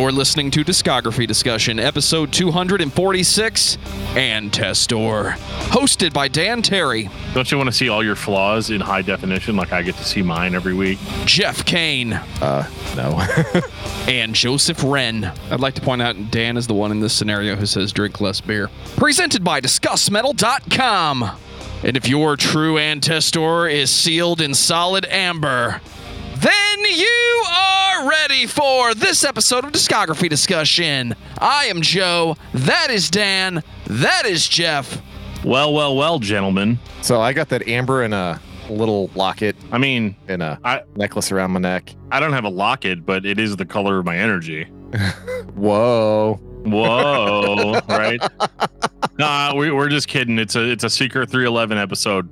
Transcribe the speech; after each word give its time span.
You're 0.00 0.12
listening 0.12 0.50
to 0.52 0.64
Discography 0.64 1.26
Discussion, 1.26 1.78
episode 1.78 2.32
246, 2.32 3.76
Antestor, 4.14 5.32
hosted 5.68 6.14
by 6.14 6.26
Dan 6.26 6.62
Terry, 6.62 7.10
Don't 7.34 7.52
you 7.52 7.58
want 7.58 7.68
to 7.68 7.72
see 7.72 7.90
all 7.90 8.02
your 8.02 8.16
flaws 8.16 8.70
in 8.70 8.80
high 8.80 9.02
definition 9.02 9.56
like 9.56 9.74
I 9.74 9.82
get 9.82 9.96
to 9.96 10.04
see 10.04 10.22
mine 10.22 10.54
every 10.54 10.72
week? 10.72 10.98
Jeff 11.26 11.66
Kane, 11.66 12.14
Uh, 12.14 12.66
no. 12.96 13.20
and 14.08 14.34
Joseph 14.34 14.82
Wren. 14.82 15.24
I'd 15.50 15.60
like 15.60 15.74
to 15.74 15.82
point 15.82 16.00
out 16.00 16.30
Dan 16.30 16.56
is 16.56 16.66
the 16.66 16.72
one 16.74 16.92
in 16.92 17.00
this 17.00 17.12
scenario 17.12 17.54
who 17.54 17.66
says 17.66 17.92
drink 17.92 18.22
less 18.22 18.40
beer. 18.40 18.70
Presented 18.96 19.44
by 19.44 19.60
DiscussMetal.com. 19.60 21.30
And 21.84 21.96
if 21.98 22.08
your 22.08 22.36
true 22.38 22.76
Antestor 22.76 23.70
is 23.70 23.90
sealed 23.90 24.40
in 24.40 24.54
solid 24.54 25.04
amber, 25.10 25.82
then 26.40 26.84
you 26.84 27.44
are 27.50 28.08
ready 28.08 28.46
for 28.46 28.94
this 28.94 29.24
episode 29.24 29.64
of 29.64 29.72
Discography 29.72 30.28
Discussion. 30.28 31.14
I 31.38 31.66
am 31.66 31.82
Joe. 31.82 32.36
That 32.54 32.90
is 32.90 33.10
Dan. 33.10 33.62
That 33.86 34.26
is 34.26 34.48
Jeff. 34.48 35.02
Well, 35.44 35.72
well, 35.72 35.96
well, 35.96 36.18
gentlemen. 36.18 36.78
so 37.02 37.20
I 37.20 37.32
got 37.32 37.48
that 37.50 37.66
amber 37.68 38.02
in 38.02 38.12
a 38.12 38.40
little 38.68 39.10
locket 39.14 39.56
I 39.72 39.78
mean, 39.78 40.14
and 40.28 40.42
a 40.42 40.58
I 40.64 40.82
necklace 40.96 41.32
around 41.32 41.50
my 41.52 41.60
neck. 41.60 41.94
I 42.12 42.20
don't 42.20 42.32
have 42.32 42.44
a 42.44 42.50
locket, 42.50 43.04
but 43.04 43.26
it 43.26 43.38
is 43.38 43.56
the 43.56 43.66
color 43.66 43.98
of 43.98 44.06
my 44.06 44.16
energy. 44.16 44.64
Whoa. 45.54 46.38
Whoa, 46.64 47.80
right? 47.88 48.20
Nah, 49.18 49.54
we, 49.54 49.70
we're 49.70 49.88
just 49.88 50.08
kidding. 50.08 50.38
It's 50.38 50.56
a 50.56 50.70
it's 50.70 50.84
a 50.84 50.90
secret 50.90 51.30
311 51.30 51.78
episode. 51.78 52.28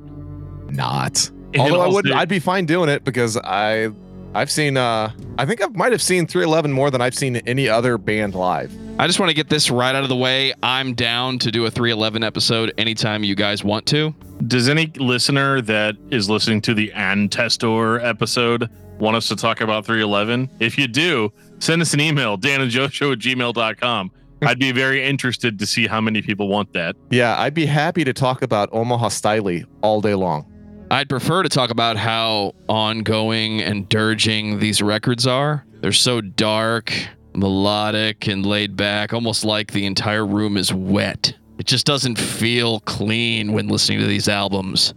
Not. 0.71 1.31
In 1.53 1.61
Although 1.61 1.81
I 1.81 1.85
all 1.87 1.95
would 1.95 2.07
ser- 2.07 2.15
I'd 2.15 2.29
be 2.29 2.39
fine 2.39 2.67
doing 2.67 2.89
it 2.89 3.05
because 3.05 3.37
I 3.37 3.91
I've 4.35 4.51
seen 4.51 4.77
uh 4.77 5.11
I 5.39 5.47
think 5.47 5.63
I 5.63 5.67
might 5.69 5.93
have 5.93 6.03
seen 6.03 6.27
311 6.27 6.73
more 6.73 6.91
than 6.91 7.01
I've 7.01 7.15
seen 7.15 7.37
any 7.37 7.69
other 7.69 7.97
band 7.97 8.35
live. 8.35 8.73
I 8.99 9.07
just 9.07 9.21
want 9.21 9.31
to 9.31 9.35
get 9.35 9.49
this 9.49 9.71
right 9.71 9.95
out 9.95 10.03
of 10.03 10.09
the 10.09 10.17
way. 10.17 10.53
I'm 10.63 10.95
down 10.95 11.39
to 11.41 11.51
do 11.53 11.65
a 11.67 11.71
311 11.71 12.25
episode 12.25 12.73
anytime 12.79 13.23
you 13.23 13.35
guys 13.37 13.63
want 13.63 13.87
to. 13.87 14.15
Does 14.47 14.69
any 14.69 14.87
listener 14.97 15.61
that 15.63 15.97
is 16.11 16.29
listening 16.29 16.61
to 16.63 16.75
the 16.75 16.91
Antestor 16.97 18.05
episode 18.05 18.69
want 18.99 19.17
us 19.17 19.29
to 19.29 19.37
talk 19.37 19.61
about 19.61 19.87
311? 19.87 20.51
If 20.59 20.77
you 20.77 20.89
do, 20.89 21.33
send 21.61 21.81
us 21.81 21.95
an 21.95 22.01
email, 22.01 22.37
danandjoeshow 22.37 23.13
at 23.13 23.19
gmail.com. 23.21 24.11
I'd 24.43 24.59
be 24.59 24.73
very 24.73 25.05
interested 25.05 25.59
to 25.61 25.67
see 25.67 25.87
how 25.87 26.01
many 26.01 26.21
people 26.23 26.49
want 26.49 26.73
that. 26.73 26.97
Yeah, 27.11 27.39
I'd 27.41 27.55
be 27.55 27.67
happy 27.67 28.05
to 28.05 28.13
talk 28.13 28.43
about 28.43 28.69
Omaha 28.73 29.09
Stylee 29.09 29.65
all 29.83 30.01
day 30.01 30.15
long. 30.15 30.45
I'd 30.91 31.09
prefer 31.09 31.43
to 31.43 31.49
talk 31.51 31.71
about 31.71 31.97
how 31.99 32.55
ongoing 32.69 33.61
and 33.61 33.89
dirging 33.89 34.59
these 34.59 34.81
records 34.81 35.27
are. 35.27 35.65
They're 35.81 35.93
so 35.93 36.21
dark, 36.23 36.93
melodic, 37.35 38.27
and 38.27 38.45
laid 38.47 38.75
back, 38.75 39.13
almost 39.13 39.45
like 39.45 39.73
the 39.73 39.85
entire 39.85 40.25
room 40.25 40.57
is 40.57 40.73
wet. 40.73 41.35
It 41.59 41.67
just 41.67 41.85
doesn't 41.85 42.19
feel 42.19 42.81
clean 42.81 43.53
when 43.53 43.69
listening 43.69 43.99
to 43.99 44.07
these 44.07 44.29
albums. 44.29 44.95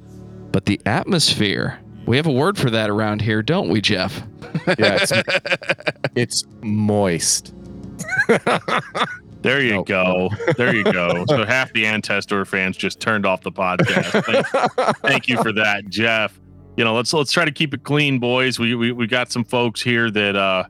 But 0.52 0.66
the 0.66 0.80
atmosphere, 0.86 1.80
we 2.06 2.16
have 2.16 2.28
a 2.28 2.32
word 2.32 2.58
for 2.58 2.70
that 2.70 2.90
around 2.90 3.22
here, 3.22 3.42
don't 3.42 3.70
we, 3.70 3.82
Jeff? 3.82 4.24
Yeah, 4.80 4.98
it's, 5.02 5.14
it's 6.16 6.44
moist. 6.62 7.54
There 9.42 9.62
you 9.62 9.78
No, 9.78 9.84
go. 9.84 10.30
There 10.58 10.76
you 10.76 10.84
go. 10.84 11.26
So 11.28 11.46
half 11.48 11.74
the 11.74 11.84
Antestor 11.84 12.46
fans 12.46 12.78
just 12.78 13.00
turned 13.00 13.26
off 13.26 13.42
the 13.42 13.52
podcast. 13.52 14.24
Thank, 14.24 14.98
thank 14.98 15.28
you 15.28 15.42
for 15.42 15.52
that, 15.54 15.88
Jeff. 15.90 16.40
You 16.78 16.84
know, 16.84 16.94
let's 16.96 17.12
let's 17.14 17.32
try 17.32 17.46
to 17.46 17.52
keep 17.52 17.74
it 17.74 17.84
clean, 17.84 18.20
boys. 18.20 18.60
We 18.60 18.76
we, 18.76 18.92
we 18.92 19.08
got 19.08 19.32
some 19.32 19.44
folks 19.44 19.82
here 19.82 20.10
that 20.12 20.36
uh, 20.36 20.64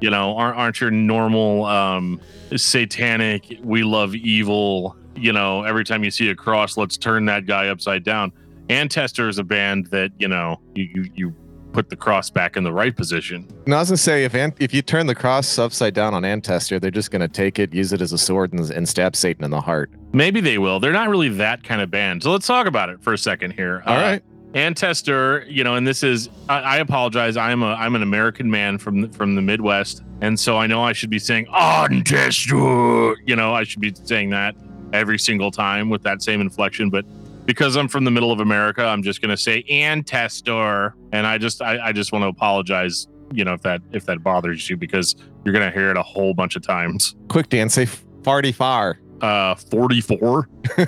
you 0.00 0.10
know, 0.10 0.36
aren't 0.36 0.56
aren't 0.56 0.80
your 0.80 0.90
normal 0.90 1.64
um 1.64 2.20
satanic, 2.56 3.58
we 3.62 3.82
love 3.82 4.14
evil, 4.14 4.96
you 5.16 5.32
know, 5.32 5.64
every 5.64 5.84
time 5.84 6.04
you 6.04 6.10
see 6.10 6.30
a 6.30 6.34
cross, 6.34 6.76
let's 6.76 6.96
turn 6.96 7.26
that 7.26 7.46
guy 7.46 7.68
upside 7.68 8.04
down. 8.04 8.32
Antestor 8.68 9.28
is 9.28 9.38
a 9.38 9.44
band 9.44 9.86
that, 9.86 10.12
you 10.18 10.28
know, 10.28 10.60
you 10.74 10.88
you, 10.94 11.10
you 11.14 11.36
put 11.78 11.90
the 11.90 11.96
cross 11.96 12.28
back 12.28 12.56
in 12.56 12.64
the 12.64 12.72
right 12.72 12.96
position. 12.96 13.46
And 13.64 13.72
I 13.72 13.78
was 13.78 13.90
gonna 13.90 13.98
say 13.98 14.24
if 14.24 14.34
Ant- 14.34 14.56
if 14.58 14.74
you 14.74 14.82
turn 14.82 15.06
the 15.06 15.14
cross 15.14 15.60
upside 15.60 15.94
down 15.94 16.12
on 16.12 16.24
Antester, 16.24 16.80
they're 16.80 16.90
just 16.90 17.12
gonna 17.12 17.28
take 17.28 17.60
it, 17.60 17.72
use 17.72 17.92
it 17.92 18.00
as 18.00 18.12
a 18.12 18.18
sword, 18.18 18.52
and, 18.52 18.68
and 18.68 18.88
stab 18.88 19.14
Satan 19.14 19.44
in 19.44 19.52
the 19.52 19.60
heart. 19.60 19.88
Maybe 20.12 20.40
they 20.40 20.58
will. 20.58 20.80
They're 20.80 20.92
not 20.92 21.08
really 21.08 21.28
that 21.28 21.62
kind 21.62 21.80
of 21.80 21.88
band. 21.88 22.24
So 22.24 22.32
let's 22.32 22.48
talk 22.48 22.66
about 22.66 22.88
it 22.88 23.00
for 23.00 23.12
a 23.12 23.18
second 23.18 23.52
here. 23.52 23.84
All 23.86 23.96
uh, 23.96 24.00
right. 24.00 24.22
Antester, 24.54 25.48
you 25.48 25.62
know, 25.62 25.76
and 25.76 25.86
this 25.86 26.02
is 26.02 26.28
I, 26.48 26.58
I 26.58 26.76
apologize. 26.78 27.36
I'm 27.36 27.62
a 27.62 27.74
I'm 27.74 27.94
an 27.94 28.02
American 28.02 28.50
man 28.50 28.78
from 28.78 29.02
the, 29.02 29.08
from 29.10 29.36
the 29.36 29.42
Midwest, 29.42 30.02
and 30.20 30.40
so 30.40 30.58
I 30.58 30.66
know 30.66 30.82
I 30.82 30.92
should 30.92 31.10
be 31.10 31.20
saying 31.20 31.46
Antester. 31.46 33.14
You 33.24 33.36
know, 33.36 33.54
I 33.54 33.62
should 33.62 33.80
be 33.80 33.94
saying 33.94 34.30
that 34.30 34.56
every 34.92 35.20
single 35.20 35.52
time 35.52 35.90
with 35.90 36.02
that 36.02 36.22
same 36.22 36.40
inflection, 36.40 36.90
but 36.90 37.04
because 37.48 37.74
I'm 37.76 37.88
from 37.88 38.04
the 38.04 38.10
middle 38.12 38.30
of 38.30 38.38
America, 38.40 38.84
I'm 38.84 39.02
just 39.02 39.20
gonna 39.22 39.36
say 39.36 39.64
Antestor, 39.64 40.92
and 41.12 41.26
I 41.26 41.38
just 41.38 41.60
I, 41.62 41.86
I 41.88 41.92
just 41.92 42.12
want 42.12 42.22
to 42.22 42.28
apologize. 42.28 43.08
You 43.32 43.44
know, 43.44 43.54
if 43.54 43.62
that 43.62 43.80
if 43.92 44.04
that 44.06 44.22
bothers 44.22 44.70
you, 44.70 44.76
because 44.76 45.16
you're 45.44 45.52
gonna 45.54 45.70
hear 45.70 45.90
it 45.90 45.96
a 45.96 46.02
whole 46.02 46.34
bunch 46.34 46.54
of 46.56 46.62
times. 46.62 47.16
Quick, 47.28 47.48
Dan, 47.48 47.68
say 47.70 47.86
farty 48.22 48.54
far. 48.54 48.98
Uh, 49.20 49.54
44. 49.56 50.48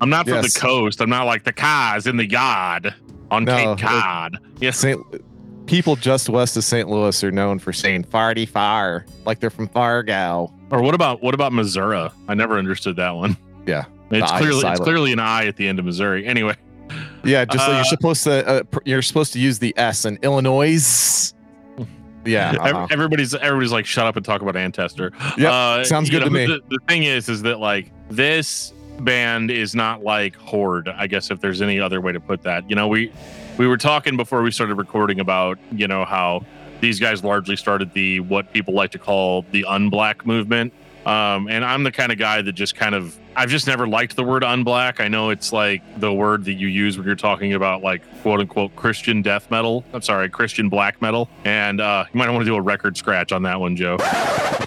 I'm 0.00 0.10
not 0.10 0.26
from 0.26 0.34
Yes. 0.34 0.52
the 0.54 0.60
coast. 0.60 1.00
I'm 1.00 1.08
not 1.10 1.26
like 1.26 1.44
the 1.44 1.52
cars 1.52 2.06
in 2.06 2.16
the 2.16 2.28
yard 2.28 2.92
on 3.30 3.44
No, 3.44 3.76
Cape 3.76 3.86
Cod. 3.86 4.38
Yes. 4.60 4.78
Saint 4.78 5.00
people 5.66 5.96
just 5.96 6.28
west 6.28 6.56
of 6.56 6.64
St. 6.64 6.88
Louis 6.88 7.22
are 7.24 7.30
known 7.32 7.58
for 7.58 7.72
saying 7.72 8.04
farty 8.04 8.48
far, 8.48 9.04
like 9.24 9.40
they're 9.40 9.50
from 9.50 9.68
Fargo. 9.68 10.52
Or 10.70 10.82
what 10.82 10.94
about 10.94 11.22
what 11.22 11.34
about 11.34 11.52
Missouri? 11.52 12.08
I 12.28 12.34
never 12.34 12.58
understood 12.58 12.96
that 12.96 13.12
one. 13.14 13.36
Yeah. 13.66 13.84
It's 14.10 14.30
The 14.30 14.38
clearly 14.38 14.62
it's 14.68 14.80
clearly 14.80 15.12
an 15.12 15.18
I 15.18 15.46
at 15.46 15.56
the 15.56 15.66
end 15.68 15.78
of 15.78 15.84
Missouri. 15.84 16.26
Anyway, 16.26 16.54
Yeah, 17.24 17.44
just 17.44 17.66
like 17.66 17.74
Uh, 17.74 17.76
you're 17.76 17.84
supposed 17.84 18.24
to 18.24 18.46
uh, 18.46 18.62
pr- 18.64 18.78
you're 18.84 19.02
supposed 19.02 19.32
to 19.32 19.40
use 19.40 19.58
the 19.58 19.74
S 19.76 20.04
in 20.04 20.18
Illinois. 20.22 21.32
Yeah. 22.24 22.50
uh-huh. 22.60 22.86
everybody's 22.90 23.34
everybody's 23.34 23.72
like 23.72 23.86
shut 23.86 24.06
up 24.06 24.16
and 24.16 24.24
talk 24.24 24.42
about 24.42 24.54
Antestor. 24.54 25.12
Yeah, 25.36 25.52
Uh, 25.52 25.84
sounds 25.84 26.08
you 26.08 26.18
good 26.18 26.24
to 26.24 26.30
me. 26.30 26.46
The, 26.46 26.60
the 26.68 26.78
thing 26.88 27.04
is, 27.04 27.28
is 27.28 27.42
that 27.42 27.58
like 27.58 27.90
this 28.08 28.72
band 29.00 29.50
is 29.50 29.74
not 29.74 30.02
like 30.02 30.36
Horde. 30.36 30.88
I 30.88 31.06
guess 31.06 31.30
if 31.30 31.40
there's 31.40 31.60
any 31.62 31.80
other 31.80 32.00
way 32.00 32.12
to 32.12 32.20
put 32.20 32.42
that, 32.42 32.68
you 32.68 32.76
know, 32.76 32.88
we 32.88 33.12
we 33.58 33.66
were 33.66 33.76
talking 33.76 34.16
before 34.16 34.42
we 34.42 34.50
started 34.50 34.74
recording 34.76 35.20
about 35.20 35.58
you 35.72 35.88
know 35.88 36.04
how 36.04 36.44
these 36.80 37.00
guys 37.00 37.24
largely 37.24 37.56
started 37.56 37.92
the 37.94 38.20
what 38.20 38.52
people 38.52 38.74
like 38.74 38.90
to 38.92 38.98
call 38.98 39.42
the 39.50 39.64
unblack 39.68 40.26
movement. 40.26 40.72
Um, 41.06 41.48
and 41.48 41.64
I'm 41.64 41.84
the 41.84 41.92
kind 41.92 42.10
of 42.12 42.18
guy 42.18 42.42
that 42.42 42.52
just 42.52 42.74
kind 42.74 42.94
of 42.94 43.16
I've 43.36 43.50
just 43.50 43.66
never 43.66 43.86
liked 43.86 44.16
the 44.16 44.24
word 44.24 44.42
unblack. 44.42 44.98
I 44.98 45.08
know 45.08 45.28
it's 45.28 45.52
like 45.52 45.82
the 46.00 46.10
word 46.10 46.46
that 46.46 46.54
you 46.54 46.68
use 46.68 46.96
when 46.96 47.06
you're 47.06 47.14
talking 47.14 47.52
about 47.52 47.82
like 47.82 48.02
quote 48.22 48.40
unquote 48.40 48.74
Christian 48.76 49.20
death 49.20 49.50
metal. 49.50 49.84
I'm 49.92 50.00
sorry, 50.00 50.30
Christian 50.30 50.70
black 50.70 51.02
metal. 51.02 51.28
And 51.44 51.82
uh, 51.82 52.06
you 52.12 52.16
might 52.16 52.30
want 52.30 52.40
to 52.40 52.50
do 52.50 52.56
a 52.56 52.60
record 52.62 52.96
scratch 52.96 53.32
on 53.32 53.42
that 53.42 53.60
one, 53.60 53.76
Joe. 53.76 53.98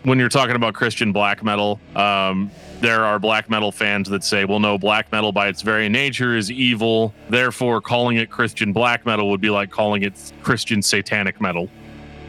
when 0.04 0.20
you're 0.20 0.30
talking 0.30 0.56
about 0.56 0.76
Christian 0.76 1.12
black 1.12 1.44
metal, 1.44 1.80
um, 1.96 2.52
there 2.80 3.04
are 3.06 3.18
black 3.18 3.50
metal 3.50 3.72
fans 3.72 4.08
that 4.10 4.24
say, 4.24 4.46
well, 4.46 4.60
no, 4.60 4.78
black 4.78 5.12
metal 5.12 5.32
by 5.32 5.48
its 5.48 5.64
very 5.64 5.90
nature 5.90 6.38
is 6.38 6.52
evil. 6.52 7.12
Therefore, 7.28 7.82
calling 7.82 8.18
it 8.18 8.30
Christian 8.30 8.72
black 8.72 9.04
metal 9.04 9.32
would 9.32 9.42
be 9.42 9.50
like 9.50 9.72
calling 9.72 10.04
it 10.04 10.32
Christian 10.44 10.84
satanic 10.84 11.42
metal. 11.42 11.70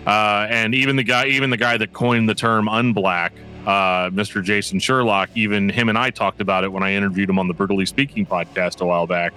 Uh, 0.06 0.46
and 0.48 0.74
even 0.74 0.96
the 0.96 1.04
guy, 1.04 1.26
even 1.26 1.50
the 1.50 1.58
guy 1.58 1.76
that 1.76 1.92
coined 1.92 2.30
the 2.30 2.34
term 2.34 2.66
unblack, 2.66 3.32
uh, 3.66 4.10
Mr. 4.10 4.42
Jayson 4.44 4.80
Sherlock, 4.80 5.30
even 5.34 5.68
him 5.68 5.88
and 5.88 5.98
I 5.98 6.10
talked 6.10 6.40
about 6.40 6.64
it 6.64 6.72
when 6.72 6.82
I 6.82 6.92
interviewed 6.92 7.28
him 7.28 7.38
on 7.38 7.48
the 7.48 7.54
Brutally 7.54 7.86
Speaking 7.86 8.24
podcast 8.26 8.80
a 8.80 8.86
while 8.86 9.06
back. 9.06 9.32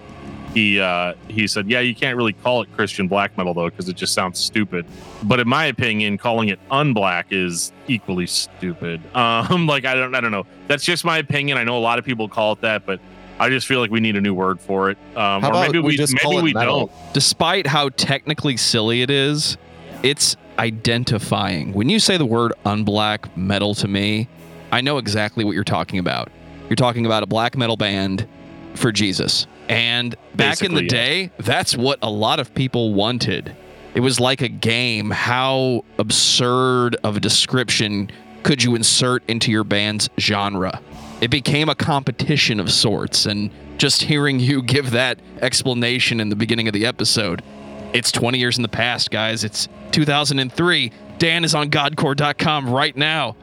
He 0.53 0.79
uh, 0.79 1.15
he 1.29 1.47
said, 1.47 1.67
"Yeah, 1.67 1.79
you 1.79 1.95
can't 1.95 2.15
really 2.15 2.33
call 2.33 2.61
it 2.61 2.71
Christian 2.75 3.07
black 3.07 3.35
metal 3.37 3.55
though, 3.55 3.69
because 3.69 3.89
it 3.89 3.95
just 3.95 4.13
sounds 4.13 4.39
stupid." 4.39 4.85
But 5.23 5.39
in 5.39 5.47
my 5.49 5.65
opinion, 5.65 6.19
calling 6.19 6.49
it 6.49 6.59
unblack 6.69 7.25
is 7.31 7.71
equally 7.87 8.27
stupid. 8.27 9.01
Um, 9.15 9.65
like 9.67 9.85
I 9.85 9.95
don't 9.95 10.13
I 10.13 10.21
don't 10.21 10.31
know. 10.31 10.45
That's 10.67 10.83
just 10.83 11.05
my 11.05 11.17
opinion. 11.17 11.57
I 11.57 11.63
know 11.63 11.77
a 11.77 11.79
lot 11.79 11.97
of 11.97 12.05
people 12.05 12.29
call 12.29 12.53
it 12.53 12.61
that, 12.61 12.85
but 12.85 12.99
I 13.39 13.49
just 13.49 13.65
feel 13.65 13.79
like 13.79 13.89
we 13.89 13.99
need 13.99 14.15
a 14.15 14.21
new 14.21 14.33
word 14.33 14.59
for 14.61 14.89
it. 14.91 14.97
Um, 15.15 15.41
How 15.41 15.47
or 15.47 15.51
about 15.51 15.61
maybe 15.67 15.79
we 15.79 15.87
we, 15.87 15.97
just 15.97 16.13
maybe 16.13 16.21
call 16.23 16.37
it 16.37 16.43
we 16.43 16.53
metal? 16.53 16.87
don't. 16.87 17.13
Despite 17.13 17.65
how 17.65 17.89
technically 17.89 18.57
silly 18.57 19.01
it 19.01 19.09
is, 19.09 19.57
it's 20.03 20.35
identifying. 20.59 21.73
When 21.73 21.89
you 21.89 21.99
say 21.99 22.17
the 22.17 22.25
word 22.25 22.53
unblack 22.65 23.35
metal 23.35 23.75
to 23.75 23.87
me, 23.87 24.27
I 24.71 24.81
know 24.81 24.97
exactly 24.97 25.43
what 25.43 25.53
you're 25.53 25.63
talking 25.63 25.99
about. 25.99 26.31
You're 26.69 26.75
talking 26.75 27.05
about 27.05 27.23
a 27.23 27.27
black 27.27 27.57
metal 27.57 27.77
band 27.77 28.27
for 28.75 28.91
Jesus. 28.91 29.47
And 29.69 30.15
back 30.35 30.61
in 30.61 30.73
the 30.73 30.81
Basically, 30.81 30.83
yes. 30.83 30.91
day, 30.91 31.31
that's 31.39 31.77
what 31.77 31.99
a 32.01 32.09
lot 32.09 32.39
of 32.39 32.53
people 32.53 32.93
wanted. 32.93 33.55
It 33.93 33.99
was 33.99 34.19
like 34.19 34.41
a 34.41 34.47
game. 34.47 35.11
How 35.11 35.85
absurd 35.99 36.95
of 37.03 37.17
a 37.17 37.19
description 37.19 38.11
could 38.41 38.63
you 38.63 38.75
insert 38.75 39.23
into 39.29 39.51
your 39.51 39.63
band's 39.63 40.09
genre? 40.19 40.81
It 41.21 41.29
became 41.29 41.69
a 41.69 41.75
competition 41.75 42.59
of 42.59 42.71
sorts. 42.71 43.25
And 43.25 43.51
just 43.77 44.01
hearing 44.03 44.39
you 44.39 44.61
give 44.63 44.91
that 44.91 45.19
explanation 45.41 46.19
in 46.19 46.29
the 46.29 46.35
beginning 46.35 46.67
of 46.67 46.73
the 46.73 46.85
episode, 46.85 47.43
it's 47.93 48.11
20 48.11 48.37
years 48.37 48.57
in 48.57 48.61
the 48.61 48.67
past, 48.67 49.11
guys. 49.11 49.43
It's 49.43 49.67
2003. 49.91 50.91
Dan 51.17 51.43
is 51.43 51.55
on 51.55 51.69
godcore.com 51.69 52.69
right 52.69 52.95
now. 52.97 53.35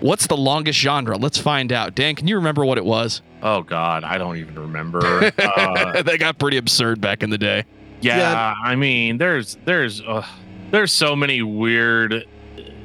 What's 0.00 0.28
the 0.28 0.36
longest 0.36 0.78
genre? 0.78 1.16
Let's 1.16 1.38
find 1.38 1.72
out. 1.72 1.94
Dan, 1.94 2.14
can 2.14 2.28
you 2.28 2.36
remember 2.36 2.64
what 2.64 2.78
it 2.78 2.84
was? 2.84 3.20
Oh 3.42 3.62
God, 3.62 4.04
I 4.04 4.18
don't 4.18 4.36
even 4.36 4.54
remember. 4.54 5.32
uh, 5.38 6.02
they 6.02 6.18
got 6.18 6.38
pretty 6.38 6.56
absurd 6.56 7.00
back 7.00 7.22
in 7.22 7.30
the 7.30 7.38
day. 7.38 7.64
yeah, 8.00 8.18
Yeah. 8.18 8.54
I 8.64 8.76
mean, 8.76 9.18
there's 9.18 9.56
there's 9.64 10.00
uh, 10.00 10.24
there's 10.70 10.92
so 10.92 11.16
many 11.16 11.42
weird 11.42 12.26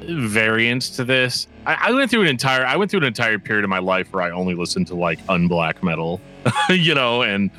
variants 0.08 0.90
to 0.90 1.04
this. 1.04 1.46
I, 1.66 1.88
I 1.88 1.92
went 1.92 2.10
through 2.10 2.22
an 2.22 2.28
entire 2.28 2.66
I 2.66 2.76
went 2.76 2.90
through 2.90 3.00
an 3.00 3.06
entire 3.06 3.38
period 3.38 3.64
of 3.64 3.70
my 3.70 3.78
life 3.78 4.12
where 4.12 4.22
I 4.22 4.30
only 4.30 4.54
listened 4.54 4.88
to 4.88 4.94
like 4.94 5.24
unblack 5.26 5.82
metal, 5.82 6.20
you 6.68 6.94
know, 6.94 7.22
and 7.22 7.50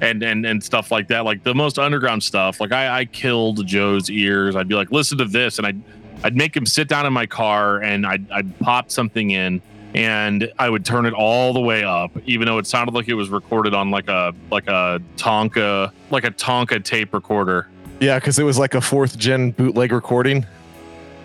and 0.00 0.22
and 0.22 0.44
and 0.46 0.62
stuff 0.62 0.90
like 0.90 1.08
that, 1.08 1.24
like 1.24 1.42
the 1.42 1.54
most 1.54 1.78
underground 1.78 2.22
stuff. 2.22 2.60
Like 2.60 2.72
I, 2.72 3.00
I 3.00 3.04
killed 3.04 3.66
Joe's 3.66 4.10
ears. 4.10 4.56
I'd 4.56 4.68
be 4.68 4.74
like, 4.74 4.90
listen 4.90 5.18
to 5.18 5.24
this, 5.24 5.58
and 5.58 5.66
I'd 5.66 5.80
I'd 6.24 6.36
make 6.36 6.56
him 6.56 6.66
sit 6.66 6.88
down 6.88 7.06
in 7.06 7.12
my 7.12 7.26
car, 7.26 7.80
and 7.82 8.06
I'd 8.06 8.30
I'd 8.30 8.58
pop 8.60 8.90
something 8.90 9.30
in, 9.30 9.60
and 9.94 10.52
I 10.58 10.68
would 10.70 10.84
turn 10.84 11.06
it 11.06 11.14
all 11.14 11.52
the 11.52 11.60
way 11.60 11.84
up, 11.84 12.10
even 12.26 12.46
though 12.46 12.58
it 12.58 12.66
sounded 12.66 12.94
like 12.94 13.08
it 13.08 13.14
was 13.14 13.28
recorded 13.28 13.74
on 13.74 13.90
like 13.90 14.08
a 14.08 14.34
like 14.50 14.66
a 14.68 15.00
Tonka 15.16 15.90
like 16.10 16.24
a 16.24 16.30
Tonka 16.30 16.82
tape 16.84 17.12
recorder. 17.14 17.68
Yeah, 18.00 18.18
because 18.18 18.38
it 18.38 18.44
was 18.44 18.58
like 18.58 18.74
a 18.74 18.80
fourth 18.80 19.18
gen 19.18 19.50
bootleg 19.50 19.90
recording. 19.92 20.46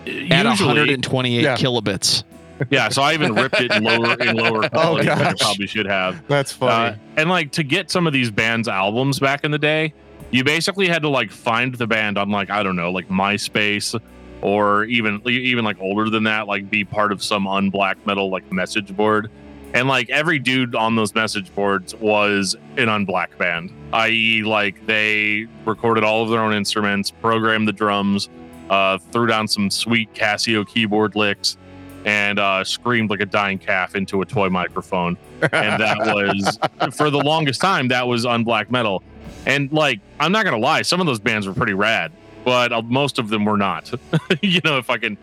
At 0.06 0.44
Usually- 0.44 0.66
128 0.68 1.42
Yeah. 1.42 1.56
kilobits. 1.56 2.24
Yeah. 2.70 2.88
So 2.88 3.02
I 3.02 3.14
even 3.14 3.34
ripped 3.34 3.60
it 3.60 3.72
in 3.72 3.82
lower 3.82 4.14
in 4.14 4.36
lower 4.36 4.68
quality 4.68 5.08
than 5.08 5.20
I 5.20 5.34
probably 5.34 5.66
should 5.66 5.86
have. 5.86 6.26
That's 6.28 6.52
funny. 6.52 6.96
Uh, 6.96 6.98
and 7.16 7.30
like 7.30 7.52
to 7.52 7.62
get 7.62 7.90
some 7.90 8.06
of 8.06 8.12
these 8.12 8.30
bands' 8.30 8.68
albums 8.68 9.18
back 9.18 9.44
in 9.44 9.50
the 9.50 9.58
day, 9.58 9.92
you 10.30 10.44
basically 10.44 10.88
had 10.88 11.02
to 11.02 11.08
like 11.08 11.30
find 11.30 11.74
the 11.74 11.86
band 11.86 12.18
on 12.18 12.30
like 12.30 12.50
I 12.50 12.62
don't 12.62 12.76
know, 12.76 12.90
like 12.90 13.08
MySpace 13.08 14.00
or 14.42 14.84
even 14.84 15.22
even 15.26 15.64
like 15.64 15.80
older 15.80 16.10
than 16.10 16.24
that, 16.24 16.46
like 16.46 16.68
be 16.70 16.84
part 16.84 17.12
of 17.12 17.22
some 17.22 17.46
unblack 17.46 17.96
metal 18.06 18.30
like 18.30 18.50
message 18.52 18.94
board. 18.94 19.30
And 19.72 19.88
like 19.88 20.08
every 20.08 20.38
dude 20.38 20.76
on 20.76 20.94
those 20.94 21.14
message 21.16 21.52
boards 21.52 21.96
was 21.96 22.54
an 22.76 22.86
unblack 22.86 23.36
band, 23.38 23.72
i.e., 23.92 24.44
like 24.44 24.86
they 24.86 25.48
recorded 25.64 26.04
all 26.04 26.22
of 26.22 26.30
their 26.30 26.40
own 26.40 26.54
instruments, 26.54 27.10
programmed 27.10 27.66
the 27.66 27.72
drums, 27.72 28.28
uh, 28.70 28.98
threw 28.98 29.26
down 29.26 29.48
some 29.48 29.70
sweet 29.70 30.14
Casio 30.14 30.64
keyboard 30.64 31.16
licks, 31.16 31.56
and 32.04 32.38
uh, 32.38 32.64
screamed 32.64 33.10
like 33.10 33.20
a 33.20 33.26
dying 33.26 33.58
calf 33.58 33.94
into 33.94 34.20
a 34.22 34.26
toy 34.26 34.48
microphone. 34.48 35.16
And 35.40 35.80
that 35.80 35.98
was 35.98 36.58
for 36.94 37.10
the 37.10 37.18
longest 37.18 37.60
time 37.60 37.88
that 37.88 38.06
was 38.06 38.26
on 38.26 38.44
black 38.44 38.70
metal. 38.70 39.02
And 39.46 39.70
like 39.72 40.00
i'm 40.20 40.32
not 40.32 40.44
gonna 40.44 40.58
lie 40.58 40.82
some 40.82 41.00
of 41.00 41.06
those 41.06 41.18
bands 41.20 41.46
were 41.46 41.54
pretty 41.54 41.74
rad 41.74 42.12
but 42.44 42.72
uh, 42.72 42.82
most 42.82 43.18
of 43.18 43.30
them 43.30 43.44
were 43.44 43.56
not. 43.56 43.90
You 44.42 44.60
know 44.64 44.78
if 44.78 44.90
i 44.90 44.98
can 44.98 45.16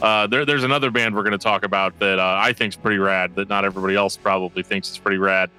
uh, 0.00 0.26
there, 0.26 0.44
there's 0.44 0.64
another 0.64 0.90
band 0.90 1.14
we're 1.14 1.22
gonna 1.22 1.38
talk 1.38 1.64
about 1.64 1.98
that 1.98 2.18
uh, 2.18 2.38
i 2.40 2.52
think's 2.52 2.76
pretty 2.76 2.98
rad 2.98 3.34
that 3.36 3.48
not 3.48 3.64
everybody 3.64 3.94
else 3.96 4.16
probably 4.16 4.62
thinks 4.62 4.90
is 4.90 4.98
pretty 4.98 5.18
rad. 5.18 5.50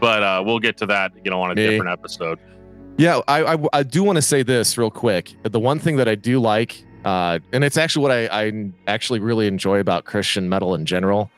But 0.00 0.22
uh, 0.22 0.42
we'll 0.44 0.58
get 0.58 0.76
to 0.78 0.86
that 0.86 1.12
you 1.24 1.30
know 1.30 1.40
on 1.40 1.50
a 1.52 1.54
Me. 1.54 1.66
different 1.66 1.92
episode. 1.92 2.38
Yeah, 2.98 3.20
I, 3.28 3.54
I, 3.54 3.58
I 3.72 3.82
do 3.82 4.02
want 4.02 4.16
to 4.16 4.22
say 4.22 4.42
this 4.42 4.76
real 4.76 4.90
quick. 4.90 5.34
The 5.44 5.60
one 5.60 5.78
thing 5.78 5.96
that 5.96 6.08
I 6.08 6.14
do 6.14 6.40
like, 6.40 6.84
uh, 7.04 7.38
and 7.52 7.64
it's 7.64 7.76
actually 7.76 8.02
what 8.02 8.12
I, 8.12 8.26
I 8.26 8.72
actually 8.86 9.20
really 9.20 9.46
enjoy 9.46 9.80
about 9.80 10.04
Christian 10.04 10.48
metal 10.48 10.74
in 10.74 10.86
general, 10.86 11.30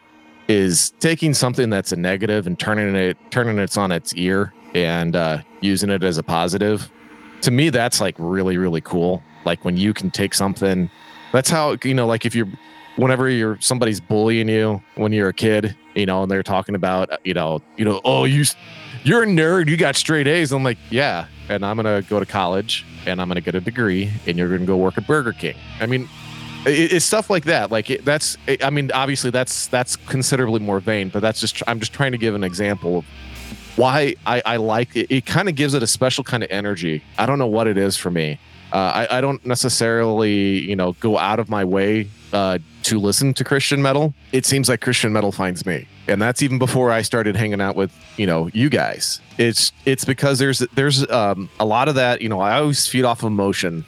is 0.48 0.90
taking 1.00 1.32
something 1.32 1.70
that's 1.70 1.92
a 1.92 1.96
negative 1.96 2.46
and 2.46 2.58
turning 2.58 2.94
it 2.94 3.16
turning 3.30 3.58
it 3.58 3.76
on 3.78 3.92
its 3.92 4.14
ear 4.14 4.52
and 4.74 5.16
uh, 5.16 5.38
using 5.60 5.90
it 5.90 6.02
as 6.02 6.18
a 6.18 6.22
positive. 6.22 6.90
To 7.42 7.50
me, 7.50 7.70
that's 7.70 8.00
like 8.00 8.14
really 8.18 8.58
really 8.58 8.80
cool. 8.80 9.22
Like 9.44 9.64
when 9.64 9.76
you 9.76 9.94
can 9.94 10.10
take 10.10 10.34
something, 10.34 10.90
that's 11.32 11.50
how 11.50 11.76
you 11.82 11.94
know. 11.94 12.06
Like 12.06 12.26
if 12.26 12.34
you're, 12.34 12.48
whenever 12.96 13.28
you're 13.28 13.58
somebody's 13.60 14.00
bullying 14.00 14.48
you 14.48 14.82
when 14.96 15.12
you're 15.12 15.28
a 15.28 15.34
kid, 15.34 15.76
you 15.94 16.06
know, 16.06 16.22
and 16.22 16.30
they're 16.30 16.42
talking 16.42 16.74
about, 16.74 17.10
you 17.26 17.34
know, 17.34 17.60
you 17.76 17.84
know, 17.84 18.00
oh 18.04 18.24
you 18.24 18.44
you're 19.02 19.22
a 19.22 19.26
nerd. 19.26 19.68
You 19.68 19.76
got 19.76 19.96
straight 19.96 20.26
A's. 20.26 20.52
I'm 20.52 20.64
like, 20.64 20.78
yeah. 20.90 21.26
And 21.48 21.64
I'm 21.64 21.76
gonna 21.76 22.02
go 22.02 22.20
to 22.20 22.26
college 22.26 22.84
and 23.06 23.20
I'm 23.20 23.28
gonna 23.28 23.40
get 23.40 23.54
a 23.54 23.60
degree, 23.60 24.10
and 24.26 24.38
you're 24.38 24.48
gonna 24.48 24.66
go 24.66 24.76
work 24.76 24.98
at 24.98 25.06
Burger 25.06 25.32
King. 25.32 25.56
I 25.80 25.86
mean, 25.86 26.08
it, 26.66 26.92
it's 26.92 27.04
stuff 27.04 27.30
like 27.30 27.44
that. 27.44 27.70
Like 27.70 27.90
it, 27.90 28.04
that's. 28.04 28.36
I 28.62 28.70
mean, 28.70 28.90
obviously 28.92 29.30
that's 29.30 29.66
that's 29.68 29.96
considerably 29.96 30.60
more 30.60 30.80
vain, 30.80 31.08
but 31.08 31.20
that's 31.20 31.40
just. 31.40 31.62
I'm 31.66 31.80
just 31.80 31.92
trying 31.92 32.12
to 32.12 32.18
give 32.18 32.34
an 32.34 32.44
example 32.44 32.98
of 32.98 33.04
why 33.76 34.14
I, 34.26 34.42
I 34.44 34.56
like 34.56 34.96
it. 34.96 35.10
It 35.10 35.26
kind 35.26 35.48
of 35.48 35.54
gives 35.54 35.74
it 35.74 35.82
a 35.82 35.86
special 35.86 36.24
kind 36.24 36.42
of 36.42 36.50
energy. 36.50 37.02
I 37.18 37.26
don't 37.26 37.38
know 37.38 37.46
what 37.46 37.66
it 37.66 37.76
is 37.76 37.96
for 37.96 38.10
me. 38.10 38.38
Uh, 38.72 39.06
I, 39.08 39.18
I 39.18 39.20
don't 39.20 39.44
necessarily, 39.46 40.60
you 40.60 40.76
know, 40.76 40.92
go 40.94 41.18
out 41.18 41.38
of 41.38 41.48
my 41.48 41.64
way 41.64 42.08
uh, 42.32 42.58
to 42.84 42.98
listen 42.98 43.34
to 43.34 43.44
Christian 43.44 43.82
metal. 43.82 44.14
It 44.32 44.46
seems 44.46 44.68
like 44.68 44.80
Christian 44.80 45.12
metal 45.12 45.32
finds 45.32 45.66
me, 45.66 45.86
and 46.08 46.20
that's 46.22 46.42
even 46.42 46.58
before 46.58 46.90
I 46.90 47.02
started 47.02 47.36
hanging 47.36 47.60
out 47.60 47.76
with, 47.76 47.92
you 48.16 48.26
know, 48.26 48.48
you 48.52 48.68
guys. 48.68 49.20
It's 49.38 49.72
it's 49.84 50.04
because 50.04 50.38
there's 50.38 50.60
there's 50.74 51.08
um, 51.10 51.48
a 51.58 51.64
lot 51.64 51.88
of 51.88 51.94
that. 51.96 52.22
You 52.22 52.28
know, 52.28 52.40
I 52.40 52.58
always 52.58 52.86
feed 52.86 53.04
off 53.04 53.22
emotion 53.22 53.84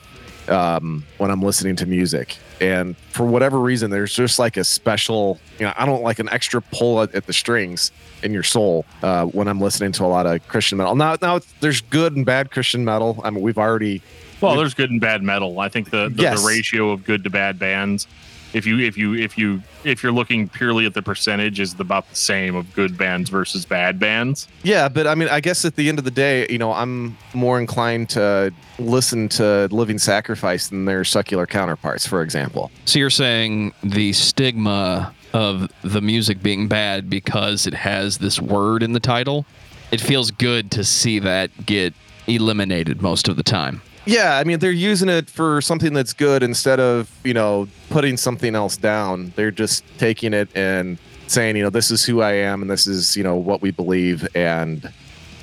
um, 0.49 1.05
when 1.19 1.31
I'm 1.31 1.43
listening 1.43 1.77
to 1.77 1.87
music. 1.87 2.39
And 2.61 2.97
for 3.11 3.27
whatever 3.27 3.59
reason, 3.61 3.91
there's 3.91 4.15
just 4.15 4.39
like 4.39 4.57
a 4.57 4.65
special, 4.65 5.39
you 5.59 5.67
know, 5.67 5.75
I 5.77 5.85
don't 5.85 6.03
like 6.03 6.19
an 6.21 6.29
extra 6.31 6.63
pull 6.63 7.03
at, 7.03 7.15
at 7.15 7.27
the 7.27 7.35
strings 7.35 7.93
in 8.23 8.33
your 8.33 8.43
soul 8.43 8.87
uh, 9.03 9.27
when 9.27 9.47
I'm 9.47 9.61
listening 9.61 9.93
to 9.93 10.05
a 10.05 10.07
lot 10.07 10.25
of 10.25 10.47
Christian 10.49 10.79
metal. 10.79 10.95
Now, 10.95 11.17
now 11.21 11.41
there's 11.61 11.83
good 11.83 12.17
and 12.17 12.25
bad 12.25 12.51
Christian 12.51 12.83
metal. 12.83 13.21
I 13.23 13.29
mean, 13.29 13.43
we've 13.43 13.59
already, 13.59 14.01
well 14.41 14.57
there's 14.57 14.75
good 14.75 14.91
and 14.91 15.01
bad 15.01 15.23
metal 15.23 15.61
i 15.61 15.69
think 15.71 15.89
the 15.91 16.11
the, 16.11 16.23
Yes. 16.23 16.43
the 16.43 16.47
ratio 16.47 16.91
of 16.91 17.05
good 17.05 17.25
to 17.25 17.31
bad 17.31 17.59
bands 17.59 18.07
if 18.56 18.67
you 18.67 18.81
if 18.81 18.97
you 18.97 19.14
if 19.14 19.38
you 19.38 19.62
if 19.85 20.03
you're 20.03 20.12
looking 20.12 20.49
purely 20.49 20.87
at 20.87 20.94
the 20.94 21.03
percentage 21.03 21.61
is 21.61 21.79
about 21.79 22.08
the 22.08 22.17
same 22.17 22.56
of 22.56 22.73
good 22.75 22.97
bands 22.97 23.31
versus 23.31 23.64
bad 23.64 23.99
bands 23.99 24.49
yeah, 24.62 24.88
but 24.88 25.06
I 25.06 25.14
mean, 25.14 25.29
I 25.29 25.41
guess 25.41 25.64
at 25.64 25.76
the 25.76 25.88
end 25.88 25.99
of 25.99 26.05
the 26.05 26.11
day, 26.11 26.47
you 26.50 26.58
know, 26.58 26.73
I'm 26.73 27.17
more 27.35 27.61
inclined 27.61 28.11
to 28.11 28.53
listen 28.79 29.29
to 29.31 29.69
Living 29.70 29.99
Sacrifice 29.99 30.69
than 30.69 30.87
their 30.87 31.05
secular 31.05 31.47
counterparts, 31.47 32.06
for 32.06 32.23
example. 32.23 32.70
So 32.85 32.99
you're 32.99 33.11
saying 33.11 33.73
the 33.85 34.12
stigma 34.12 35.14
of 35.33 35.71
the 35.83 36.00
music 36.00 36.42
being 36.42 36.66
bad 36.66 37.09
because 37.11 37.66
it 37.66 37.75
has 37.75 38.19
this 38.19 38.40
word 38.40 38.83
in 38.83 38.92
the 38.92 39.00
title? 39.00 39.47
It 39.92 40.00
feels 40.00 40.31
good 40.31 40.71
to 40.73 40.83
see 40.83 41.19
that 41.21 41.66
get 41.66 41.95
eliminated 42.26 43.02
most 43.02 43.28
of 43.28 43.37
the 43.37 43.42
time. 43.42 43.83
Yeah, 44.07 44.39
I 44.39 44.45
mean 44.45 44.61
they're 44.61 44.71
using 44.71 45.09
it 45.09 45.29
for 45.29 45.61
something 45.61 45.93
that's 45.93 46.13
good 46.13 46.43
instead 46.43 46.81
of 46.81 47.11
you 47.25 47.35
know 47.35 47.69
putting 47.91 48.17
something 48.17 48.55
else 48.55 48.77
down. 48.77 49.33
They're 49.37 49.51
just 49.51 49.85
taking 49.99 50.33
it 50.33 50.49
and 50.55 50.99
saying 51.27 51.57
you 51.57 51.63
know 51.65 51.71
this 51.71 51.91
is 51.91 52.05
who 52.05 52.23
I 52.23 52.33
am 52.33 52.63
and 52.63 52.71
this 52.71 52.87
is 52.87 53.17
you 53.17 53.25
know 53.25 53.35
what 53.35 53.61
we 53.61 53.73
believe 53.73 54.27
and 54.37 54.93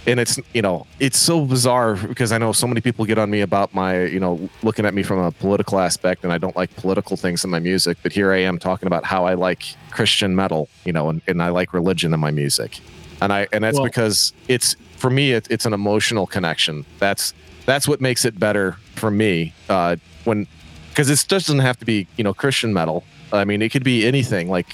and 0.08 0.20
it's 0.20 0.40
you 0.54 0.62
know 0.62 0.86
it's 1.00 1.18
so 1.18 1.46
bizarre 1.46 1.96
because 1.96 2.32
I 2.32 2.38
know 2.38 2.54
so 2.54 2.68
many 2.68 2.80
people 2.80 3.04
get 3.06 3.18
on 3.18 3.30
me 3.30 3.42
about 3.42 3.74
my 3.74 4.04
you 4.04 4.20
know 4.20 4.50
looking 4.62 4.86
at 4.86 4.94
me 4.94 5.04
from 5.04 5.20
a 5.20 5.32
political 5.32 5.80
aspect 5.80 6.24
and 6.24 6.32
I 6.32 6.38
don't 6.38 6.56
like 6.56 6.74
political 6.78 7.18
things 7.18 7.44
in 7.44 7.50
my 7.50 7.60
music, 7.60 7.98
but 8.02 8.14
here 8.14 8.32
I 8.32 8.40
am 8.40 8.60
talking 8.60 8.88
about 8.88 9.04
how 9.04 9.26
I 9.26 9.34
like 9.34 9.64
Christian 9.92 10.36
metal, 10.36 10.70
you 10.86 10.94
know, 10.94 11.10
and, 11.10 11.22
and 11.28 11.44
I 11.44 11.50
like 11.50 11.74
religion 11.74 12.14
in 12.14 12.20
my 12.20 12.32
music, 12.32 12.80
and 13.22 13.34
I 13.34 13.48
and 13.52 13.64
that's 13.64 13.76
Well- 13.76 13.86
because 13.86 14.32
it's 14.48 14.76
for 14.98 15.10
me 15.10 15.34
it, 15.34 15.48
it's 15.50 15.66
an 15.66 15.74
emotional 15.74 16.26
connection. 16.28 16.86
That's 17.00 17.34
that's 17.66 17.88
what 17.88 18.02
makes 18.02 18.26
it 18.26 18.40
better 18.40 18.78
for 18.96 19.12
me 19.12 19.54
uh, 19.70 19.96
when 20.24 20.48
because 20.90 21.10
it 21.10 21.28
doesn't 21.28 21.60
have 21.60 21.78
to 21.80 21.86
be 21.86 22.08
you 22.18 22.24
know 22.24 22.34
Christian 22.34 22.74
metal. 22.74 23.04
I 23.32 23.46
mean, 23.46 23.62
it 23.62 23.72
could 23.72 23.84
be 23.84 24.06
anything 24.06 24.50
like 24.50 24.68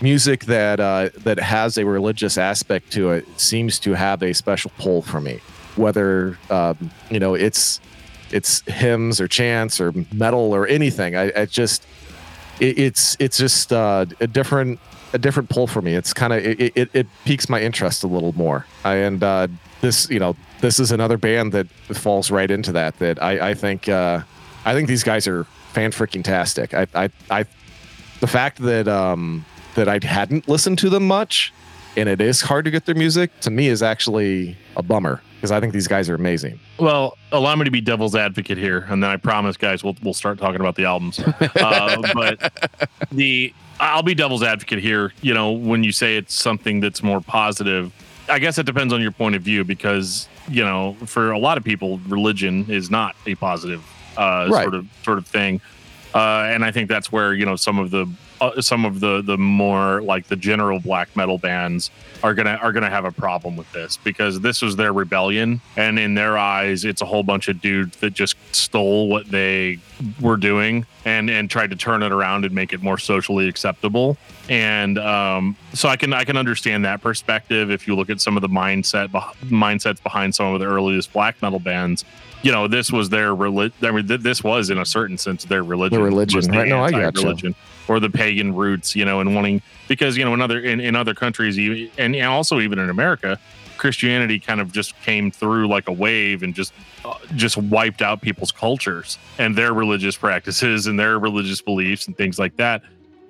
music 0.00 0.44
that 0.44 0.80
uh, 0.80 1.10
that 1.18 1.38
has 1.38 1.76
a 1.78 1.84
religious 1.84 2.38
aspect 2.38 2.92
to 2.92 3.10
it 3.10 3.40
seems 3.40 3.78
to 3.80 3.94
have 3.94 4.22
a 4.22 4.32
special 4.32 4.70
pull 4.78 5.02
for 5.02 5.20
me. 5.20 5.40
Whether 5.76 6.38
um, 6.50 6.90
you 7.10 7.18
know 7.18 7.34
it's 7.34 7.80
it's 8.30 8.60
hymns 8.62 9.20
or 9.20 9.28
chants 9.28 9.80
or 9.80 9.92
metal 10.12 10.54
or 10.54 10.66
anything, 10.66 11.16
I, 11.16 11.32
I 11.34 11.46
just 11.46 11.86
it, 12.60 12.78
it's 12.78 13.16
it's 13.18 13.38
just 13.38 13.72
uh, 13.72 14.06
a 14.20 14.26
different 14.26 14.80
a 15.12 15.18
different 15.18 15.48
pull 15.48 15.66
for 15.66 15.82
me. 15.82 15.94
It's 15.94 16.12
kind 16.12 16.32
of 16.32 16.44
it, 16.44 16.72
it 16.76 16.90
it 16.92 17.06
piques 17.24 17.48
my 17.48 17.60
interest 17.60 18.04
a 18.04 18.06
little 18.06 18.32
more. 18.34 18.66
I, 18.84 18.96
and 18.96 19.22
uh, 19.22 19.48
this 19.80 20.08
you 20.10 20.18
know 20.18 20.36
this 20.60 20.78
is 20.80 20.92
another 20.92 21.16
band 21.16 21.52
that 21.52 21.68
falls 21.68 22.30
right 22.30 22.50
into 22.50 22.72
that. 22.72 22.98
That 22.98 23.22
I 23.22 23.50
I 23.50 23.54
think 23.54 23.88
uh, 23.88 24.22
I 24.64 24.74
think 24.74 24.88
these 24.88 25.04
guys 25.04 25.26
are 25.26 25.44
fan 25.72 25.90
freaking 25.92 26.24
tastic. 26.24 26.74
I 26.74 26.86
I 26.94 27.10
I 27.30 27.44
the 28.20 28.26
fact 28.26 28.58
that 28.62 28.88
um 28.88 29.44
that 29.74 29.88
I 29.88 29.98
hadn't 30.02 30.48
listened 30.48 30.78
to 30.80 30.90
them 30.90 31.06
much 31.06 31.52
and 31.98 32.08
it 32.08 32.20
is 32.20 32.40
hard 32.40 32.64
to 32.64 32.70
get 32.70 32.86
their 32.86 32.94
music 32.94 33.40
to 33.40 33.50
me 33.50 33.68
is 33.68 33.82
actually 33.82 34.56
a 34.76 34.82
bummer 34.82 35.20
because 35.34 35.50
I 35.50 35.60
think 35.60 35.72
these 35.72 35.88
guys 35.88 36.08
are 36.08 36.14
amazing. 36.14 36.58
Well, 36.78 37.16
allow 37.32 37.54
me 37.56 37.64
to 37.64 37.70
be 37.70 37.80
devil's 37.80 38.14
advocate 38.14 38.58
here, 38.58 38.86
and 38.88 39.02
then 39.02 39.10
I 39.10 39.16
promise, 39.16 39.56
guys, 39.56 39.82
we'll 39.82 39.96
we'll 40.02 40.14
start 40.14 40.38
talking 40.38 40.60
about 40.60 40.76
the 40.76 40.84
albums. 40.84 41.18
uh, 41.40 42.02
but 42.14 42.70
the 43.12 43.52
I'll 43.80 44.02
be 44.02 44.14
devil's 44.14 44.42
advocate 44.42 44.80
here. 44.80 45.12
You 45.22 45.34
know, 45.34 45.52
when 45.52 45.84
you 45.84 45.92
say 45.92 46.16
it's 46.16 46.34
something 46.34 46.80
that's 46.80 47.02
more 47.02 47.20
positive, 47.20 47.92
I 48.28 48.38
guess 48.38 48.58
it 48.58 48.66
depends 48.66 48.92
on 48.92 49.00
your 49.00 49.12
point 49.12 49.36
of 49.36 49.42
view 49.42 49.64
because 49.64 50.28
you 50.50 50.64
know, 50.64 50.96
for 51.04 51.32
a 51.32 51.38
lot 51.38 51.58
of 51.58 51.64
people, 51.64 51.98
religion 52.08 52.64
is 52.70 52.90
not 52.90 53.14
a 53.26 53.34
positive 53.34 53.84
uh, 54.16 54.48
Right. 54.50 54.62
sort 54.62 54.74
of 54.74 54.86
sort 55.04 55.18
of 55.18 55.26
thing. 55.26 55.60
uh, 56.14 56.48
and 56.50 56.64
I 56.64 56.70
think 56.72 56.88
that's 56.88 57.12
where 57.12 57.34
you 57.34 57.44
know 57.46 57.54
some 57.56 57.78
of 57.78 57.90
the 57.90 58.06
uh, 58.40 58.60
some 58.60 58.84
of 58.84 59.00
the 59.00 59.22
the 59.22 59.36
more 59.36 60.02
like 60.02 60.26
the 60.28 60.36
general 60.36 60.78
black 60.80 61.14
metal 61.16 61.38
bands 61.38 61.90
are 62.22 62.34
gonna 62.34 62.58
are 62.62 62.72
gonna 62.72 62.90
have 62.90 63.04
a 63.04 63.12
problem 63.12 63.56
with 63.56 63.70
this 63.72 63.96
because 63.96 64.40
this 64.40 64.62
was 64.62 64.76
their 64.76 64.92
rebellion, 64.92 65.60
and 65.76 65.98
in 65.98 66.14
their 66.14 66.38
eyes, 66.38 66.84
it's 66.84 67.02
a 67.02 67.04
whole 67.04 67.22
bunch 67.22 67.48
of 67.48 67.60
dudes 67.60 67.96
that 67.98 68.14
just 68.14 68.36
stole 68.52 69.08
what 69.08 69.28
they 69.30 69.78
were 70.20 70.36
doing 70.36 70.86
and 71.04 71.28
and 71.30 71.50
tried 71.50 71.70
to 71.70 71.76
turn 71.76 72.02
it 72.02 72.12
around 72.12 72.44
and 72.44 72.54
make 72.54 72.72
it 72.72 72.82
more 72.82 72.98
socially 72.98 73.48
acceptable. 73.48 74.16
And 74.48 74.98
um, 74.98 75.56
so 75.72 75.88
I 75.88 75.96
can 75.96 76.12
I 76.12 76.24
can 76.24 76.36
understand 76.36 76.84
that 76.84 77.00
perspective 77.00 77.70
if 77.70 77.86
you 77.86 77.96
look 77.96 78.10
at 78.10 78.20
some 78.20 78.36
of 78.36 78.42
the 78.42 78.48
mindset 78.48 79.08
mindsets 79.46 80.02
behind 80.02 80.34
some 80.34 80.54
of 80.54 80.60
the 80.60 80.66
earliest 80.66 81.12
black 81.12 81.40
metal 81.42 81.60
bands 81.60 82.04
you 82.40 82.52
know, 82.52 82.68
this 82.68 82.92
was 82.92 83.08
their 83.08 83.34
religion. 83.34 83.74
I 83.82 83.90
mean, 83.90 84.06
th- 84.06 84.20
this 84.20 84.44
was 84.44 84.70
in 84.70 84.78
a 84.78 84.86
certain 84.86 85.18
sense 85.18 85.44
their 85.44 85.64
religion. 85.64 85.98
The 85.98 86.04
religion, 86.04 86.48
right? 86.52 86.68
No, 86.68 86.84
I 86.84 86.92
got 86.92 87.16
religion 87.16 87.56
or 87.88 88.00
the 88.00 88.10
pagan 88.10 88.54
roots, 88.54 88.94
you 88.94 89.04
know, 89.04 89.20
and 89.20 89.34
wanting 89.34 89.62
because 89.88 90.16
you 90.16 90.24
know 90.24 90.34
in 90.34 90.40
other 90.40 90.60
in, 90.60 90.80
in 90.80 90.94
other 90.96 91.14
countries, 91.14 91.58
and, 91.98 92.16
also 92.22 92.60
even 92.60 92.78
in 92.78 92.90
America, 92.90 93.38
Christianity 93.76 94.38
kind 94.38 94.60
of 94.60 94.72
just 94.72 94.98
came 95.02 95.30
through 95.30 95.68
like 95.68 95.88
a 95.88 95.92
wave 95.92 96.42
and 96.42 96.54
just 96.54 96.72
uh, 97.04 97.14
just 97.34 97.56
wiped 97.56 98.02
out 98.02 98.20
people's 98.20 98.52
cultures 98.52 99.18
and 99.38 99.56
their 99.56 99.72
religious 99.72 100.16
practices 100.16 100.86
and 100.86 100.98
their 100.98 101.18
religious 101.18 101.60
beliefs 101.60 102.06
and 102.06 102.16
things 102.16 102.38
like 102.38 102.56
that. 102.56 102.82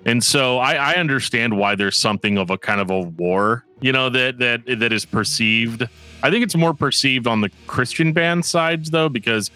And 0.05 0.23
so 0.23 0.59
I, 0.59 0.75
I 0.75 0.93
understand 0.93 1.57
why 1.57 1.75
there's 1.75 1.97
something 1.97 2.37
of 2.37 2.49
a 2.49 2.57
kind 2.57 2.79
of 2.79 2.89
a 2.89 3.01
war, 3.01 3.65
you 3.81 3.91
know, 3.91 4.09
that 4.09 4.39
that 4.39 4.61
that 4.79 4.93
is 4.93 5.05
perceived 5.05 5.87
I 6.21 6.29
think 6.29 6.43
it's 6.43 6.55
more 6.55 6.73
perceived 6.73 7.27
on 7.27 7.41
the 7.41 7.49
Christian 7.67 8.13
band 8.13 8.45
sides 8.45 8.89
though, 8.89 9.09
because 9.09 9.51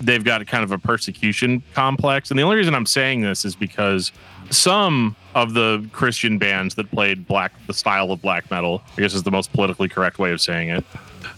they've 0.00 0.24
got 0.24 0.44
kind 0.46 0.64
of 0.64 0.72
a 0.72 0.78
persecution 0.78 1.62
complex. 1.74 2.30
And 2.30 2.38
the 2.38 2.42
only 2.42 2.56
reason 2.56 2.74
I'm 2.74 2.86
saying 2.86 3.20
this 3.22 3.44
is 3.44 3.54
because 3.54 4.12
some 4.50 5.16
of 5.34 5.54
the 5.54 5.88
Christian 5.92 6.38
bands 6.38 6.74
that 6.76 6.90
played 6.90 7.26
black, 7.26 7.52
the 7.66 7.74
style 7.74 8.10
of 8.10 8.22
black 8.22 8.50
metal, 8.50 8.82
I 8.96 9.02
guess 9.02 9.14
is 9.14 9.22
the 9.22 9.30
most 9.30 9.52
politically 9.52 9.88
correct 9.88 10.18
way 10.18 10.32
of 10.32 10.40
saying 10.40 10.70
it, 10.70 10.84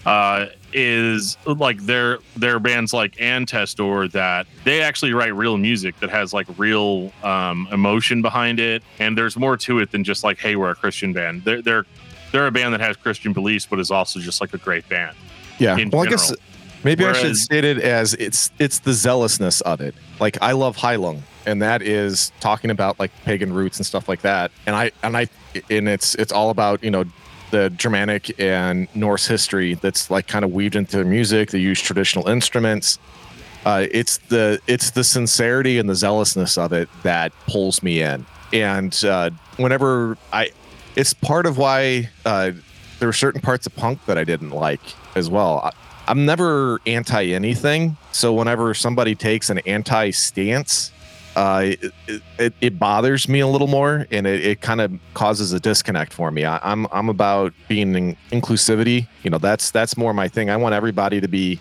uh, 0.06 0.46
is 0.72 1.36
like 1.46 1.80
their 1.80 2.18
their 2.36 2.58
bands 2.58 2.92
like 2.92 3.16
Antestor 3.16 4.10
that 4.12 4.46
they 4.64 4.82
actually 4.82 5.12
write 5.12 5.34
real 5.34 5.56
music 5.56 5.98
that 6.00 6.10
has 6.10 6.32
like 6.32 6.46
real 6.56 7.12
um, 7.22 7.68
emotion 7.72 8.22
behind 8.22 8.60
it, 8.60 8.82
and 8.98 9.18
there's 9.18 9.36
more 9.36 9.56
to 9.56 9.78
it 9.80 9.90
than 9.90 10.04
just 10.04 10.24
like, 10.24 10.38
hey, 10.38 10.56
we're 10.56 10.70
a 10.70 10.74
Christian 10.76 11.12
band. 11.12 11.44
They're 11.44 11.62
they're 11.62 11.86
they're 12.32 12.46
a 12.46 12.52
band 12.52 12.74
that 12.74 12.80
has 12.80 12.96
Christian 12.96 13.32
beliefs, 13.32 13.66
but 13.66 13.80
is 13.80 13.90
also 13.90 14.20
just 14.20 14.40
like 14.40 14.54
a 14.54 14.58
great 14.58 14.88
band. 14.88 15.16
Yeah. 15.58 15.74
Well, 15.74 15.78
general. 15.78 16.00
I 16.02 16.06
guess 16.06 16.32
maybe 16.84 17.04
Whereas, 17.04 17.18
I 17.18 17.22
should 17.22 17.36
state 17.36 17.64
it 17.64 17.78
as 17.78 18.14
it's 18.14 18.50
it's 18.58 18.78
the 18.78 18.92
zealousness 18.92 19.60
of 19.62 19.80
it. 19.80 19.94
Like 20.20 20.38
I 20.40 20.52
love 20.52 20.76
Heilung, 20.76 21.20
and 21.46 21.62
that 21.62 21.82
is 21.82 22.32
talking 22.40 22.70
about 22.70 22.98
like 22.98 23.10
pagan 23.24 23.52
roots 23.52 23.78
and 23.78 23.86
stuff 23.86 24.08
like 24.08 24.22
that. 24.22 24.50
And 24.66 24.76
I 24.76 24.92
and 25.02 25.16
I 25.16 25.28
and 25.68 25.88
it's 25.88 26.14
it's 26.16 26.32
all 26.32 26.50
about 26.50 26.82
you 26.84 26.90
know 26.90 27.04
the 27.50 27.70
Germanic 27.70 28.38
and 28.40 28.88
Norse 28.94 29.26
history 29.26 29.74
that's 29.74 30.10
like 30.10 30.26
kind 30.26 30.44
of 30.44 30.52
weaved 30.52 30.76
into 30.76 30.96
their 30.96 31.04
music. 31.04 31.50
They 31.50 31.58
use 31.58 31.80
traditional 31.80 32.28
instruments. 32.28 32.98
Uh, 33.64 33.86
it's 33.90 34.18
the 34.18 34.60
it's 34.66 34.90
the 34.92 35.04
sincerity 35.04 35.78
and 35.78 35.88
the 35.88 35.94
zealousness 35.94 36.56
of 36.56 36.72
it 36.72 36.88
that 37.02 37.32
pulls 37.46 37.82
me 37.82 38.02
in. 38.02 38.24
And 38.52 39.04
uh, 39.04 39.30
whenever 39.56 40.16
I 40.32 40.50
it's 40.96 41.12
part 41.12 41.46
of 41.46 41.58
why 41.58 42.10
uh, 42.24 42.52
there 42.98 43.08
were 43.08 43.12
certain 43.12 43.40
parts 43.40 43.66
of 43.66 43.74
punk 43.76 44.04
that 44.06 44.18
I 44.18 44.24
didn't 44.24 44.50
like 44.50 44.80
as 45.14 45.30
well. 45.30 45.60
I, 45.64 45.72
I'm 46.08 46.26
never 46.26 46.80
anti 46.86 47.32
anything, 47.32 47.96
so 48.10 48.32
whenever 48.32 48.74
somebody 48.74 49.14
takes 49.14 49.50
an 49.50 49.58
anti 49.60 50.10
stance, 50.10 50.90
uh, 51.36 51.62
it, 51.64 52.22
it, 52.38 52.52
it, 52.60 52.78
bothers 52.78 53.28
me 53.28 53.40
a 53.40 53.46
little 53.46 53.68
more, 53.68 54.06
and 54.10 54.26
it, 54.26 54.44
it 54.44 54.60
kind 54.60 54.80
of 54.80 54.92
causes 55.14 55.52
a 55.52 55.60
disconnect 55.60 56.12
for 56.12 56.30
me. 56.30 56.44
I, 56.44 56.56
am 56.56 56.86
I'm, 56.86 56.92
I'm 56.92 57.08
about 57.08 57.52
being 57.68 57.94
in 57.94 58.16
inclusivity. 58.30 59.06
You 59.22 59.30
know, 59.30 59.38
that's 59.38 59.70
that's 59.70 59.96
more 59.96 60.12
my 60.12 60.28
thing. 60.28 60.50
I 60.50 60.56
want 60.56 60.74
everybody 60.74 61.20
to 61.20 61.28
be 61.28 61.60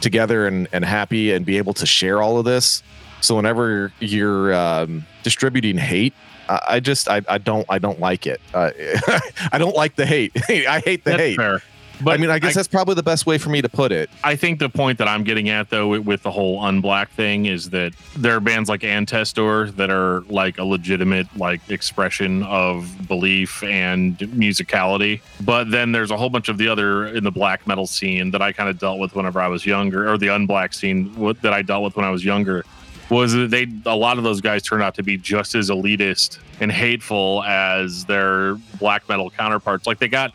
together 0.00 0.46
and, 0.46 0.66
and 0.72 0.84
happy 0.84 1.32
and 1.32 1.44
be 1.44 1.58
able 1.58 1.74
to 1.74 1.86
share 1.86 2.22
all 2.22 2.38
of 2.38 2.44
this. 2.44 2.82
So 3.20 3.36
whenever 3.36 3.92
you're 4.00 4.52
um, 4.54 5.06
distributing 5.22 5.78
hate, 5.78 6.14
I 6.48 6.80
just 6.80 7.08
I, 7.08 7.22
I 7.28 7.38
don't 7.38 7.66
I 7.68 7.78
don't 7.78 8.00
like 8.00 8.26
it. 8.26 8.40
Uh, 8.52 8.70
I 9.52 9.58
don't 9.58 9.76
like 9.76 9.96
the 9.96 10.06
hate. 10.06 10.32
I 10.48 10.80
hate 10.80 11.04
the 11.04 11.10
that's 11.10 11.22
hate. 11.22 11.36
Fair. 11.36 11.62
But 12.02 12.14
I 12.14 12.16
mean, 12.16 12.30
I 12.30 12.38
guess 12.38 12.56
I, 12.56 12.60
that's 12.60 12.68
probably 12.68 12.94
the 12.94 13.02
best 13.02 13.26
way 13.26 13.38
for 13.38 13.50
me 13.50 13.62
to 13.62 13.68
put 13.68 13.92
it. 13.92 14.10
I 14.24 14.36
think 14.36 14.58
the 14.58 14.68
point 14.68 14.98
that 14.98 15.08
I'm 15.08 15.24
getting 15.24 15.48
at, 15.48 15.70
though, 15.70 16.00
with, 16.00 16.22
the 16.22 16.30
whole 16.30 16.60
unblack 16.62 17.08
thing, 17.08 17.46
is 17.46 17.70
that 17.70 17.92
there 18.16 18.36
are 18.36 18.40
bands 18.40 18.68
like 18.68 18.82
Antestor 18.82 19.74
that 19.76 19.90
are 19.90 20.20
like 20.22 20.58
a 20.58 20.64
legitimate 20.64 21.26
like 21.36 21.68
expression 21.70 22.42
of 22.44 23.08
belief 23.08 23.62
and 23.62 24.18
musicality. 24.18 25.20
But 25.40 25.70
then 25.70 25.92
there's 25.92 26.10
a 26.10 26.16
whole 26.16 26.30
bunch 26.30 26.48
of 26.48 26.58
the 26.58 26.68
other 26.68 27.06
in 27.08 27.24
the 27.24 27.30
black 27.30 27.66
metal 27.66 27.86
scene 27.86 28.30
that 28.30 28.42
I 28.42 28.52
kind 28.52 28.68
of 28.68 28.78
dealt 28.78 28.98
with 28.98 29.14
whenever 29.14 29.40
I 29.40 29.48
was 29.48 29.66
younger, 29.66 30.10
or 30.10 30.18
the 30.18 30.28
unblack 30.28 30.74
scene 30.74 31.12
that 31.42 31.52
I 31.52 31.62
dealt 31.62 31.82
with 31.82 31.96
when 31.96 32.04
I 32.04 32.10
was 32.10 32.24
younger 32.24 32.64
was 33.10 33.32
that 33.32 33.50
they 33.50 33.66
a 33.84 33.94
lot 33.94 34.16
of 34.16 34.24
those 34.24 34.40
guys 34.40 34.62
turned 34.62 34.82
out 34.82 34.94
to 34.94 35.02
be 35.02 35.18
just 35.18 35.54
as 35.54 35.70
elitist 35.70 36.38
and 36.60 36.72
hateful 36.72 37.42
as 37.44 38.04
their 38.06 38.54
black 38.78 39.08
metal 39.08 39.30
counterparts. 39.30 39.86
Like 39.86 39.98
they 39.98 40.08
got 40.08 40.32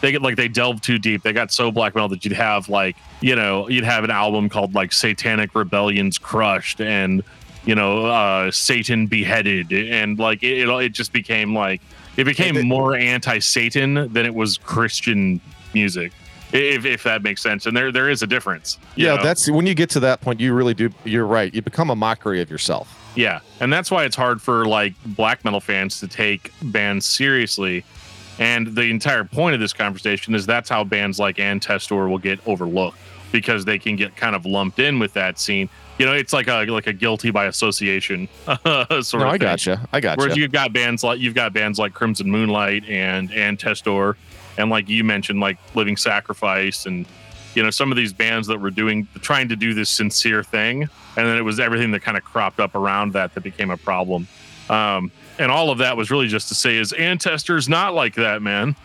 they 0.00 0.12
get 0.12 0.22
like 0.22 0.36
they 0.36 0.48
delved 0.48 0.82
too 0.82 0.98
deep. 0.98 1.22
They 1.22 1.32
got 1.32 1.52
so 1.52 1.70
black 1.70 1.94
metal 1.94 2.08
that 2.08 2.24
you'd 2.24 2.34
have 2.34 2.68
like 2.68 2.96
you 3.20 3.34
know 3.34 3.68
you'd 3.68 3.84
have 3.84 4.04
an 4.04 4.10
album 4.10 4.48
called 4.48 4.74
like 4.74 4.92
Satanic 4.92 5.54
Rebellions 5.54 6.18
Crushed 6.18 6.80
and 6.80 7.22
you 7.64 7.74
know 7.74 8.06
uh, 8.06 8.50
Satan 8.50 9.06
Beheaded 9.06 9.72
and 9.72 10.18
like 10.18 10.42
it, 10.42 10.68
it, 10.68 10.68
it 10.68 10.92
just 10.92 11.12
became 11.12 11.54
like 11.54 11.80
it 12.16 12.24
became 12.24 12.66
more 12.66 12.96
anti-Satan 12.96 14.12
than 14.12 14.26
it 14.26 14.34
was 14.34 14.58
Christian 14.58 15.40
music 15.72 16.12
if, 16.52 16.84
if 16.84 17.02
that 17.04 17.22
makes 17.22 17.42
sense. 17.42 17.66
And 17.66 17.76
there 17.76 17.92
there 17.92 18.08
is 18.08 18.22
a 18.22 18.26
difference. 18.26 18.78
Yeah, 18.96 19.16
know? 19.16 19.22
that's 19.22 19.50
when 19.50 19.66
you 19.66 19.74
get 19.74 19.90
to 19.90 20.00
that 20.00 20.20
point, 20.20 20.40
you 20.40 20.54
really 20.54 20.74
do. 20.74 20.90
You're 21.04 21.26
right. 21.26 21.52
You 21.54 21.62
become 21.62 21.90
a 21.90 21.96
mockery 21.96 22.40
of 22.40 22.50
yourself. 22.50 22.96
Yeah, 23.16 23.40
and 23.60 23.72
that's 23.72 23.90
why 23.90 24.04
it's 24.04 24.16
hard 24.16 24.40
for 24.40 24.66
like 24.66 24.94
black 25.04 25.44
metal 25.44 25.60
fans 25.60 26.00
to 26.00 26.08
take 26.08 26.52
bands 26.62 27.06
seriously. 27.06 27.84
And 28.40 28.74
the 28.74 28.84
entire 28.84 29.22
point 29.22 29.54
of 29.54 29.60
this 29.60 29.74
conversation 29.74 30.34
is 30.34 30.46
that's 30.46 30.68
how 30.68 30.82
bands 30.82 31.18
like 31.18 31.36
Antestor 31.36 32.08
will 32.08 32.18
get 32.18 32.40
overlooked 32.48 32.96
because 33.30 33.64
they 33.64 33.78
can 33.78 33.94
get 33.94 34.16
kind 34.16 34.34
of 34.34 34.44
lumped 34.44 34.78
in 34.78 34.98
with 34.98 35.12
that 35.12 35.38
scene. 35.38 35.68
You 35.98 36.06
know, 36.06 36.14
it's 36.14 36.32
like 36.32 36.48
a 36.48 36.64
like 36.64 36.86
a 36.86 36.92
guilty 36.94 37.30
by 37.30 37.44
association 37.44 38.28
sort 38.46 38.66
no, 38.66 38.72
of. 38.72 39.02
Thing. 39.02 39.24
I 39.24 39.36
gotcha. 39.36 39.88
I 39.92 40.00
gotcha. 40.00 40.18
Whereas 40.18 40.36
you've 40.36 40.52
got 40.52 40.72
bands 40.72 41.04
like 41.04 41.20
you've 41.20 41.34
got 41.34 41.52
bands 41.52 41.78
like 41.78 41.92
Crimson 41.92 42.30
Moonlight 42.30 42.88
and 42.88 43.30
Antestor 43.30 44.16
and 44.56 44.70
like 44.70 44.88
you 44.88 45.04
mentioned 45.04 45.40
like 45.40 45.58
living 45.74 45.96
sacrifice 45.96 46.86
and 46.86 47.06
you 47.54 47.62
know 47.62 47.70
some 47.70 47.90
of 47.90 47.96
these 47.96 48.14
bands 48.14 48.46
that 48.48 48.58
were 48.58 48.70
doing 48.70 49.06
trying 49.20 49.48
to 49.48 49.56
do 49.56 49.74
this 49.74 49.90
sincere 49.90 50.42
thing 50.42 50.82
and 51.16 51.26
then 51.26 51.36
it 51.36 51.42
was 51.42 51.60
everything 51.60 51.90
that 51.90 52.00
kind 52.00 52.16
of 52.16 52.24
cropped 52.24 52.60
up 52.60 52.74
around 52.74 53.12
that 53.12 53.34
that 53.34 53.42
became 53.42 53.70
a 53.70 53.76
problem 53.76 54.26
um, 54.68 55.10
and 55.40 55.50
all 55.50 55.70
of 55.70 55.78
that 55.78 55.96
was 55.96 56.10
really 56.10 56.28
just 56.28 56.48
to 56.48 56.54
say 56.54 56.76
his 56.76 56.92
Antestor's 56.92 57.68
not 57.68 57.94
like 57.94 58.14
that 58.14 58.42
man 58.42 58.76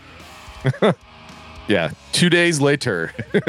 yeah 1.68 1.92
two 2.12 2.30
days 2.30 2.60
later 2.60 3.14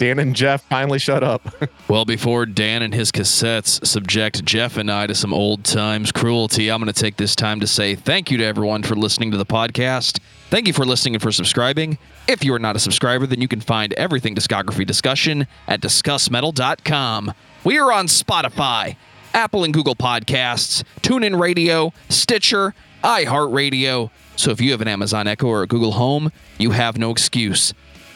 Dan 0.00 0.18
and 0.18 0.34
Jeff 0.34 0.62
finally 0.62 0.98
shut 0.98 1.22
up. 1.22 1.54
well, 1.88 2.06
before 2.06 2.46
Dan 2.46 2.80
and 2.80 2.94
his 2.94 3.12
cassettes 3.12 3.86
subject 3.86 4.42
Jeff 4.46 4.78
and 4.78 4.90
I 4.90 5.06
to 5.06 5.14
some 5.14 5.34
old 5.34 5.62
times 5.62 6.10
cruelty, 6.10 6.70
I'm 6.70 6.80
going 6.80 6.90
to 6.90 6.98
take 6.98 7.18
this 7.18 7.36
time 7.36 7.60
to 7.60 7.66
say 7.66 7.96
thank 7.96 8.30
you 8.30 8.38
to 8.38 8.44
everyone 8.44 8.82
for 8.82 8.94
listening 8.94 9.30
to 9.32 9.36
the 9.36 9.44
podcast. 9.44 10.18
Thank 10.48 10.66
you 10.66 10.72
for 10.72 10.86
listening 10.86 11.16
and 11.16 11.22
for 11.22 11.30
subscribing. 11.30 11.98
If 12.26 12.42
you 12.42 12.54
are 12.54 12.58
not 12.58 12.76
a 12.76 12.78
subscriber, 12.78 13.26
then 13.26 13.42
you 13.42 13.48
can 13.48 13.60
find 13.60 13.92
everything 13.92 14.34
discography 14.34 14.86
discussion 14.86 15.46
at 15.68 15.82
discussmetal.com. 15.82 17.34
We 17.62 17.78
are 17.78 17.92
on 17.92 18.06
Spotify, 18.06 18.96
Apple 19.34 19.64
and 19.64 19.72
Google 19.72 19.94
Podcasts, 19.94 20.82
TuneIn 21.02 21.38
Radio, 21.38 21.92
Stitcher, 22.08 22.74
iHeartRadio. 23.04 24.10
So 24.36 24.50
if 24.50 24.60
you 24.60 24.72
have 24.72 24.80
an 24.80 24.88
Amazon 24.88 25.26
Echo 25.26 25.46
or 25.46 25.62
a 25.62 25.66
Google 25.66 25.92
Home, 25.92 26.32
you 26.58 26.72
have 26.72 26.98
no 26.98 27.10
excuse. 27.10 27.72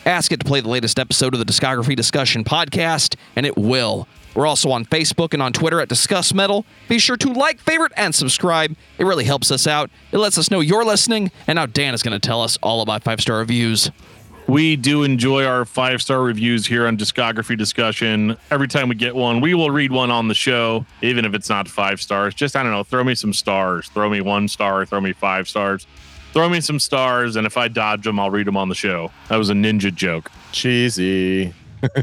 Ask 0.07 0.33
it 0.33 0.41
to 0.41 0.45
play 0.45 0.61
the 0.61 0.69
latest 0.69 0.99
episode 0.99 1.35
of 1.35 1.41
the 1.41 1.47
Discography 1.47 1.97
Discussion 1.97 2.45
podcast, 2.45 3.17
and 3.37 3.47
it 3.47 3.57
will. 3.57 4.07
We're 4.35 4.47
also 4.47 4.71
on 4.71 4.85
Facebook 4.85 5.33
and 5.33 5.43
on 5.43 5.53
Twitter 5.53 5.81
at 5.81 5.89
Discuss 5.89 6.35
Metal. 6.35 6.67
Be 6.89 6.99
sure 6.99 7.17
to 7.17 7.33
like, 7.33 7.61
favorite, 7.61 7.93
and 7.97 8.15
subscribe. 8.15 8.75
It 8.99 9.05
really 9.05 9.25
helps 9.25 9.51
us 9.51 9.67
out. 9.67 9.91
It 10.13 10.19
lets 10.19 10.37
us 10.37 10.51
know 10.51 10.61
you're 10.61 10.85
listening. 10.85 11.31
And 11.47 11.57
now 11.57 11.67
Dan 11.67 11.95
is 11.95 12.03
going 12.03 12.19
to 12.19 12.27
tell 12.27 12.43
us 12.43 12.59
all 12.63 12.83
about 12.83 13.05
five 13.05 13.21
star 13.21 13.39
reviews. 13.39 13.91
We 14.47 14.77
do 14.77 15.05
enjoy 15.05 15.47
our 15.47 15.65
five 15.65 16.03
star 16.03 16.21
reviews 16.21 16.67
here 16.67 16.87
on 16.87 16.99
Discography 16.99 17.57
Discussion. 17.57 18.37
Every 18.51 18.69
time 18.69 18.89
we 18.89 18.95
get 18.95 19.15
one, 19.15 19.41
we 19.41 19.55
will 19.55 19.71
read 19.71 19.91
one 19.91 20.11
on 20.11 20.29
the 20.29 20.35
show, 20.35 20.85
even 21.01 21.25
if 21.25 21.35
it's 21.35 21.49
not 21.49 21.67
five 21.67 22.01
stars. 22.01 22.35
Just, 22.35 22.55
I 22.55 22.63
don't 22.63 22.73
know, 22.73 22.85
throw 22.85 23.03
me 23.05 23.15
some 23.15 23.33
stars. 23.33 23.89
Throw 23.89 24.11
me 24.11 24.21
one 24.21 24.49
star, 24.49 24.85
throw 24.85 25.01
me 25.01 25.15
five 25.15 25.49
stars. 25.49 25.87
Throw 26.33 26.49
me 26.49 26.61
some 26.61 26.79
stars, 26.79 27.37
and 27.37 27.47
if 27.47 27.57
I 27.57 27.69
dodge 27.69 28.05
them, 28.05 28.21
I'll 28.21 28.31
read 28.31 28.47
them 28.47 28.57
on 28.57 28.69
the 28.69 28.75
show. 28.75 29.13
That 29.29 29.37
was 29.37 29.51
a 29.51 29.55
ninja 29.55 29.95
joke. 29.95 30.31
Cheesy. 30.53 31.55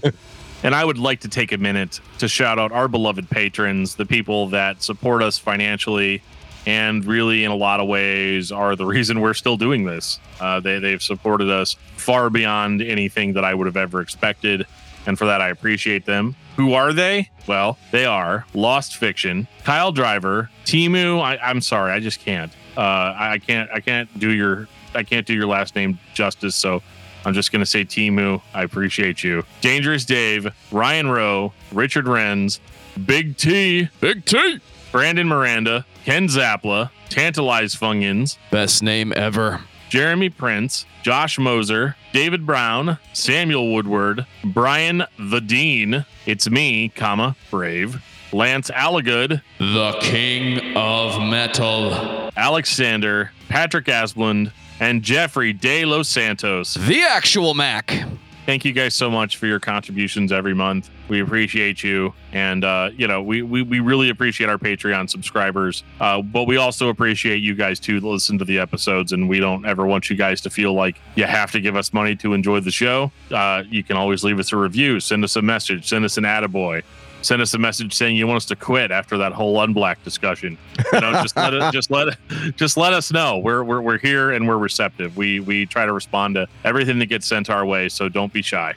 And 0.64 0.76
I 0.76 0.86
would 0.86 1.00
like 1.00 1.22
to 1.22 1.28
take 1.28 1.52
a 1.52 1.58
minute 1.58 2.00
to 2.20 2.28
shout 2.28 2.60
out 2.60 2.72
our 2.72 2.88
beloved 2.88 3.30
patrons, 3.30 3.96
the 3.96 4.06
people 4.06 4.48
that 4.50 4.84
support 4.84 5.24
us 5.24 5.40
financially 5.40 6.22
and 6.66 7.04
really, 7.06 7.44
in 7.44 7.52
a 7.52 7.56
lot 7.56 7.80
of 7.80 7.88
ways, 7.88 8.52
are 8.52 8.76
the 8.76 8.86
reason 8.98 9.22
we're 9.22 9.34
still 9.34 9.58
doing 9.58 9.86
this. 9.86 10.20
Uh, 10.40 10.60
they, 10.60 10.80
they've 10.80 11.02
supported 11.02 11.50
us 11.50 11.76
far 11.98 12.30
beyond 12.30 12.82
anything 12.82 13.34
that 13.34 13.46
I 13.46 13.54
would 13.54 13.68
have 13.68 13.78
ever 13.78 14.02
expected. 14.02 14.66
And 15.08 15.18
for 15.18 15.26
that, 15.26 15.42
I 15.42 15.50
appreciate 15.50 16.06
them. 16.06 16.36
Who 16.58 16.74
are 16.74 16.94
they? 16.94 17.30
Well, 17.48 17.78
they 17.92 18.06
are 18.06 18.46
Lost 18.54 18.98
Fiction, 18.98 19.48
Kyle 19.64 19.92
Driver, 19.92 20.50
Timu. 20.66 21.20
I, 21.22 21.38
I'm 21.38 21.62
sorry, 21.62 21.92
I 21.92 22.00
just 22.00 22.20
can't. 22.20 22.52
Uh, 22.78 22.82
I, 22.82 23.32
I 23.34 23.38
can't. 23.40 23.70
I 23.74 23.80
can't 23.80 24.20
do 24.20 24.32
your. 24.32 24.68
I 24.94 25.04
can't 25.04 25.26
do 25.26 25.34
your 25.34 25.48
last 25.48 25.76
name 25.76 25.98
justice. 26.14 26.56
So 26.56 26.84
I'm 27.26 27.34
just 27.34 27.52
gonna 27.52 27.66
say 27.66 27.84
Timu. 27.84 28.42
I 28.54 28.64
appreciate 28.64 29.24
you. 29.24 29.44
Dangerous 29.62 30.06
Dave, 30.06 30.48
Ryan 30.72 31.10
Rowe, 31.10 31.54
Richard 31.72 32.06
Renz, 32.06 32.60
Big 33.06 33.38
T, 33.38 33.90
Big 34.00 34.26
T. 34.26 34.60
Brandon 34.92 35.28
Miranda, 35.28 35.86
Ken 36.04 36.28
Zapla, 36.28 36.92
Tantalize 37.10 37.76
Fungins, 37.76 38.38
Best 38.52 38.84
name 38.84 39.14
ever. 39.16 39.62
Jeremy 39.90 40.30
Prince, 40.30 40.86
Josh 41.04 41.38
Moser, 41.40 41.96
David 42.14 42.46
Brown, 42.46 42.98
Samuel 43.14 43.72
Woodward, 43.74 44.26
Brian 44.44 45.04
the 45.18 45.42
Dean, 45.42 46.06
it's 46.26 46.50
me, 46.50 46.90
comma, 46.90 47.36
Brave, 47.50 48.02
Lance 48.34 48.70
Allagood, 48.72 49.42
The 49.60 49.98
King 50.02 50.76
of 50.78 51.22
Metal. 51.22 52.30
Alexander, 52.38 53.32
Patrick 53.50 53.86
Asplund, 53.86 54.52
and 54.80 55.04
Jeffrey 55.04 55.54
De 55.54 55.86
Los 55.86 56.10
Santos. 56.10 56.74
The 56.74 57.02
actual 57.04 57.54
Mac. 57.54 58.04
Thank 58.46 58.66
you 58.66 58.74
guys 58.74 58.96
so 58.96 59.10
much 59.10 59.38
for 59.38 59.46
your 59.46 59.60
contributions 59.60 60.32
every 60.32 60.56
month. 60.56 60.90
We 61.10 61.22
appreciate 61.22 61.84
you. 61.84 62.14
And, 62.34 62.64
uh, 62.66 62.90
you 62.96 63.08
know, 63.08 63.22
we, 63.22 63.44
we, 63.44 63.62
we 63.62 63.80
really 63.80 64.10
appreciate 64.10 64.50
our 64.50 64.58
Patreon 64.58 65.10
subscribers. 65.10 65.84
Uh, 66.00 66.24
but 66.24 66.46
we 66.46 66.58
also 66.58 66.90
appreciate 66.90 67.38
you 67.38 67.54
guys 67.54 67.80
too 67.80 68.00
to 68.00 68.08
listen 68.10 68.40
to 68.40 68.46
the 68.46 68.58
episodes. 68.58 69.12
And 69.12 69.30
we 69.30 69.40
don't 69.40 69.66
ever 69.66 69.86
want 69.86 70.10
you 70.10 70.16
guys 70.16 70.42
to 70.42 70.50
feel 70.50 70.74
like 70.74 71.00
you 71.16 71.26
have 71.26 71.52
to 71.52 71.62
give 71.62 71.76
us 71.76 71.94
money 71.94 72.16
to 72.16 72.34
enjoy 72.34 72.62
the 72.62 72.72
show. 72.72 73.12
Uh, 73.30 73.64
you 73.70 73.84
can 73.84 73.96
always 73.96 74.24
leave 74.24 74.40
us 74.40 74.52
a 74.52 74.58
review, 74.58 75.00
send 75.00 75.24
us 75.24 75.36
a 75.36 75.42
message, 75.42 75.88
send 75.88 76.04
us 76.04 76.18
an 76.18 76.24
attaboy. 76.24 76.82
Send 77.22 77.42
us 77.42 77.54
a 77.54 77.58
message 77.60 77.94
saying 77.94 78.16
you 78.16 78.26
want 78.26 78.38
us 78.38 78.46
to 78.46 78.56
quit 78.56 78.92
after 78.92 79.18
that 79.18 79.32
whole 79.32 79.58
unblack 79.58 80.04
discussion. 80.04 80.58
You 80.92 81.02
know, 81.02 81.12
just 81.14 81.36
let 81.36 81.54
it, 81.54 81.72
just 81.72 81.92
let 81.92 82.08
it, 82.10 82.18
just 82.56 82.78
let 82.78 82.94
us 82.94 83.12
know. 83.12 83.38
We're, 83.38 83.64
we're 83.64 83.82
we're 83.82 83.98
here 84.00 84.32
and 84.32 84.48
we're 84.48 84.58
receptive. 84.58 85.18
We 85.18 85.40
we 85.40 85.66
try 85.66 85.86
to 85.86 85.94
respond 85.94 86.36
to 86.36 86.48
everything 86.64 87.00
that 87.00 87.08
gets 87.08 87.28
sent 87.28 87.50
our 87.50 87.66
way. 87.66 87.90
So 87.90 88.10
don't 88.10 88.34
be 88.34 88.42
shy. 88.42 88.74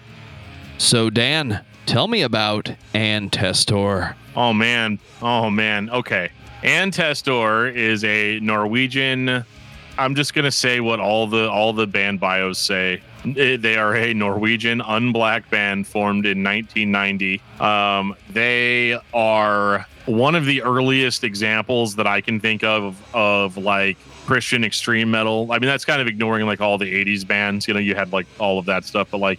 So, 0.76 1.08
Dan, 1.08 1.64
tell 1.86 2.08
me 2.08 2.22
about 2.22 2.70
Antestor. 2.94 4.14
Oh 4.36 4.52
man. 4.52 4.98
Oh 5.22 5.48
man. 5.50 5.88
Okay. 5.90 6.30
Antestor 6.62 7.72
is 7.74 8.04
a 8.04 8.40
Norwegian. 8.40 9.44
I'm 9.98 10.14
just 10.14 10.34
gonna 10.34 10.50
say 10.50 10.80
what 10.80 11.00
all 11.00 11.26
the 11.26 11.48
all 11.50 11.72
the 11.72 11.86
band 11.86 12.20
bios 12.20 12.58
say. 12.58 13.00
They 13.24 13.76
are 13.76 13.96
a 13.96 14.12
Norwegian 14.12 14.80
unblack 14.80 15.48
band 15.48 15.86
formed 15.86 16.26
in 16.26 16.42
1990. 16.42 17.40
Um, 17.58 18.14
they 18.30 18.98
are 19.14 19.86
one 20.06 20.34
of 20.34 20.44
the 20.44 20.62
earliest 20.62 21.24
examples 21.24 21.96
that 21.96 22.06
I 22.06 22.20
can 22.20 22.38
think 22.40 22.62
of 22.64 23.00
of 23.14 23.56
like 23.56 23.96
Christian 24.26 24.64
extreme 24.64 25.11
metal. 25.11 25.50
I 25.52 25.59
mean, 25.59 25.68
that's 25.68 25.85
kind 25.85 26.00
of 26.00 26.07
ignoring 26.07 26.46
like 26.46 26.61
all 26.61 26.76
the 26.76 26.92
80s 26.92 27.26
bands. 27.26 27.66
You 27.68 27.74
know, 27.74 27.80
you 27.80 27.94
had 27.94 28.12
like 28.12 28.26
all 28.38 28.59
of 28.59 28.66
that 28.66 28.85
stuff, 28.85 29.09
but 29.11 29.18
like 29.18 29.38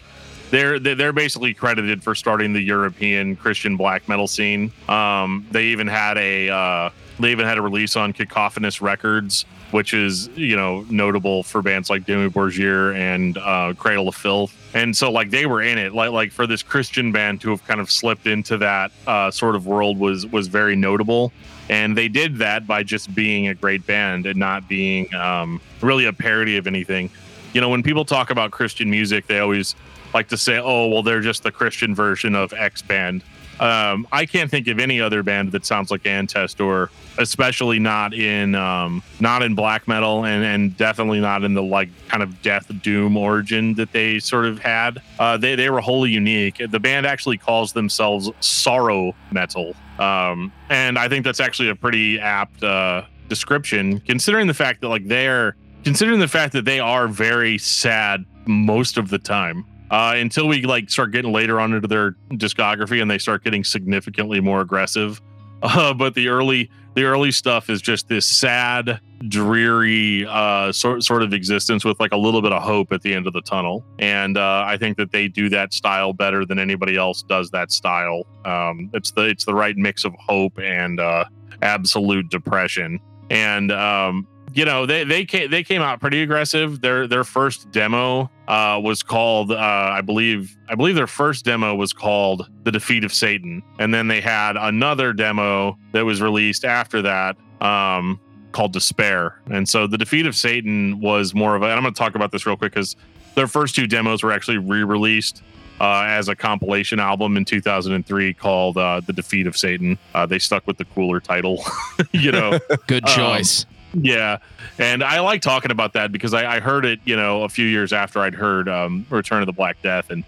they're 0.52 0.80
they're 0.80 0.96
they're 0.96 1.14
basically 1.14 1.54
credited 1.54 2.04
for 2.04 2.16
starting 2.16 2.54
the 2.54 2.62
European 2.62 3.36
Christian 3.36 3.78
black 3.78 4.08
metal 4.08 4.28
scene. 4.28 4.72
Um, 4.88 5.46
they 5.52 5.66
even 5.66 5.88
had 5.88 6.18
a 6.18 6.50
uh, 6.50 6.90
they 7.20 7.32
even 7.32 7.46
had 7.46 7.58
a 7.58 7.62
release 7.62 7.96
on 7.96 8.14
Cacophonous 8.14 8.82
Records, 8.82 9.46
which 9.72 9.94
is 9.94 10.28
you 10.30 10.56
know 10.56 10.86
notable 10.90 11.44
for 11.44 11.62
bands 11.62 11.90
like 11.90 12.06
Dimmu 12.06 12.30
Borgir 12.30 12.96
and 12.96 13.38
uh, 13.38 13.74
Cradle 13.78 14.08
of 14.08 14.16
Filth. 14.16 14.56
And 14.74 14.96
so 14.96 15.12
like 15.12 15.30
they 15.30 15.46
were 15.46 15.62
in 15.62 15.78
it, 15.78 15.94
like 15.94 16.12
like 16.12 16.32
for 16.32 16.46
this 16.46 16.62
Christian 16.62 17.12
band 17.12 17.42
to 17.42 17.50
have 17.52 17.66
kind 17.66 17.80
of 17.80 17.90
slipped 17.90 18.28
into 18.28 18.58
that 18.58 18.92
uh, 19.08 19.32
sort 19.32 19.56
of 19.56 19.66
world 19.66 19.98
was 19.98 20.26
was 20.28 20.48
very 20.48 20.76
notable. 20.76 21.32
And 21.70 21.98
they 21.98 22.08
did 22.10 22.38
that 22.38 22.68
by 22.68 22.84
just 22.84 23.14
being 23.16 23.48
a 23.48 23.56
great 23.56 23.88
band 23.88 24.28
and 24.28 24.38
not 24.38 24.68
being 24.68 25.14
um, 25.16 25.60
really 25.82 26.06
a 26.06 26.14
parody 26.14 26.58
of 26.58 26.68
anything. 26.68 27.10
You 27.54 27.62
know, 27.62 27.70
when 27.70 27.82
people 27.82 28.06
talk 28.06 28.30
about 28.30 28.52
Christian 28.52 28.90
music, 28.90 29.26
they 29.26 29.40
always 29.40 29.76
like 30.14 30.28
to 30.30 30.38
say, 30.38 30.60
"Oh, 30.60 30.88
well, 30.88 31.02
they're 31.02 31.22
just 31.22 31.44
the 31.44 31.52
Christian 31.52 31.96
version 31.96 32.36
of 32.36 32.54
X 32.54 32.82
band." 32.82 33.24
Um, 33.60 34.08
I 34.12 34.26
can't 34.26 34.52
think 34.52 34.68
of 34.68 34.80
any 34.80 35.00
other 35.00 35.24
band 35.24 35.52
that 35.54 35.66
sounds 35.66 35.92
like 35.92 36.04
Antestor 36.04 36.90
especially 37.18 37.80
not 37.80 38.14
in 38.14 38.56
um, 38.56 39.02
not 39.20 39.44
in 39.44 39.56
black 39.56 39.88
metal, 39.88 40.26
and 40.26 40.44
and 40.44 40.78
definitely 40.78 41.20
not 41.20 41.44
in 41.44 41.54
the 41.54 41.64
like 41.64 41.90
kind 42.08 42.24
of 42.24 42.42
death 42.42 42.72
doom 42.82 43.18
origin 43.18 43.74
that 43.76 43.92
they 43.92 44.20
sort 44.20 44.46
of 44.46 44.60
had. 44.60 45.02
Uh, 45.20 45.38
they 45.38 45.56
they 45.56 45.70
were 45.70 45.82
wholly 45.82 46.12
unique. 46.12 46.62
The 46.70 46.80
band 46.80 47.06
actually 47.06 47.38
calls 47.38 47.74
themselves 47.74 48.30
sorrow 48.40 49.16
metal, 49.32 49.76
um, 50.00 50.52
and 50.70 50.98
I 50.98 51.08
think 51.08 51.26
that's 51.26 51.40
actually 51.40 51.70
a 51.70 51.76
pretty 51.76 52.20
apt 52.20 52.64
uh, 52.64 53.04
description, 53.30 54.00
considering 54.02 54.48
the 54.48 54.54
fact 54.54 54.82
that 54.82 54.90
like 54.90 55.08
they're 55.08 55.56
considering 55.84 56.20
the 56.20 56.28
fact 56.28 56.54
that 56.54 56.66
they 56.66 56.80
are 56.80 57.08
very 57.08 57.58
sad 57.58 58.26
most 58.48 58.98
of 58.98 59.10
the 59.10 59.20
time 59.20 59.66
uh, 59.92 60.14
until 60.16 60.48
we 60.48 60.64
like 60.64 60.90
start 60.90 61.12
getting 61.12 61.32
later 61.32 61.60
on 61.60 61.74
into 61.74 61.88
their 61.88 62.12
discography 62.32 63.02
and 63.02 63.10
they 63.10 63.18
start 63.18 63.44
getting 63.44 63.64
significantly 63.64 64.40
more 64.40 64.62
aggressive. 64.62 65.22
Uh, 65.64 65.94
but 65.94 66.14
the 66.14 66.28
early 66.28 66.70
the 66.96 67.04
early 67.04 67.32
stuff 67.32 67.70
is 67.70 67.82
just 67.82 68.08
this 68.08 68.26
sad, 68.26 69.00
dreary 69.28 70.26
uh, 70.28 70.72
sort 70.72 71.04
sort 71.04 71.22
of 71.24 71.34
existence 71.34 71.84
with 71.84 72.00
like 72.00 72.14
a 72.14 72.18
little 72.18 72.42
bit 72.42 72.52
of 72.52 72.64
hope 72.64 72.92
at 72.92 73.02
the 73.02 73.14
end 73.14 73.28
of 73.28 73.34
the 73.34 73.42
tunnel. 73.42 73.84
And 74.00 74.38
uh, 74.38 74.64
I 74.66 74.78
think 74.78 74.98
that 74.98 75.12
they 75.12 75.28
do 75.28 75.50
that 75.50 75.74
style 75.74 76.14
better 76.14 76.46
than 76.46 76.58
anybody 76.58 76.96
else 76.98 77.24
does 77.24 77.52
that 77.52 77.72
style. 77.72 78.26
Um, 78.46 78.90
it's 78.94 79.12
the 79.12 79.24
it's 79.24 79.46
the 79.46 79.54
right 79.54 79.76
mix 79.76 80.06
of 80.06 80.14
hope 80.20 80.58
and 80.58 81.00
uh, 81.00 81.26
absolute 81.62 82.30
depression. 82.30 83.00
And 83.30 83.72
um, 83.72 84.28
you 84.56 84.66
know 84.66 84.86
they 84.86 85.04
they 85.04 85.26
came 85.26 85.52
they 85.52 85.64
came 85.64 85.82
out 85.82 86.00
pretty 86.00 86.22
aggressive. 86.24 86.82
Their 86.82 87.08
their 87.08 87.24
first 87.24 87.72
demo 87.72 88.32
uh, 88.48 88.80
was 88.84 89.04
called 89.04 89.52
uh, 89.52 89.56
I 89.56 90.02
believe 90.02 90.56
I 90.70 90.76
believe 90.76 90.96
their 90.96 91.08
first 91.08 91.46
demo 91.46 91.76
was 91.76 91.94
called 91.94 92.50
The 92.64 92.72
Defeat 92.72 93.04
of 93.04 93.14
Satan, 93.14 93.62
and 93.80 93.94
then 93.94 94.08
they 94.08 94.22
had 94.22 94.56
another 94.58 95.14
demo 95.14 95.78
that 95.92 96.06
was 96.06 96.22
released 96.22 96.66
after 96.66 97.02
that 97.04 97.36
um, 97.62 98.20
called 98.54 98.74
Despair. 98.74 99.40
And 99.52 99.68
so 99.68 99.86
The 99.88 99.98
Defeat 99.98 100.26
of 100.26 100.36
Satan 100.36 101.00
was 101.02 101.34
more 101.36 101.56
of 101.56 101.62
a. 101.62 101.66
And 101.66 101.74
I'm 101.74 101.82
going 101.82 101.94
to 101.94 101.98
talk 101.98 102.16
about 102.16 102.32
this 102.32 102.46
real 102.46 102.56
quick 102.58 102.74
because 102.74 102.96
their 103.36 103.48
first 103.48 103.76
two 103.76 103.86
demos 103.88 104.24
were 104.24 104.32
actually 104.32 104.58
re-released 104.60 105.44
uh, 105.82 106.04
as 106.08 106.30
a 106.30 106.36
compilation 106.38 107.02
album 107.02 107.36
in 107.36 107.44
2003 107.44 108.34
called 108.36 108.78
uh, 108.78 109.02
The 109.06 109.12
Defeat 109.12 109.46
of 109.48 109.58
Satan. 109.58 109.98
Uh, 110.14 110.26
they 110.26 110.40
stuck 110.40 110.66
with 110.68 110.78
the 110.78 110.86
cooler 110.86 111.20
title, 111.20 111.62
you 112.14 112.32
know. 112.32 112.58
Good 112.88 113.04
Um, 113.04 113.14
choice. 113.14 113.66
Yeah, 114.02 114.40
and 114.78 115.04
I 115.04 115.22
like 115.22 115.42
talking 115.42 115.72
about 115.72 115.94
that 115.94 116.12
because 116.12 116.34
I, 116.34 116.58
I 116.58 116.60
heard 116.60 116.86
it, 116.86 117.00
you 117.06 117.16
know, 117.16 117.44
a 117.44 117.50
few 117.50 117.66
years 117.66 117.94
after 117.94 118.20
I'd 118.20 118.36
heard 118.36 118.68
um, 118.68 119.06
Return 119.10 119.42
of 119.42 119.46
the 119.46 119.54
Black 119.54 119.82
Death, 119.82 120.10
and 120.10 120.24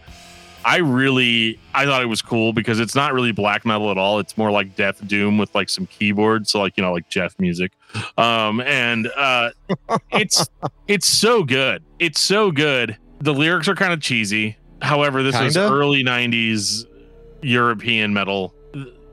I 0.63 0.77
really 0.77 1.59
I 1.73 1.85
thought 1.85 2.01
it 2.01 2.07
was 2.07 2.21
cool 2.21 2.53
because 2.53 2.79
it's 2.79 2.95
not 2.95 3.13
really 3.13 3.31
black 3.31 3.65
metal 3.65 3.91
at 3.91 3.97
all. 3.97 4.19
It's 4.19 4.37
more 4.37 4.51
like 4.51 4.75
death 4.75 5.05
doom 5.07 5.37
with 5.37 5.53
like 5.55 5.69
some 5.69 5.85
keyboards, 5.87 6.51
so 6.51 6.59
like 6.59 6.77
you 6.77 6.83
know, 6.83 6.91
like 6.91 7.09
Jeff 7.09 7.37
music, 7.39 7.71
um, 8.17 8.61
and 8.61 9.07
uh, 9.15 9.51
it's 10.11 10.47
it's 10.87 11.07
so 11.07 11.43
good. 11.43 11.83
It's 11.99 12.19
so 12.19 12.51
good. 12.51 12.97
The 13.19 13.33
lyrics 13.33 13.67
are 13.67 13.75
kind 13.75 13.93
of 13.93 14.01
cheesy. 14.01 14.57
However, 14.81 15.23
this 15.23 15.35
is 15.39 15.55
Kinda? 15.55 15.73
early 15.73 16.03
'90s 16.03 16.85
European 17.41 18.13
metal 18.13 18.53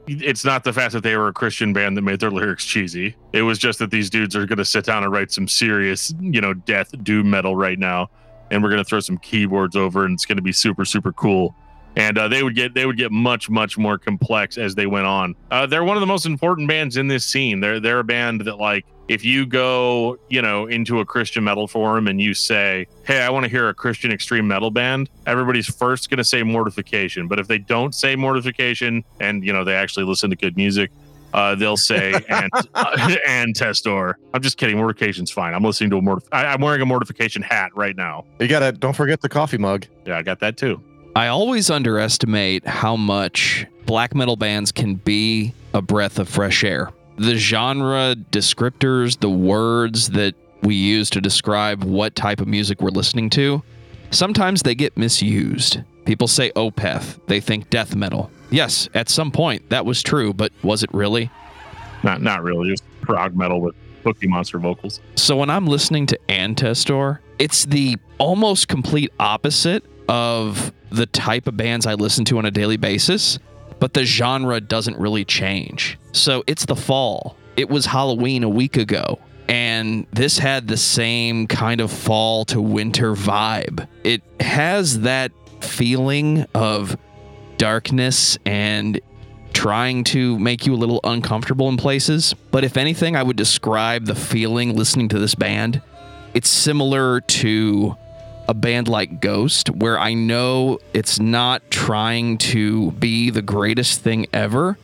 it's 0.06 0.44
not 0.44 0.64
the 0.64 0.72
fact 0.72 0.92
that 0.92 1.02
they 1.02 1.16
were 1.16 1.28
a 1.28 1.32
Christian 1.32 1.72
band 1.72 1.96
that 1.96 2.02
made 2.02 2.20
their 2.20 2.30
lyrics 2.30 2.64
cheesy. 2.64 3.16
It 3.32 3.42
was 3.42 3.58
just 3.58 3.78
that 3.78 3.90
these 3.90 4.10
dudes 4.10 4.36
are 4.36 4.46
going 4.46 4.58
to 4.58 4.64
sit 4.64 4.84
down 4.84 5.02
and 5.02 5.12
write 5.12 5.32
some 5.32 5.48
serious, 5.48 6.12
you 6.20 6.40
know, 6.40 6.54
death 6.54 6.92
doom 7.02 7.30
metal 7.30 7.56
right 7.56 7.78
now, 7.78 8.10
and 8.50 8.62
we're 8.62 8.70
going 8.70 8.82
to 8.82 8.88
throw 8.88 9.00
some 9.00 9.18
keyboards 9.18 9.76
over, 9.76 10.04
and 10.04 10.14
it's 10.14 10.26
going 10.26 10.36
to 10.36 10.42
be 10.42 10.52
super 10.52 10.84
super 10.84 11.12
cool. 11.12 11.54
And 11.96 12.18
uh, 12.18 12.26
they 12.26 12.42
would 12.42 12.56
get 12.56 12.74
they 12.74 12.86
would 12.86 12.96
get 12.96 13.12
much 13.12 13.48
much 13.48 13.78
more 13.78 13.98
complex 13.98 14.58
as 14.58 14.74
they 14.74 14.86
went 14.86 15.06
on. 15.06 15.36
Uh, 15.50 15.66
they're 15.66 15.84
one 15.84 15.96
of 15.96 16.00
the 16.00 16.06
most 16.06 16.26
important 16.26 16.68
bands 16.68 16.96
in 16.96 17.06
this 17.06 17.24
scene. 17.24 17.60
They're 17.60 17.80
they're 17.80 18.00
a 18.00 18.04
band 18.04 18.42
that 18.42 18.58
like 18.58 18.84
if 19.08 19.24
you 19.24 19.46
go 19.46 20.18
you 20.28 20.40
know 20.42 20.66
into 20.66 21.00
a 21.00 21.04
Christian 21.04 21.44
metal 21.44 21.66
forum 21.66 22.08
and 22.08 22.20
you 22.20 22.34
say, 22.34 22.86
hey, 23.04 23.22
I 23.22 23.30
want 23.30 23.44
to 23.44 23.50
hear 23.50 23.68
a 23.68 23.74
Christian 23.74 24.10
extreme 24.10 24.46
metal 24.48 24.70
band, 24.70 25.08
everybody's 25.26 25.66
first 25.66 26.10
going 26.10 26.18
to 26.18 26.24
say 26.24 26.42
Mortification. 26.42 27.28
But 27.28 27.38
if 27.38 27.48
they 27.48 27.58
don't 27.58 27.94
say 27.94 28.16
Mortification 28.16 29.04
and 29.20 29.44
you 29.44 29.52
know 29.52 29.64
they 29.64 29.74
actually 29.74 30.06
listen 30.06 30.30
to 30.30 30.36
good 30.36 30.56
music, 30.56 30.90
uh, 31.34 31.54
they'll 31.54 31.76
say 31.76 32.12
and 32.28 32.50
uh, 32.74 32.96
Antestor. 33.26 34.14
I'm 34.32 34.42
just 34.42 34.56
kidding. 34.56 34.76
Mortification's 34.76 35.30
fine. 35.30 35.54
I'm 35.54 35.64
listening 35.64 35.90
to 35.90 35.96
a 35.98 36.00
mortif- 36.00 36.28
I, 36.32 36.46
I'm 36.46 36.60
wearing 36.60 36.80
a 36.80 36.86
Mortification 36.86 37.42
hat 37.42 37.70
right 37.74 37.96
now. 37.96 38.24
You 38.40 38.48
gotta 38.48 38.72
don't 38.72 38.96
forget 38.96 39.20
the 39.20 39.28
coffee 39.28 39.58
mug. 39.58 39.86
Yeah, 40.06 40.18
I 40.18 40.22
got 40.22 40.40
that 40.40 40.56
too. 40.56 40.82
I 41.16 41.28
always 41.28 41.70
underestimate 41.70 42.66
how 42.66 42.96
much 42.96 43.66
black 43.86 44.14
metal 44.14 44.36
bands 44.36 44.72
can 44.72 44.96
be 44.96 45.52
a 45.72 45.80
breath 45.80 46.18
of 46.18 46.28
fresh 46.28 46.64
air. 46.64 46.90
The 47.16 47.36
genre 47.36 48.16
descriptors, 48.30 49.20
the 49.20 49.30
words 49.30 50.10
that 50.10 50.34
we 50.62 50.74
use 50.74 51.10
to 51.10 51.20
describe 51.20 51.84
what 51.84 52.16
type 52.16 52.40
of 52.40 52.48
music 52.48 52.80
we're 52.80 52.90
listening 52.90 53.30
to, 53.30 53.62
sometimes 54.10 54.62
they 54.62 54.74
get 54.74 54.96
misused. 54.96 55.80
People 56.06 56.26
say 56.26 56.50
Opeth, 56.52 57.18
they 57.26 57.40
think 57.40 57.70
death 57.70 57.94
metal. 57.94 58.30
Yes, 58.50 58.88
at 58.94 59.08
some 59.08 59.30
point 59.30 59.70
that 59.70 59.86
was 59.86 60.02
true, 60.02 60.32
but 60.34 60.52
was 60.62 60.82
it 60.82 60.92
really? 60.92 61.30
Not 62.02 62.20
not 62.20 62.42
really. 62.42 62.68
It 62.68 62.72
was 62.72 62.82
prog 63.00 63.36
metal 63.36 63.60
with 63.60 63.74
Cookie 64.02 64.26
Monster 64.26 64.58
vocals. 64.58 65.00
So 65.16 65.36
when 65.36 65.50
I'm 65.50 65.66
listening 65.66 66.06
to 66.06 66.18
Antestor, 66.28 67.18
it's 67.38 67.64
the 67.64 67.96
almost 68.18 68.68
complete 68.68 69.10
opposite 69.18 69.84
of 70.08 70.72
the 70.90 71.06
type 71.06 71.46
of 71.46 71.56
bands 71.56 71.86
I 71.86 71.94
listen 71.94 72.24
to 72.26 72.38
on 72.38 72.44
a 72.44 72.50
daily 72.50 72.76
basis, 72.76 73.38
but 73.80 73.94
the 73.94 74.04
genre 74.04 74.60
doesn't 74.60 74.98
really 74.98 75.24
change. 75.24 75.98
So 76.12 76.44
it's 76.46 76.66
the 76.66 76.76
fall. 76.76 77.36
It 77.56 77.68
was 77.68 77.86
Halloween 77.86 78.42
a 78.42 78.48
week 78.48 78.76
ago, 78.76 79.18
and 79.48 80.06
this 80.12 80.38
had 80.38 80.68
the 80.68 80.76
same 80.76 81.46
kind 81.46 81.80
of 81.80 81.90
fall 81.92 82.44
to 82.46 82.60
winter 82.60 83.14
vibe. 83.14 83.86
It 84.02 84.22
has 84.40 85.00
that 85.00 85.32
feeling 85.60 86.46
of 86.54 86.96
darkness 87.56 88.38
and 88.44 89.00
trying 89.52 90.04
to 90.04 90.38
make 90.38 90.66
you 90.66 90.74
a 90.74 90.76
little 90.76 91.00
uncomfortable 91.04 91.68
in 91.68 91.76
places. 91.76 92.34
But 92.50 92.64
if 92.64 92.76
anything, 92.76 93.16
I 93.16 93.22
would 93.22 93.36
describe 93.36 94.06
the 94.06 94.14
feeling 94.14 94.76
listening 94.76 95.08
to 95.10 95.18
this 95.18 95.34
band. 95.34 95.80
It's 96.34 96.48
similar 96.48 97.20
to 97.20 97.96
a 98.48 98.54
band 98.54 98.88
like 98.88 99.20
Ghost, 99.20 99.70
where 99.70 99.98
I 99.98 100.14
know 100.14 100.78
it's 100.92 101.18
not 101.18 101.70
trying 101.70 102.38
to 102.38 102.92
be 102.92 103.30
the 103.30 103.42
greatest 103.42 104.00
thing 104.00 104.26
ever, 104.32 104.78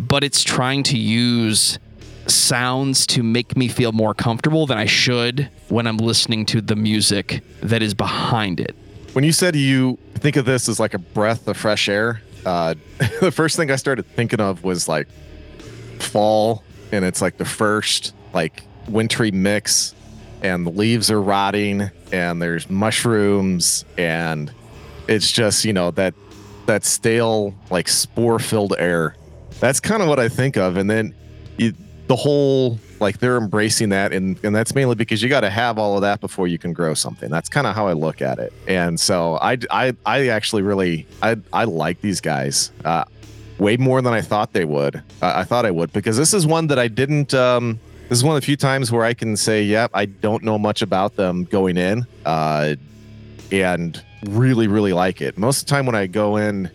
but 0.00 0.24
it's 0.24 0.42
trying 0.42 0.82
to 0.84 0.98
use 0.98 1.78
sounds 2.26 3.06
to 3.06 3.22
make 3.22 3.56
me 3.56 3.68
feel 3.68 3.92
more 3.92 4.14
comfortable 4.14 4.66
than 4.66 4.78
I 4.78 4.86
should 4.86 5.48
when 5.68 5.86
I'm 5.86 5.98
listening 5.98 6.44
to 6.46 6.60
the 6.60 6.76
music 6.76 7.42
that 7.60 7.82
is 7.82 7.94
behind 7.94 8.60
it. 8.60 8.74
When 9.12 9.24
you 9.24 9.32
said 9.32 9.56
you 9.56 9.98
think 10.14 10.36
of 10.36 10.44
this 10.44 10.68
as 10.68 10.80
like 10.80 10.94
a 10.94 10.98
breath 10.98 11.46
of 11.48 11.56
fresh 11.56 11.88
air, 11.88 12.20
uh, 12.44 12.74
the 13.20 13.32
first 13.32 13.56
thing 13.56 13.70
I 13.70 13.76
started 13.76 14.06
thinking 14.06 14.40
of 14.40 14.64
was 14.64 14.88
like 14.88 15.08
fall, 15.98 16.62
and 16.92 17.04
it's 17.04 17.22
like 17.22 17.38
the 17.38 17.44
first 17.44 18.14
like 18.32 18.62
wintry 18.88 19.30
mix, 19.30 19.94
and 20.42 20.66
the 20.66 20.70
leaves 20.70 21.10
are 21.10 21.20
rotting, 21.20 21.90
and 22.12 22.40
there's 22.40 22.68
mushrooms, 22.70 23.84
and 23.98 24.52
it's 25.08 25.30
just 25.30 25.64
you 25.64 25.72
know 25.72 25.90
that 25.92 26.14
that 26.66 26.84
stale 26.84 27.54
like 27.70 27.88
spore 27.88 28.38
filled 28.38 28.74
air. 28.78 29.16
That's 29.60 29.80
kind 29.80 30.02
of 30.02 30.08
what 30.08 30.18
I 30.20 30.28
think 30.28 30.56
of, 30.56 30.76
and 30.76 30.90
then 30.90 31.14
you, 31.56 31.72
the 32.06 32.16
whole 32.16 32.78
like 33.00 33.18
they're 33.18 33.36
embracing 33.36 33.90
that 33.90 34.12
and 34.12 34.38
and 34.42 34.54
that's 34.54 34.74
mainly 34.74 34.94
because 34.94 35.22
you 35.22 35.28
got 35.28 35.40
to 35.40 35.50
have 35.50 35.78
all 35.78 35.96
of 35.96 36.02
that 36.02 36.20
before 36.20 36.48
you 36.48 36.58
can 36.58 36.72
grow 36.72 36.94
something. 36.94 37.30
That's 37.30 37.48
kind 37.48 37.66
of 37.66 37.74
how 37.74 37.86
i 37.86 37.92
look 37.92 38.22
at 38.22 38.38
it. 38.38 38.52
And 38.66 38.98
so 38.98 39.38
i 39.40 39.58
i, 39.70 39.94
I 40.04 40.28
actually 40.28 40.62
really 40.62 41.06
i 41.22 41.36
i 41.52 41.64
like 41.64 42.00
these 42.00 42.20
guys 42.20 42.72
uh, 42.84 43.04
way 43.58 43.76
more 43.76 44.00
than 44.02 44.14
i 44.14 44.20
thought 44.20 44.52
they 44.52 44.64
would. 44.64 45.02
I 45.20 45.44
thought 45.44 45.66
i 45.66 45.70
would 45.70 45.92
because 45.92 46.16
this 46.16 46.32
is 46.32 46.46
one 46.46 46.68
that 46.68 46.78
i 46.78 46.88
didn't 46.88 47.34
um 47.34 47.78
this 48.08 48.18
is 48.18 48.24
one 48.24 48.36
of 48.36 48.40
the 48.40 48.44
few 48.44 48.56
times 48.56 48.92
where 48.92 49.04
i 49.04 49.14
can 49.14 49.36
say 49.36 49.62
yep 49.62 49.90
i 49.94 50.04
don't 50.04 50.42
know 50.42 50.58
much 50.58 50.82
about 50.82 51.16
them 51.16 51.44
going 51.44 51.76
in 51.76 52.04
uh 52.24 52.74
and 53.52 54.02
really 54.26 54.66
really 54.66 54.92
like 54.92 55.20
it. 55.20 55.38
Most 55.38 55.62
of 55.62 55.66
the 55.66 55.70
time 55.70 55.86
when 55.86 55.94
i 55.94 56.06
go 56.06 56.36
in 56.36 56.70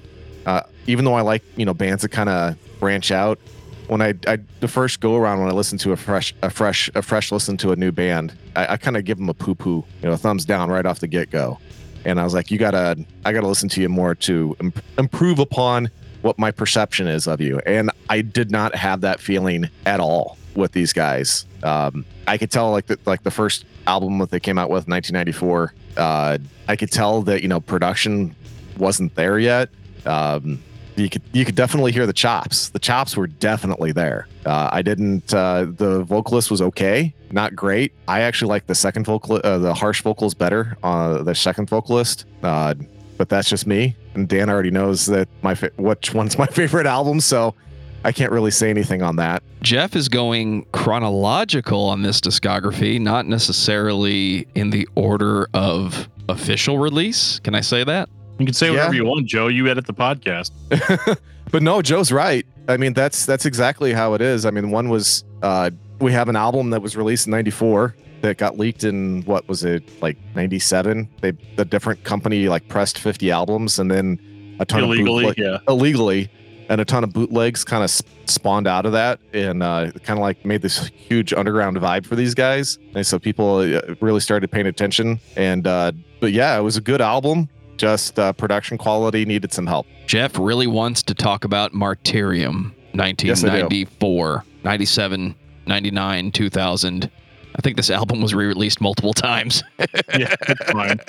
uh 0.46 0.62
even 0.88 1.06
though 1.06 1.14
i 1.14 1.22
like 1.22 1.44
you 1.58 1.66
know 1.66 1.74
bands 1.74 2.02
that 2.02 2.10
kind 2.10 2.30
of 2.30 2.56
branch 2.80 3.12
out 3.12 3.40
when 3.88 4.02
I, 4.02 4.14
I 4.26 4.40
the 4.62 4.70
first 4.70 5.02
go 5.02 5.18
around 5.18 5.40
when 5.42 5.50
I 5.50 5.52
listen 5.52 5.78
to 5.80 5.92
a 5.92 5.98
fresh 5.98 6.34
a 6.42 6.50
fresh 6.50 6.90
a 6.96 7.02
fresh 7.02 7.30
listen 7.30 7.58
to 7.58 7.74
a 7.74 7.76
new 7.76 7.92
band, 7.92 8.34
I, 8.56 8.74
I 8.74 8.78
kind 8.78 8.96
of 8.96 9.04
give 9.04 9.18
them 9.18 9.28
a 9.28 9.34
poo 9.34 9.54
poo, 9.54 9.84
you 10.02 10.10
know, 10.10 10.16
thumbs 10.16 10.46
down 10.46 10.70
right 10.70 10.86
off 10.86 11.00
the 11.00 11.08
get 11.08 11.30
go, 11.30 11.60
and 12.06 12.18
I 12.18 12.24
was 12.24 12.34
like, 12.34 12.52
you 12.52 12.58
gotta 12.58 13.04
I 13.26 13.34
gotta 13.34 13.48
listen 13.48 13.68
to 13.68 13.82
you 13.82 13.90
more 13.90 14.16
to 14.16 14.56
imp- 14.62 14.82
improve 14.98 15.40
upon 15.40 15.92
what 16.22 16.40
my 16.40 16.52
perception 16.52 17.06
is 17.08 17.28
of 17.28 17.42
you, 17.42 17.60
and 17.66 17.92
I 18.10 18.22
did 18.22 18.50
not 18.50 18.74
have 18.76 19.02
that 19.02 19.20
feeling 19.20 19.70
at 19.86 20.00
all 20.00 20.38
with 20.56 20.72
these 20.72 20.94
guys. 20.94 21.46
Um, 21.64 22.06
I 22.28 22.38
could 22.38 22.52
tell 22.52 22.72
like 22.72 22.88
the 22.88 23.00
like 23.06 23.24
the 23.24 23.32
first 23.32 23.66
album 23.88 24.18
that 24.20 24.32
they 24.32 24.40
came 24.40 24.58
out 24.58 24.70
with, 24.70 24.88
1994. 24.88 25.74
Uh, 25.98 26.38
I 26.68 26.76
could 26.76 26.92
tell 26.92 27.22
that 27.24 27.42
you 27.42 27.48
know 27.48 27.60
production 27.60 28.36
wasn't 28.78 29.16
there 29.16 29.40
yet. 29.40 29.70
Um, 30.06 30.62
you 30.96 31.10
could 31.10 31.22
you 31.32 31.46
could 31.46 31.56
definitely 31.56 31.92
hear 31.92 32.06
the 32.06 32.14
chops. 32.14 32.70
The 32.70 32.80
chops 32.80 33.16
were 33.16 33.28
definitely 33.28 33.92
there. 33.92 34.28
Uh, 34.46 34.70
I 34.72 34.82
didn't. 34.82 35.34
Uh, 35.34 35.66
the 35.70 36.04
vocalist 36.04 36.52
was 36.52 36.62
okay, 36.62 37.14
not 37.32 37.56
great. 37.56 37.94
I 38.08 38.22
actually 38.22 38.50
like 38.50 38.68
the 38.68 38.76
second 38.76 39.06
vocal, 39.06 39.40
uh, 39.44 39.58
the 39.58 39.74
harsh 39.74 40.02
vocals 40.02 40.34
better. 40.34 40.78
Uh, 40.84 41.24
the 41.24 41.36
second 41.36 41.70
vocalist, 41.70 42.26
uh, 42.44 42.74
but 43.18 43.30
that's 43.30 43.50
just 43.50 43.66
me. 43.66 43.96
And 44.16 44.28
Dan 44.28 44.50
already 44.50 44.72
knows 44.72 45.06
that 45.06 45.30
my 45.42 45.56
fa- 45.56 45.72
which 45.78 46.14
one's 46.14 46.38
my 46.38 46.46
favorite 46.60 46.88
album, 46.88 47.20
so 47.22 47.56
I 48.04 48.12
can't 48.12 48.32
really 48.32 48.52
say 48.52 48.70
anything 48.70 49.02
on 49.02 49.16
that. 49.18 49.44
Jeff 49.62 49.96
is 49.96 50.10
going 50.10 50.66
chronological 50.72 51.82
on 51.88 52.02
this 52.02 52.20
discography, 52.20 53.00
not 53.00 53.28
necessarily 53.28 54.48
in 54.56 54.72
the 54.72 54.88
order 54.96 55.48
of 55.54 56.10
official 56.30 56.80
release. 56.80 57.40
Can 57.40 57.54
I 57.54 57.62
say 57.62 57.84
that? 57.84 58.10
You 58.40 58.46
can 58.46 58.54
say 58.54 58.68
Yeah. 58.68 58.74
whatever 58.74 58.96
you 58.96 59.06
want, 59.06 59.28
Joe. 59.28 59.48
You 59.48 59.68
edit 59.68 59.86
the 59.86 59.94
podcast. 59.94 60.52
but 61.52 61.62
no, 61.62 61.82
Joe's 61.82 62.12
right. 62.12 62.46
I 62.68 62.78
mean, 62.78 62.94
that's 62.94 63.26
that's 63.26 63.46
exactly 63.46 63.94
how 63.94 64.14
it 64.16 64.22
is. 64.22 64.46
I 64.46 64.52
mean, 64.52 64.72
one 64.72 64.90
was 64.90 65.24
uh, 65.44 65.70
we 66.00 66.12
have 66.12 66.28
an 66.30 66.36
album 66.36 66.72
that 66.72 66.82
was 66.82 66.96
released 66.96 67.28
in 67.28 67.32
'94 67.32 67.96
that 68.22 68.38
got 68.38 68.58
leaked 68.58 68.84
in 68.84 69.22
what 69.24 69.48
was 69.48 69.64
it 69.64 69.84
like 70.02 70.18
'97? 70.36 71.08
They 71.22 71.32
the 71.56 71.66
different 71.66 72.04
company 72.04 72.48
like 72.50 72.68
pressed 72.68 72.98
50 72.98 73.30
albums 73.32 73.78
and 73.80 73.92
then 73.92 74.20
a 74.60 74.66
ton 74.66 74.84
Illegally, 74.84 75.26
of 75.26 75.36
bootleg- 75.36 75.38
yeah. 75.38 75.58
illegally 75.68 76.30
and 76.72 76.80
a 76.80 76.86
ton 76.86 77.04
of 77.04 77.12
bootlegs 77.12 77.66
kind 77.66 77.84
of 77.84 77.90
spawned 78.30 78.66
out 78.68 78.86
of 78.86 78.94
that 78.94 79.20
and 79.34 79.62
uh, 79.62 79.92
kind 80.04 80.18
of 80.18 80.22
like 80.22 80.46
made 80.46 80.62
this 80.62 80.88
huge 80.88 81.34
underground 81.34 81.76
vibe 81.78 82.06
for 82.06 82.16
these 82.16 82.34
guys 82.34 82.80
and 82.96 83.06
so 83.06 83.20
people 83.20 83.58
uh, 83.58 83.82
really 84.00 84.20
started 84.22 84.50
paying 84.50 84.68
attention 84.68 85.20
and 85.36 85.68
uh, 85.68 85.92
but 86.22 86.32
yeah 86.32 86.58
it 86.58 86.62
was 86.62 86.78
a 86.78 86.82
good 86.82 87.02
album 87.02 87.50
just 87.78 88.18
uh, 88.20 88.32
production 88.34 88.78
quality 88.78 89.26
needed 89.26 89.52
some 89.52 89.68
help 89.68 89.86
Jeff 90.08 90.38
really 90.40 90.68
wants 90.68 91.04
to 91.04 91.14
talk 91.14 91.44
about 91.46 91.74
Martyrium, 91.74 92.72
Yes, 92.94 93.44
I 93.44 93.60
do. 93.60 93.64
1994, 93.66 94.44
97, 94.64 95.36
99, 95.68 96.32
2000. 96.32 97.12
I 97.56 97.62
think 97.62 97.76
this 97.78 97.90
album 97.90 98.22
was 98.22 98.34
re-released 98.34 98.82
multiple 98.82 99.14
times. 99.14 99.64
yeah, 99.80 100.36
it's 100.50 100.72
fine. 100.72 101.00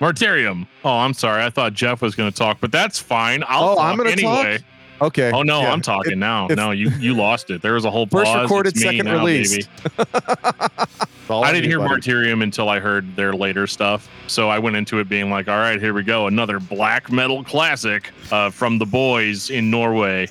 Martyrium. 0.00 0.66
Oh, 0.84 0.98
I'm 0.98 1.14
sorry. 1.14 1.44
I 1.44 1.50
thought 1.50 1.72
Jeff 1.74 2.02
was 2.02 2.14
going 2.14 2.30
to 2.30 2.36
talk, 2.36 2.58
but 2.60 2.72
that's 2.72 2.98
fine. 2.98 3.44
I'll 3.46 3.70
Oh, 3.70 3.74
talk 3.76 3.84
I'm 3.84 3.96
gonna 3.96 4.10
anyway. 4.10 4.58
talk? 4.58 4.62
Okay 5.02 5.30
Oh 5.32 5.42
no, 5.42 5.60
Yeah. 5.62 5.72
I'm 5.72 5.80
talking 5.82 6.12
It- 6.12 6.18
now. 6.18 6.46
No, 6.48 6.70
you 6.70 6.90
you 6.98 7.14
lost 7.14 7.50
it. 7.50 7.62
There 7.62 7.74
was 7.74 7.84
a 7.84 7.90
whole 7.90 8.06
First 8.06 8.32
pause. 8.32 8.42
recorded, 8.42 8.72
It's 8.74 8.82
second 8.82 9.06
now, 9.06 9.18
released. 9.18 9.68
I 11.30 11.50
didn't 11.52 11.68
hear 11.70 11.78
buddy. 11.78 11.94
Martyrium 12.00 12.42
until 12.42 12.68
I 12.68 12.78
heard 12.78 13.16
their 13.16 13.32
later 13.32 13.66
stuff. 13.66 14.08
So 14.26 14.48
I 14.50 14.58
went 14.58 14.76
into 14.76 14.98
it 14.98 15.08
being 15.08 15.30
like, 15.30 15.48
all 15.48 15.56
right, 15.58 15.80
here 15.80 15.94
we 15.94 16.02
go. 16.02 16.26
Another 16.26 16.60
black 16.60 17.10
metal 17.10 17.42
classic 17.42 18.10
uh, 18.30 18.50
from 18.50 18.78
the 18.78 18.84
boys 18.86 19.48
in 19.50 19.70
Norway. 19.70 20.28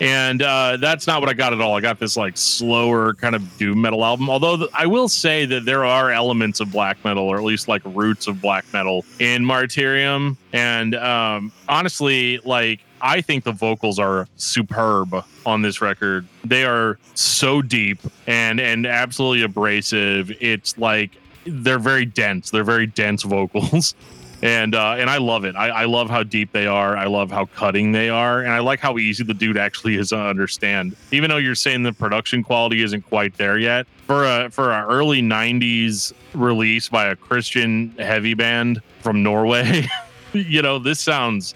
And 0.00 0.40
uh, 0.40 0.78
that's 0.78 1.06
not 1.06 1.20
what 1.20 1.28
I 1.28 1.34
got 1.34 1.52
at 1.52 1.60
all. 1.60 1.76
I 1.76 1.82
got 1.82 1.98
this 1.98 2.16
like 2.16 2.38
slower 2.38 3.12
kind 3.12 3.34
of 3.34 3.58
doom 3.58 3.82
metal 3.82 4.02
album. 4.02 4.30
Although 4.30 4.56
th- 4.56 4.70
I 4.72 4.86
will 4.86 5.10
say 5.10 5.44
that 5.44 5.66
there 5.66 5.84
are 5.84 6.10
elements 6.10 6.60
of 6.60 6.72
black 6.72 7.04
metal, 7.04 7.24
or 7.24 7.36
at 7.36 7.44
least 7.44 7.68
like 7.68 7.82
roots 7.84 8.26
of 8.26 8.40
black 8.40 8.64
metal 8.72 9.04
in 9.18 9.44
Martyrium. 9.44 10.38
And 10.54 10.94
um, 10.94 11.52
honestly, 11.68 12.38
like 12.46 12.80
I 13.02 13.20
think 13.20 13.44
the 13.44 13.52
vocals 13.52 13.98
are 13.98 14.28
superb 14.36 15.24
on 15.46 15.62
this 15.62 15.80
record. 15.80 16.26
They 16.44 16.64
are 16.64 16.98
so 17.14 17.62
deep 17.62 17.98
and 18.26 18.60
and 18.60 18.86
absolutely 18.86 19.42
abrasive. 19.42 20.30
It's 20.40 20.76
like 20.78 21.12
they're 21.46 21.78
very 21.78 22.04
dense. 22.04 22.50
They're 22.50 22.64
very 22.64 22.86
dense 22.86 23.22
vocals. 23.24 23.94
And 24.42 24.74
uh, 24.74 24.94
and 24.98 25.10
I 25.10 25.18
love 25.18 25.44
it. 25.44 25.54
I, 25.54 25.68
I 25.68 25.84
love 25.84 26.08
how 26.08 26.22
deep 26.22 26.52
they 26.52 26.66
are. 26.66 26.96
I 26.96 27.04
love 27.04 27.30
how 27.30 27.44
cutting 27.44 27.92
they 27.92 28.08
are, 28.08 28.40
and 28.40 28.50
I 28.50 28.60
like 28.60 28.80
how 28.80 28.96
easy 28.96 29.22
the 29.22 29.34
dude 29.34 29.58
actually 29.58 29.96
is 29.96 30.08
to 30.10 30.18
understand. 30.18 30.96
Even 31.12 31.28
though 31.28 31.36
you're 31.36 31.54
saying 31.54 31.82
the 31.82 31.92
production 31.92 32.42
quality 32.42 32.82
isn't 32.82 33.02
quite 33.02 33.36
there 33.36 33.58
yet, 33.58 33.86
for 34.06 34.24
a 34.24 34.48
for 34.48 34.72
an 34.72 34.84
early 34.84 35.20
'90s 35.20 36.14
release 36.32 36.88
by 36.88 37.08
a 37.08 37.16
Christian 37.16 37.90
heavy 37.98 38.32
band 38.32 38.80
from 39.00 39.22
Norway, 39.22 39.86
you 40.32 40.62
know 40.62 40.78
this 40.78 41.00
sounds 41.00 41.54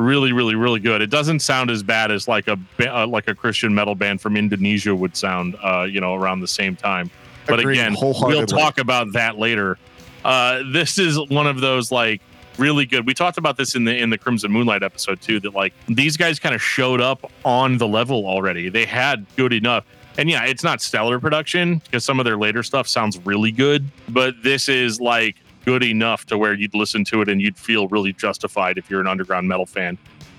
really 0.00 0.32
really 0.32 0.54
really 0.54 0.80
good 0.80 1.02
it 1.02 1.10
doesn't 1.10 1.40
sound 1.40 1.70
as 1.70 1.82
bad 1.82 2.10
as 2.10 2.26
like 2.26 2.48
a 2.48 2.58
uh, 2.80 3.06
like 3.06 3.28
a 3.28 3.34
christian 3.34 3.74
metal 3.74 3.94
band 3.94 4.20
from 4.20 4.36
indonesia 4.36 4.94
would 4.94 5.16
sound 5.16 5.56
uh 5.62 5.82
you 5.82 6.00
know 6.00 6.14
around 6.14 6.40
the 6.40 6.48
same 6.48 6.74
time 6.74 7.10
but 7.46 7.60
Agreed 7.60 7.78
again 7.78 7.96
we'll 8.00 8.46
talk 8.46 8.78
about 8.78 9.12
that 9.12 9.38
later 9.38 9.78
uh 10.24 10.62
this 10.72 10.98
is 10.98 11.18
one 11.28 11.46
of 11.46 11.60
those 11.60 11.92
like 11.92 12.20
really 12.60 12.86
good. 12.86 13.06
We 13.06 13.14
talked 13.14 13.38
about 13.38 13.56
this 13.56 13.74
in 13.74 13.84
the 13.84 13.96
in 13.96 14.10
the 14.10 14.18
Crimson 14.18 14.52
Moonlight 14.52 14.82
episode 14.82 15.20
too. 15.20 15.40
That 15.40 15.54
like 15.54 15.72
these 15.88 16.16
guys 16.16 16.38
kind 16.38 16.54
of 16.54 16.62
showed 16.62 17.00
up 17.00 17.30
on 17.44 17.78
the 17.78 17.88
level 17.88 18.26
already. 18.26 18.68
They 18.68 18.84
had 18.84 19.26
good 19.36 19.52
enough. 19.52 19.84
And 20.18 20.28
yeah, 20.28 20.44
it's 20.44 20.62
not 20.62 20.82
stellar 20.82 21.18
production 21.18 21.78
because 21.78 22.04
some 22.04 22.20
of 22.20 22.24
their 22.24 22.36
later 22.36 22.62
stuff 22.62 22.86
sounds 22.86 23.18
really 23.24 23.52
good, 23.52 23.88
but 24.08 24.34
this 24.42 24.68
is 24.68 25.00
like 25.00 25.36
good 25.64 25.82
enough 25.82 26.26
to 26.26 26.38
where 26.38 26.54
you'd 26.54 26.74
listen 26.74 27.04
to 27.04 27.22
it 27.22 27.28
and 27.28 27.40
you'd 27.40 27.56
feel 27.56 27.88
really 27.88 28.12
justified 28.12 28.78
if 28.78 28.90
you're 28.90 29.00
an 29.00 29.06
underground 29.06 29.48
metal 29.48 29.66
fan. 29.66 29.98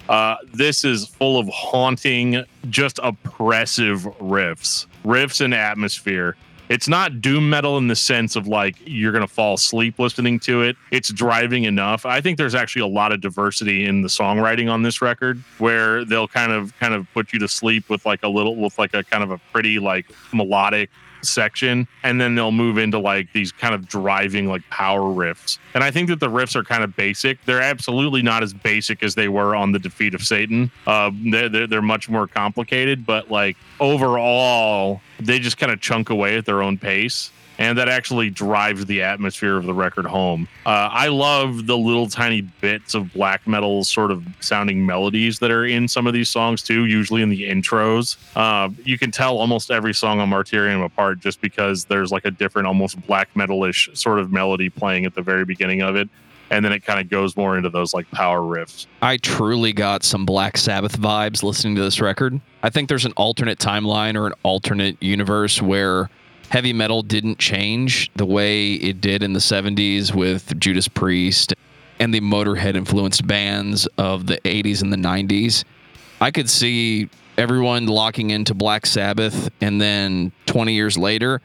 Uh, 0.10 0.36
this 0.54 0.84
is 0.84 1.06
full 1.06 1.40
of 1.40 1.48
haunting, 1.48 2.44
just 2.70 3.00
oppressive 3.04 4.02
riffs, 4.20 4.88
riffs 5.06 5.42
and 5.42 5.54
atmosphere. 5.54 6.36
It's 6.70 6.88
not 6.88 7.20
doom 7.20 7.50
metal 7.50 7.78
in 7.78 7.88
the 7.88 7.98
sense 7.98 8.38
of 8.38 8.48
like 8.48 8.78
you're 8.86 9.12
going 9.12 9.28
to 9.28 9.34
fall 9.34 9.56
asleep 9.56 10.00
listening 10.00 10.40
to 10.42 10.62
it. 10.62 10.78
It's 10.90 11.12
driving 11.12 11.66
enough. 11.66 12.06
I 12.06 12.22
think 12.22 12.38
there's 12.38 12.56
actually 12.56 12.84
a 12.84 12.88
lot 12.88 13.12
of 13.12 13.20
diversity 13.20 13.86
in 13.86 14.02
the 14.02 14.08
songwriting 14.08 14.72
on 14.72 14.82
this 14.82 15.02
record 15.02 15.44
where 15.58 16.06
they'll 16.06 16.30
kind 16.30 16.54
of 16.54 16.78
kind 16.80 16.94
of 16.94 17.08
put 17.14 17.34
you 17.34 17.40
to 17.40 17.48
sleep 17.50 17.90
with 17.90 18.06
like 18.06 18.24
a 18.24 18.30
little 18.30 18.56
with 18.56 18.80
like 18.80 18.94
a 18.94 19.04
kind 19.04 19.22
of 19.22 19.32
a 19.32 19.38
pretty 19.52 19.80
like 19.80 20.06
melodic 20.34 20.90
section 21.24 21.88
and 22.04 22.20
then 22.20 22.36
they'll 22.36 22.52
move 22.52 22.78
into 22.78 23.00
like 23.00 23.32
these 23.34 23.52
kind 23.52 23.74
of 23.74 23.88
driving 23.88 24.48
like 24.48 24.62
power 24.70 25.02
riffs. 25.02 25.58
And 25.74 25.84
i 25.84 25.92
think 25.92 26.10
that 26.10 26.20
the 26.20 26.30
riffs 26.30 26.56
are 26.56 26.64
kind 26.64 26.84
of 26.84 26.96
basic. 26.96 27.44
They're 27.46 27.62
absolutely 27.62 28.22
not 28.22 28.44
as 28.44 28.54
basic 28.54 29.04
as 29.04 29.16
they 29.16 29.28
were 29.28 29.56
on 29.56 29.72
the 29.72 29.80
defeat 29.80 30.14
of 30.14 30.24
satan. 30.24 30.72
Uh, 30.88 31.12
they're, 31.32 31.50
they're, 31.50 31.68
they're 31.68 31.82
much 31.82 32.10
more 32.10 32.28
complicated 32.28 33.06
but 33.06 33.30
like 33.32 33.58
overall 33.80 35.02
they 35.20 35.40
just 35.40 35.58
kind 35.58 35.72
of 35.72 35.80
chunk 35.82 36.10
away 36.10 36.38
at 36.38 36.46
their 36.46 36.62
own 36.62 36.78
pace 36.78 37.32
and 37.62 37.78
that 37.78 37.88
actually 37.88 38.32
drives 38.32 38.88
the 38.88 39.04
atmosphere 39.04 39.56
of 39.56 39.66
the 39.66 39.74
record 39.74 40.08
home. 40.08 40.48
Uh, 40.66 40.90
I 40.92 41.10
love 41.10 41.68
the 41.68 41.78
little 41.78 42.08
tiny 42.08 42.42
bits 42.42 42.96
of 42.96 43.14
black 43.14 43.48
metal 43.48 43.84
sort 43.84 44.10
of 44.10 44.26
sounding 44.40 44.84
melodies 44.84 45.38
that 45.40 45.52
are 45.52 45.68
in 45.68 45.88
some 45.88 46.08
of 46.08 46.14
these 46.14 46.28
songs 46.28 46.64
too, 46.64 46.86
usually 46.86 47.22
in 47.22 47.30
the 47.30 47.44
intros. 47.44 48.18
Uh, 48.36 48.70
you 48.84 48.98
can 48.98 49.12
tell 49.12 49.38
almost 49.38 49.70
every 49.70 49.94
song 49.94 50.20
on 50.20 50.32
Martyrium 50.32 50.84
apart 50.84 51.20
just 51.20 51.40
because 51.40 51.86
there's 51.86 52.12
like 52.12 52.26
a 52.26 52.32
different, 52.32 52.68
almost 52.68 53.00
black 53.06 53.32
metalish 53.36 53.96
sort 53.96 54.18
of 54.18 54.32
melody 54.32 54.68
playing 54.68 55.06
at 55.06 55.14
the 55.14 55.22
very 55.22 55.46
beginning 55.46 55.84
of 55.84 55.96
it. 55.96 56.10
And 56.50 56.66
then 56.66 56.74
it 56.74 56.84
kind 56.84 57.00
of 57.00 57.10
goes 57.10 57.38
more 57.38 57.58
into 57.58 57.70
those 57.70 57.94
like 57.94 58.10
power 58.10 58.42
riffs. 58.42 58.88
I 59.04 59.18
truly 59.18 59.72
got 59.72 60.04
some 60.04 60.26
Black 60.26 60.58
Sabbath 60.58 61.00
vibes 61.00 61.44
listening 61.44 61.76
to 61.76 61.82
this 61.82 62.02
record. 62.02 62.42
I 62.62 62.70
think 62.70 62.90
there's 62.90 63.06
an 63.06 63.14
alternate 63.14 63.58
timeline 63.58 64.16
or 64.16 64.28
an 64.28 64.34
alternate 64.44 65.02
universe 65.02 65.62
where 65.62 66.10
heavy 66.52 66.74
metal 66.74 67.02
didn't 67.02 67.40
change 67.40 68.12
the 68.18 68.26
way 68.26 68.74
it 68.74 69.00
did 69.00 69.24
in 69.24 69.32
the 69.32 69.40
70s 69.40 70.14
with 70.14 70.60
Judas 70.60 70.90
Priest 70.90 71.54
and 71.98 72.14
the 72.14 72.20
Motorhead 72.20 72.76
influenced 72.76 73.26
bands 73.26 73.88
of 73.98 74.28
the 74.28 74.38
80s 74.40 74.82
and 74.82 74.92
the 74.92 74.98
90s. 74.98 75.64
I 76.20 76.30
could 76.30 76.50
see 76.50 77.10
everyone 77.38 77.88
locking 77.88 78.32
into 78.32 78.54
Black 78.54 78.86
Sabbath 78.86 79.50
and 79.62 79.80
then 79.80 80.34
20 80.48 80.74
years 80.74 80.98
later, 80.98 81.42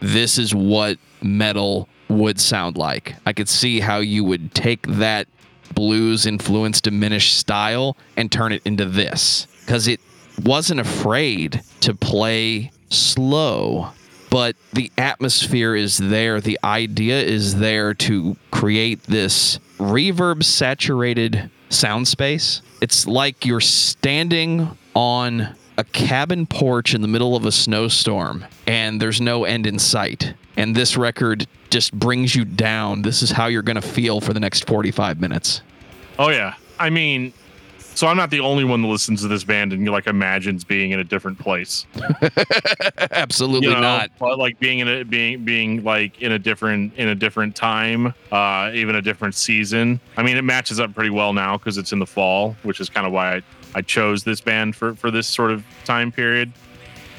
this 0.00 0.38
is 0.38 0.52
what 0.52 0.98
metal 1.22 1.88
would 2.08 2.40
sound 2.40 2.76
like. 2.76 3.14
I 3.24 3.34
could 3.34 3.48
see 3.48 3.78
how 3.78 3.98
you 3.98 4.24
would 4.24 4.56
take 4.56 4.84
that 4.88 5.28
blues 5.72 6.26
influenced 6.26 6.82
diminished 6.82 7.38
style 7.38 7.96
and 8.16 8.32
turn 8.32 8.50
it 8.50 8.62
into 8.64 8.86
this 8.86 9.46
because 9.60 9.86
it 9.86 10.00
wasn't 10.42 10.80
afraid 10.80 11.62
to 11.82 11.94
play 11.94 12.72
slow 12.90 13.92
but 14.30 14.56
the 14.72 14.90
atmosphere 14.98 15.74
is 15.74 15.98
there. 15.98 16.40
The 16.40 16.58
idea 16.62 17.20
is 17.20 17.56
there 17.56 17.94
to 17.94 18.36
create 18.50 19.02
this 19.04 19.58
reverb 19.78 20.44
saturated 20.44 21.50
sound 21.70 22.08
space. 22.08 22.62
It's 22.80 23.06
like 23.06 23.44
you're 23.44 23.60
standing 23.60 24.76
on 24.94 25.54
a 25.76 25.84
cabin 25.84 26.46
porch 26.46 26.94
in 26.94 27.02
the 27.02 27.08
middle 27.08 27.36
of 27.36 27.44
a 27.44 27.52
snowstorm 27.52 28.44
and 28.66 29.00
there's 29.00 29.20
no 29.20 29.44
end 29.44 29.66
in 29.66 29.78
sight. 29.78 30.34
And 30.56 30.74
this 30.74 30.96
record 30.96 31.46
just 31.70 31.92
brings 31.92 32.34
you 32.34 32.44
down. 32.44 33.02
This 33.02 33.22
is 33.22 33.30
how 33.30 33.46
you're 33.46 33.62
going 33.62 33.80
to 33.80 33.82
feel 33.82 34.20
for 34.20 34.32
the 34.32 34.40
next 34.40 34.66
45 34.66 35.20
minutes. 35.20 35.62
Oh, 36.18 36.30
yeah. 36.30 36.54
I 36.80 36.90
mean, 36.90 37.32
so 37.98 38.06
I'm 38.06 38.16
not 38.16 38.30
the 38.30 38.38
only 38.38 38.62
one 38.62 38.80
that 38.82 38.86
listens 38.86 39.22
to 39.22 39.28
this 39.28 39.42
band 39.42 39.72
and 39.72 39.84
like 39.90 40.06
imagines 40.06 40.62
being 40.62 40.92
in 40.92 41.00
a 41.00 41.04
different 41.04 41.36
place. 41.36 41.84
Absolutely 43.10 43.66
you 43.66 43.74
know, 43.74 43.80
not. 43.80 44.10
Like 44.20 44.60
being 44.60 44.78
in 44.78 44.86
a 44.86 45.02
being 45.02 45.44
being 45.44 45.82
like 45.82 46.22
in 46.22 46.30
a 46.30 46.38
different 46.38 46.94
in 46.94 47.08
a 47.08 47.14
different 47.16 47.56
time, 47.56 48.14
uh, 48.30 48.70
even 48.72 48.94
a 48.94 49.02
different 49.02 49.34
season. 49.34 49.98
I 50.16 50.22
mean, 50.22 50.36
it 50.36 50.44
matches 50.44 50.78
up 50.78 50.94
pretty 50.94 51.10
well 51.10 51.32
now 51.32 51.58
because 51.58 51.76
it's 51.76 51.90
in 51.90 51.98
the 51.98 52.06
fall, 52.06 52.54
which 52.62 52.78
is 52.80 52.88
kind 52.88 53.04
of 53.04 53.12
why 53.12 53.38
I, 53.38 53.42
I 53.74 53.82
chose 53.82 54.22
this 54.22 54.40
band 54.40 54.76
for 54.76 54.94
for 54.94 55.10
this 55.10 55.26
sort 55.26 55.50
of 55.50 55.64
time 55.84 56.12
period. 56.12 56.52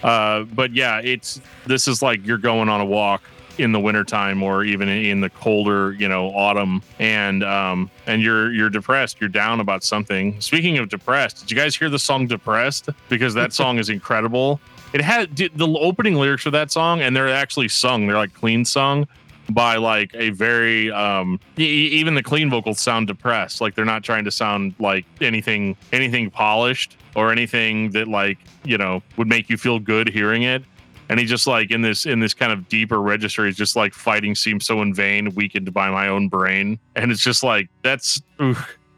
Uh, 0.01 0.43
but 0.43 0.71
yeah, 0.71 1.01
it's 1.01 1.41
this 1.67 1.89
is 1.89 2.01
like 2.01 2.25
you're 2.25 2.37
going 2.37 2.69
on 2.69 2.79
a 2.79 2.85
walk 2.85 3.23
in 3.59 3.71
the 3.71 3.79
wintertime 3.79 4.41
or 4.41 4.63
even 4.63 4.87
in 4.87 5.21
the 5.21 5.29
colder, 5.29 5.93
you 5.93 6.07
know, 6.07 6.27
autumn 6.29 6.81
and 6.97 7.43
um 7.43 7.91
and 8.07 8.21
you're 8.21 8.51
you're 8.51 8.69
depressed, 8.69 9.19
you're 9.19 9.29
down 9.29 9.59
about 9.59 9.83
something. 9.83 10.39
Speaking 10.41 10.77
of 10.77 10.89
depressed, 10.89 11.41
did 11.41 11.51
you 11.51 11.57
guys 11.57 11.75
hear 11.75 11.89
the 11.89 11.99
song 11.99 12.27
Depressed? 12.27 12.89
Because 13.07 13.33
that 13.33 13.53
song 13.53 13.79
is 13.79 13.89
incredible. 13.89 14.59
It 14.93 15.01
had 15.01 15.35
the 15.35 15.77
opening 15.79 16.15
lyrics 16.15 16.43
for 16.43 16.51
that 16.51 16.71
song 16.71 17.01
and 17.01 17.15
they're 17.15 17.29
actually 17.29 17.69
sung, 17.69 18.07
they're 18.07 18.17
like 18.17 18.33
clean 18.33 18.65
sung 18.65 19.07
by 19.49 19.77
like 19.77 20.13
a 20.13 20.29
very 20.29 20.91
um 20.91 21.39
even 21.57 22.13
the 22.13 22.23
clean 22.23 22.49
vocals 22.49 22.79
sound 22.79 23.07
depressed 23.07 23.61
like 23.61 23.75
they're 23.75 23.85
not 23.85 24.03
trying 24.03 24.23
to 24.23 24.31
sound 24.31 24.73
like 24.79 25.05
anything 25.21 25.75
anything 25.91 26.29
polished 26.29 26.97
or 27.15 27.31
anything 27.31 27.89
that 27.91 28.07
like 28.07 28.37
you 28.63 28.77
know 28.77 29.01
would 29.17 29.27
make 29.27 29.49
you 29.49 29.57
feel 29.57 29.79
good 29.79 30.07
hearing 30.07 30.43
it 30.43 30.63
and 31.09 31.19
he 31.19 31.25
just 31.25 31.47
like 31.47 31.71
in 31.71 31.81
this 31.81 32.05
in 32.05 32.19
this 32.19 32.33
kind 32.33 32.51
of 32.51 32.69
deeper 32.69 33.01
register 33.01 33.45
he's 33.45 33.57
just 33.57 33.75
like 33.75 33.93
fighting 33.93 34.35
seems 34.35 34.65
so 34.65 34.81
in 34.81 34.93
vain 34.93 35.33
weakened 35.35 35.73
by 35.73 35.89
my 35.89 36.07
own 36.07 36.29
brain 36.29 36.79
and 36.95 37.11
it's 37.11 37.21
just 37.21 37.43
like 37.43 37.69
that's 37.83 38.21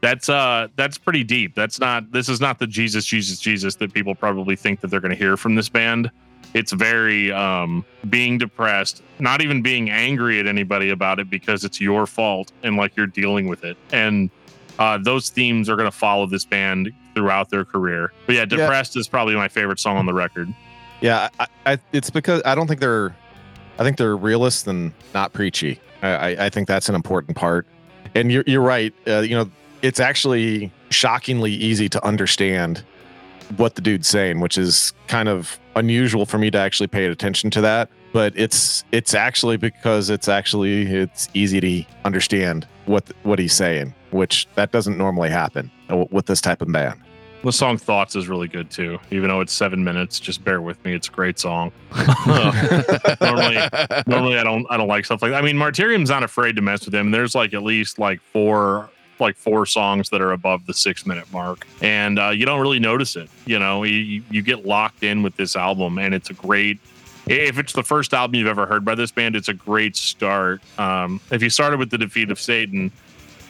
that's 0.00 0.28
uh 0.28 0.68
that's 0.76 0.98
pretty 0.98 1.24
deep 1.24 1.54
that's 1.54 1.80
not 1.80 2.10
this 2.12 2.28
is 2.28 2.40
not 2.40 2.58
the 2.58 2.66
jesus 2.66 3.04
jesus 3.04 3.40
jesus 3.40 3.74
that 3.76 3.92
people 3.92 4.14
probably 4.14 4.56
think 4.56 4.80
that 4.80 4.88
they're 4.88 5.00
going 5.00 5.10
to 5.10 5.16
hear 5.16 5.36
from 5.36 5.54
this 5.54 5.68
band 5.68 6.10
it's 6.54 6.72
very 6.72 7.32
um 7.32 7.84
being 8.10 8.36
depressed 8.36 9.02
not 9.18 9.40
even 9.40 9.62
being 9.62 9.90
angry 9.90 10.38
at 10.38 10.46
anybody 10.46 10.90
about 10.90 11.18
it 11.18 11.30
because 11.30 11.64
it's 11.64 11.80
your 11.80 12.06
fault 12.06 12.52
and 12.62 12.76
like 12.76 12.96
you're 12.96 13.06
dealing 13.06 13.48
with 13.48 13.64
it 13.64 13.76
and 13.92 14.30
uh, 14.78 14.98
those 14.98 15.28
themes 15.28 15.68
are 15.68 15.76
going 15.76 15.90
to 15.90 15.96
follow 15.96 16.26
this 16.26 16.44
band 16.44 16.90
throughout 17.14 17.50
their 17.50 17.64
career. 17.64 18.12
But 18.26 18.36
yeah, 18.36 18.44
Depressed 18.44 18.96
yeah. 18.96 19.00
is 19.00 19.08
probably 19.08 19.34
my 19.34 19.48
favorite 19.48 19.78
song 19.78 19.96
on 19.96 20.06
the 20.06 20.14
record. 20.14 20.52
Yeah, 21.02 21.28
I, 21.38 21.46
I, 21.66 21.78
it's 21.92 22.10
because 22.10 22.40
I 22.44 22.54
don't 22.54 22.68
think 22.68 22.80
they're, 22.80 23.14
I 23.78 23.82
think 23.82 23.96
they're 23.96 24.16
realist 24.16 24.66
and 24.68 24.92
not 25.12 25.32
preachy. 25.32 25.80
I, 26.00 26.46
I 26.46 26.48
think 26.48 26.68
that's 26.68 26.88
an 26.88 26.94
important 26.94 27.36
part. 27.36 27.66
And 28.14 28.30
you're 28.32 28.44
you're 28.46 28.62
right. 28.62 28.94
Uh, 29.06 29.20
you 29.20 29.34
know, 29.34 29.50
it's 29.82 30.00
actually 30.00 30.72
shockingly 30.90 31.52
easy 31.52 31.88
to 31.88 32.04
understand 32.04 32.84
what 33.56 33.74
the 33.74 33.80
dude's 33.80 34.08
saying, 34.08 34.40
which 34.40 34.56
is 34.58 34.92
kind 35.08 35.28
of 35.28 35.58
unusual 35.76 36.26
for 36.26 36.38
me 36.38 36.50
to 36.50 36.58
actually 36.58 36.86
pay 36.86 37.06
attention 37.06 37.50
to 37.50 37.60
that. 37.60 37.88
But 38.12 38.32
it's 38.36 38.84
it's 38.92 39.14
actually 39.14 39.56
because 39.56 40.10
it's 40.10 40.28
actually 40.28 40.82
it's 40.82 41.28
easy 41.34 41.60
to 41.60 41.84
understand 42.04 42.66
what 42.86 43.10
what 43.22 43.38
he's 43.38 43.54
saying, 43.54 43.94
which 44.10 44.46
that 44.54 44.72
doesn't 44.72 44.98
normally 44.98 45.30
happen 45.30 45.70
with 46.10 46.26
this 46.26 46.40
type 46.40 46.62
of 46.62 46.70
band. 46.70 47.00
The 47.42 47.52
song 47.52 47.76
"Thoughts" 47.76 48.14
is 48.14 48.28
really 48.28 48.46
good 48.46 48.70
too, 48.70 49.00
even 49.10 49.28
though 49.28 49.40
it's 49.40 49.52
seven 49.52 49.82
minutes. 49.82 50.20
Just 50.20 50.44
bear 50.44 50.60
with 50.60 50.82
me; 50.84 50.94
it's 50.94 51.08
a 51.08 51.10
great 51.10 51.38
song. 51.38 51.72
normally, 53.20 53.58
normally 54.06 54.38
I 54.38 54.44
don't 54.44 54.66
I 54.70 54.76
don't 54.76 54.88
like 54.88 55.04
stuff 55.04 55.22
like 55.22 55.32
that. 55.32 55.42
I 55.42 55.42
mean, 55.42 55.56
Martyrium's 55.56 56.10
not 56.10 56.22
afraid 56.22 56.56
to 56.56 56.62
mess 56.62 56.84
with 56.84 56.94
him. 56.94 57.10
There's 57.10 57.34
like 57.34 57.52
at 57.52 57.62
least 57.62 57.98
like 57.98 58.20
four 58.32 58.90
like 59.18 59.36
four 59.36 59.66
songs 59.66 60.10
that 60.10 60.20
are 60.20 60.32
above 60.32 60.66
the 60.66 60.74
six 60.74 61.04
minute 61.04 61.30
mark, 61.32 61.66
and 61.80 62.18
uh, 62.18 62.30
you 62.30 62.46
don't 62.46 62.60
really 62.60 62.80
notice 62.80 63.16
it. 63.16 63.28
You 63.44 63.58
know, 63.58 63.82
you, 63.82 64.22
you 64.30 64.42
get 64.42 64.64
locked 64.64 65.02
in 65.02 65.22
with 65.22 65.36
this 65.36 65.56
album, 65.56 65.98
and 65.98 66.14
it's 66.14 66.30
a 66.30 66.34
great 66.34 66.78
if 67.26 67.58
it's 67.58 67.72
the 67.72 67.84
first 67.84 68.14
album 68.14 68.34
you've 68.34 68.48
ever 68.48 68.66
heard 68.66 68.84
by 68.84 68.94
this 68.94 69.12
band, 69.12 69.36
it's 69.36 69.48
a 69.48 69.54
great 69.54 69.96
start. 69.96 70.60
Um, 70.78 71.20
if 71.30 71.42
you 71.42 71.50
started 71.50 71.78
with 71.78 71.90
the 71.90 71.98
defeat 71.98 72.30
of 72.30 72.40
Satan, 72.40 72.90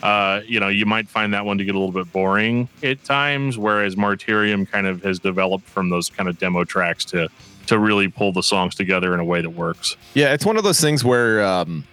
uh, 0.02 0.40
you 0.46 0.58
know, 0.58 0.68
you 0.68 0.84
might 0.84 1.08
find 1.08 1.32
that 1.32 1.44
one 1.44 1.58
to 1.58 1.64
get 1.64 1.74
a 1.74 1.78
little 1.78 1.92
bit 1.92 2.12
boring 2.12 2.68
at 2.82 3.02
times, 3.04 3.56
whereas 3.56 3.94
Martyrium 3.94 4.68
kind 4.68 4.86
of 4.86 5.02
has 5.04 5.18
developed 5.18 5.66
from 5.68 5.90
those 5.90 6.10
kind 6.10 6.28
of 6.28 6.38
demo 6.38 6.64
tracks 6.64 7.04
to 7.06 7.28
to 7.68 7.78
really 7.78 8.08
pull 8.08 8.32
the 8.32 8.42
songs 8.42 8.74
together 8.74 9.14
in 9.14 9.20
a 9.20 9.24
way 9.24 9.40
that 9.40 9.50
works. 9.50 9.96
Yeah, 10.14 10.32
it's 10.32 10.44
one 10.44 10.56
of 10.56 10.64
those 10.64 10.80
things 10.80 11.04
where 11.04 11.44
um, 11.44 11.86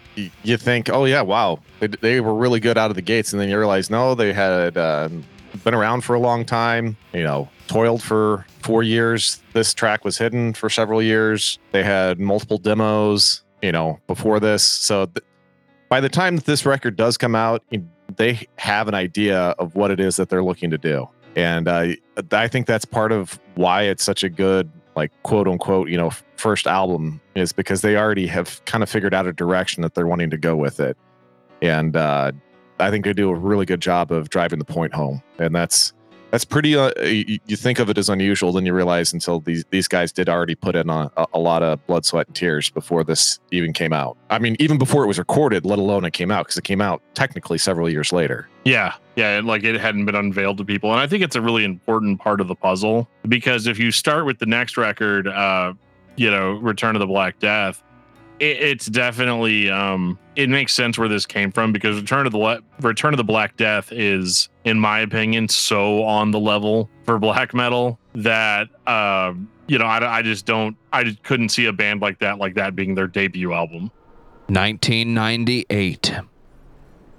you 0.43 0.57
think, 0.57 0.89
oh 0.89 1.05
yeah, 1.05 1.21
wow, 1.21 1.59
they, 1.79 1.87
they, 1.87 2.21
were 2.21 2.33
really 2.33 2.59
good 2.59 2.77
out 2.77 2.89
of 2.89 2.95
the 2.95 3.03
gates, 3.03 3.33
and 3.33 3.41
then 3.41 3.49
you 3.49 3.57
realize, 3.57 3.91
no, 3.91 4.15
they 4.15 4.33
had 4.33 4.75
uh, 4.77 5.09
been 5.63 5.75
around 5.75 6.01
for 6.01 6.15
a 6.15 6.19
long 6.19 6.45
time. 6.45 6.97
You 7.13 7.23
know, 7.23 7.49
toiled 7.67 8.01
for 8.01 8.45
four 8.61 8.81
years. 8.81 9.41
This 9.53 9.73
track 9.73 10.03
was 10.03 10.17
hidden 10.17 10.53
for 10.53 10.69
several 10.69 11.01
years. 11.01 11.59
They 11.71 11.83
had 11.83 12.19
multiple 12.19 12.57
demos. 12.57 13.43
You 13.61 13.73
know, 13.73 13.99
before 14.07 14.39
this, 14.39 14.63
so 14.63 15.05
th- 15.05 15.25
by 15.89 15.99
the 15.99 16.07
time 16.07 16.37
that 16.37 16.45
this 16.45 16.65
record 16.65 16.95
does 16.95 17.17
come 17.17 17.35
out, 17.35 17.61
they 18.15 18.47
have 18.57 18.87
an 18.87 18.93
idea 18.93 19.39
of 19.59 19.75
what 19.75 19.91
it 19.91 19.99
is 19.99 20.15
that 20.15 20.29
they're 20.29 20.43
looking 20.43 20.69
to 20.71 20.77
do. 20.77 21.07
And 21.35 21.67
uh, 21.67 21.93
I 22.31 22.47
think 22.47 22.65
that's 22.65 22.85
part 22.85 23.11
of 23.11 23.39
why 23.55 23.83
it's 23.83 24.03
such 24.03 24.23
a 24.23 24.29
good, 24.29 24.71
like, 24.95 25.11
quote 25.23 25.47
unquote, 25.47 25.89
you 25.89 25.97
know, 25.97 26.11
first 26.37 26.67
album 26.67 27.21
is 27.35 27.53
because 27.53 27.81
they 27.81 27.95
already 27.95 28.27
have 28.27 28.63
kind 28.65 28.83
of 28.83 28.89
figured 28.89 29.13
out 29.13 29.27
a 29.27 29.33
direction 29.33 29.83
that 29.83 29.93
they're 29.93 30.07
wanting 30.07 30.31
to 30.31 30.37
go 30.37 30.55
with 30.55 30.79
it. 30.79 30.97
And 31.61 31.95
uh, 31.95 32.31
I 32.79 32.89
think 32.89 33.05
they 33.05 33.13
do 33.13 33.29
a 33.29 33.35
really 33.35 33.65
good 33.65 33.81
job 33.81 34.11
of 34.11 34.29
driving 34.29 34.59
the 34.59 34.65
point 34.65 34.93
home. 34.93 35.21
And 35.37 35.53
that's, 35.53 35.93
that's 36.31 36.45
pretty. 36.45 36.75
Uh, 36.75 36.91
you, 37.03 37.39
you, 37.47 37.55
think 37.55 37.79
of 37.79 37.89
it 37.89 37.97
as 37.97 38.09
unusual, 38.09 38.51
then 38.51 38.65
you 38.65 38.73
realize 38.73 39.13
until 39.13 39.39
these 39.39 39.65
these 39.71 39.87
guys 39.87 40.11
did 40.11 40.29
already 40.29 40.55
put 40.55 40.75
in 40.75 40.89
a, 40.89 41.11
a, 41.33 41.39
lot 41.39 41.63
of 41.63 41.85
blood, 41.87 42.05
sweat, 42.05 42.27
and 42.27 42.35
tears 42.35 42.69
before 42.69 43.03
this 43.03 43.39
even 43.51 43.73
came 43.73 43.93
out. 43.93 44.17
I 44.29 44.39
mean, 44.39 44.55
even 44.59 44.77
before 44.77 45.03
it 45.03 45.07
was 45.07 45.17
recorded, 45.17 45.65
let 45.65 45.79
alone 45.79 46.05
it 46.05 46.11
came 46.11 46.31
out, 46.31 46.45
because 46.45 46.57
it 46.57 46.63
came 46.63 46.81
out 46.81 47.01
technically 47.15 47.57
several 47.57 47.89
years 47.89 48.13
later. 48.13 48.47
Yeah, 48.63 48.93
yeah, 49.15 49.41
like 49.43 49.63
it 49.63 49.79
hadn't 49.79 50.05
been 50.05 50.15
unveiled 50.15 50.57
to 50.59 50.65
people, 50.65 50.91
and 50.91 50.99
I 50.99 51.07
think 51.07 51.23
it's 51.23 51.35
a 51.35 51.41
really 51.41 51.63
important 51.63 52.19
part 52.19 52.41
of 52.41 52.47
the 52.47 52.55
puzzle 52.55 53.09
because 53.27 53.67
if 53.67 53.79
you 53.79 53.91
start 53.91 54.25
with 54.25 54.39
the 54.39 54.45
next 54.45 54.77
record, 54.77 55.27
uh, 55.27 55.73
you 56.15 56.29
know, 56.29 56.51
Return 56.53 56.95
of 56.95 56.99
the 56.99 57.07
Black 57.07 57.39
Death, 57.39 57.81
it, 58.39 58.57
it's 58.61 58.85
definitely 58.87 59.69
um, 59.69 60.17
it 60.35 60.49
makes 60.49 60.73
sense 60.73 60.97
where 60.97 61.07
this 61.07 61.25
came 61.25 61.51
from 61.51 61.71
because 61.71 61.99
Return 61.99 62.25
of 62.25 62.31
the 62.31 62.37
Le- 62.37 62.61
Return 62.81 63.13
of 63.13 63.17
the 63.17 63.23
Black 63.23 63.57
Death 63.57 63.91
is, 63.91 64.49
in 64.63 64.79
my 64.79 64.99
opinion, 64.99 65.47
so 65.47 66.03
on 66.03 66.31
the 66.31 66.39
level 66.39 66.89
for 67.03 67.19
black 67.19 67.53
metal 67.53 67.99
that 68.15 68.69
um, 68.87 69.49
you 69.67 69.77
know 69.77 69.85
I, 69.85 70.19
I 70.19 70.21
just 70.21 70.45
don't 70.45 70.75
I 70.93 71.03
just 71.03 71.21
couldn't 71.23 71.49
see 71.49 71.65
a 71.65 71.73
band 71.73 72.01
like 72.01 72.19
that 72.19 72.37
like 72.37 72.55
that 72.55 72.75
being 72.75 72.95
their 72.95 73.07
debut 73.07 73.53
album. 73.53 73.91
1998. 74.47 76.13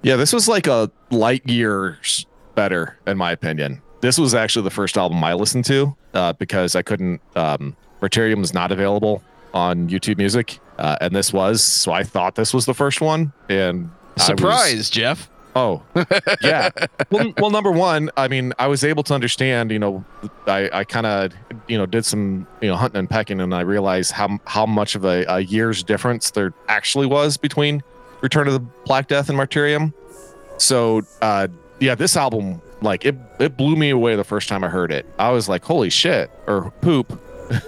Yeah, 0.02 0.16
this 0.16 0.32
was 0.32 0.48
like 0.48 0.66
a 0.66 0.90
light 1.10 1.48
years 1.48 2.26
better 2.54 2.98
in 3.06 3.16
my 3.18 3.30
opinion. 3.32 3.82
This 4.00 4.18
was 4.18 4.34
actually 4.34 4.64
the 4.64 4.70
first 4.70 4.96
album 4.96 5.22
I 5.22 5.34
listened 5.34 5.66
to 5.66 5.94
uh, 6.14 6.32
because 6.32 6.74
I 6.74 6.82
couldn't. 6.82 7.20
Um, 7.36 7.76
Martyrium 8.00 8.38
was 8.38 8.54
not 8.54 8.72
available 8.72 9.22
on 9.54 9.88
YouTube 9.88 10.18
Music, 10.18 10.60
uh, 10.78 10.96
and 11.00 11.14
this 11.14 11.32
was. 11.32 11.62
So 11.62 11.92
I 11.92 12.02
thought 12.02 12.34
this 12.34 12.54
was 12.54 12.66
the 12.66 12.74
first 12.74 13.00
one, 13.00 13.32
and 13.48 13.90
surprise, 14.16 14.76
was, 14.76 14.90
Jeff. 14.90 15.30
Oh, 15.56 15.82
yeah. 16.42 16.70
well, 17.10 17.32
well, 17.38 17.50
number 17.50 17.72
one, 17.72 18.10
I 18.16 18.28
mean, 18.28 18.52
I 18.58 18.68
was 18.68 18.84
able 18.84 19.02
to 19.04 19.14
understand. 19.14 19.70
You 19.70 19.78
know, 19.78 20.04
I, 20.46 20.70
I 20.72 20.84
kind 20.84 21.06
of, 21.06 21.32
you 21.66 21.76
know, 21.76 21.86
did 21.86 22.04
some, 22.04 22.46
you 22.60 22.68
know, 22.68 22.76
hunting 22.76 23.00
and 23.00 23.10
pecking, 23.10 23.40
and 23.40 23.54
I 23.54 23.62
realized 23.62 24.12
how 24.12 24.38
how 24.46 24.66
much 24.66 24.94
of 24.94 25.04
a, 25.04 25.24
a 25.28 25.40
year's 25.40 25.82
difference 25.82 26.30
there 26.30 26.52
actually 26.68 27.06
was 27.06 27.36
between 27.36 27.82
Return 28.20 28.46
of 28.46 28.52
the 28.52 28.60
Black 28.60 29.08
Death 29.08 29.28
and 29.28 29.38
Martyrium. 29.38 29.92
So, 30.58 31.02
uh, 31.22 31.48
yeah, 31.80 31.94
this 31.94 32.16
album, 32.16 32.60
like, 32.82 33.04
it 33.04 33.16
it 33.40 33.56
blew 33.56 33.74
me 33.74 33.90
away 33.90 34.14
the 34.14 34.24
first 34.24 34.48
time 34.48 34.62
I 34.62 34.68
heard 34.68 34.92
it. 34.92 35.06
I 35.18 35.30
was 35.30 35.48
like, 35.48 35.64
holy 35.64 35.90
shit, 35.90 36.30
or 36.46 36.70
poop. 36.80 37.20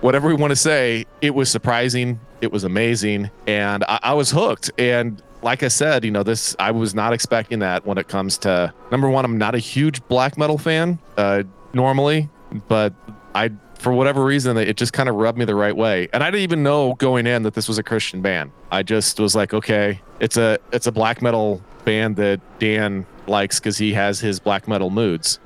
whatever 0.00 0.28
we 0.28 0.34
want 0.34 0.50
to 0.50 0.56
say, 0.56 1.06
it 1.20 1.34
was 1.34 1.50
surprising. 1.50 2.20
It 2.40 2.52
was 2.52 2.64
amazing. 2.64 3.30
And 3.46 3.84
I, 3.84 3.98
I, 4.02 4.14
was 4.14 4.30
hooked. 4.30 4.70
And 4.78 5.22
like 5.42 5.62
I 5.62 5.68
said, 5.68 6.04
you 6.04 6.10
know, 6.10 6.22
this, 6.22 6.54
I 6.58 6.70
was 6.70 6.94
not 6.94 7.12
expecting 7.12 7.58
that 7.60 7.84
when 7.86 7.98
it 7.98 8.08
comes 8.08 8.38
to 8.38 8.72
number 8.90 9.08
one, 9.08 9.24
I'm 9.24 9.38
not 9.38 9.54
a 9.54 9.58
huge 9.58 10.06
black 10.08 10.38
metal 10.38 10.58
fan 10.58 10.98
uh, 11.16 11.42
normally, 11.72 12.28
but 12.68 12.94
I, 13.34 13.50
for 13.74 13.92
whatever 13.92 14.24
reason, 14.24 14.56
it 14.56 14.76
just 14.76 14.92
kind 14.92 15.08
of 15.08 15.16
rubbed 15.16 15.38
me 15.38 15.44
the 15.44 15.54
right 15.54 15.76
way. 15.76 16.08
And 16.12 16.22
I 16.22 16.30
didn't 16.30 16.42
even 16.42 16.62
know 16.62 16.94
going 16.94 17.26
in 17.26 17.42
that 17.44 17.54
this 17.54 17.68
was 17.68 17.78
a 17.78 17.82
Christian 17.82 18.22
band. 18.22 18.52
I 18.70 18.82
just 18.82 19.20
was 19.20 19.34
like, 19.34 19.54
okay, 19.54 20.00
it's 20.20 20.36
a, 20.36 20.58
it's 20.72 20.86
a 20.86 20.92
black 20.92 21.22
metal 21.22 21.62
band 21.84 22.16
that 22.16 22.40
Dan 22.58 23.06
likes 23.26 23.60
because 23.60 23.78
he 23.78 23.92
has 23.94 24.20
his 24.20 24.40
black 24.40 24.66
metal 24.68 24.90
moods 24.90 25.38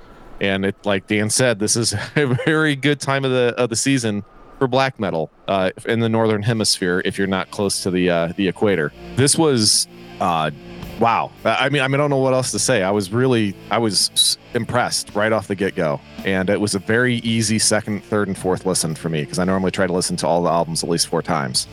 and 0.42 0.64
it 0.66 0.74
like 0.84 1.06
Dan 1.06 1.30
said, 1.30 1.60
this 1.60 1.76
is 1.76 1.94
a 2.16 2.26
very 2.44 2.76
good 2.76 3.00
time 3.00 3.24
of 3.24 3.30
the 3.30 3.54
of 3.56 3.70
the 3.70 3.76
season 3.76 4.24
for 4.62 4.68
black 4.68 5.00
metal 5.00 5.28
uh, 5.48 5.72
in 5.86 5.98
the 5.98 6.08
northern 6.08 6.40
hemisphere 6.40 7.02
if 7.04 7.18
you're 7.18 7.26
not 7.26 7.50
close 7.50 7.82
to 7.82 7.90
the 7.90 8.08
uh, 8.08 8.32
the 8.36 8.46
equator. 8.46 8.92
This 9.16 9.36
was 9.36 9.88
uh, 10.20 10.52
wow. 11.00 11.32
I 11.44 11.68
mean, 11.68 11.82
I 11.82 11.88
mean, 11.88 11.94
I 11.96 12.04
don't 12.04 12.10
know 12.10 12.18
what 12.18 12.32
else 12.32 12.52
to 12.52 12.60
say. 12.60 12.84
I 12.84 12.92
was 12.92 13.12
really, 13.12 13.56
I 13.72 13.78
was 13.78 14.38
impressed 14.54 15.16
right 15.16 15.32
off 15.32 15.48
the 15.48 15.56
get 15.56 15.74
go, 15.74 16.00
and 16.24 16.48
it 16.48 16.60
was 16.60 16.76
a 16.76 16.78
very 16.78 17.16
easy 17.16 17.58
second, 17.58 18.04
third, 18.04 18.28
and 18.28 18.38
fourth 18.38 18.64
listen 18.64 18.94
for 18.94 19.08
me 19.08 19.22
because 19.22 19.40
I 19.40 19.44
normally 19.44 19.72
try 19.72 19.88
to 19.88 19.92
listen 19.92 20.16
to 20.18 20.28
all 20.28 20.44
the 20.44 20.50
albums 20.50 20.84
at 20.84 20.88
least 20.88 21.08
four 21.08 21.22
times, 21.22 21.66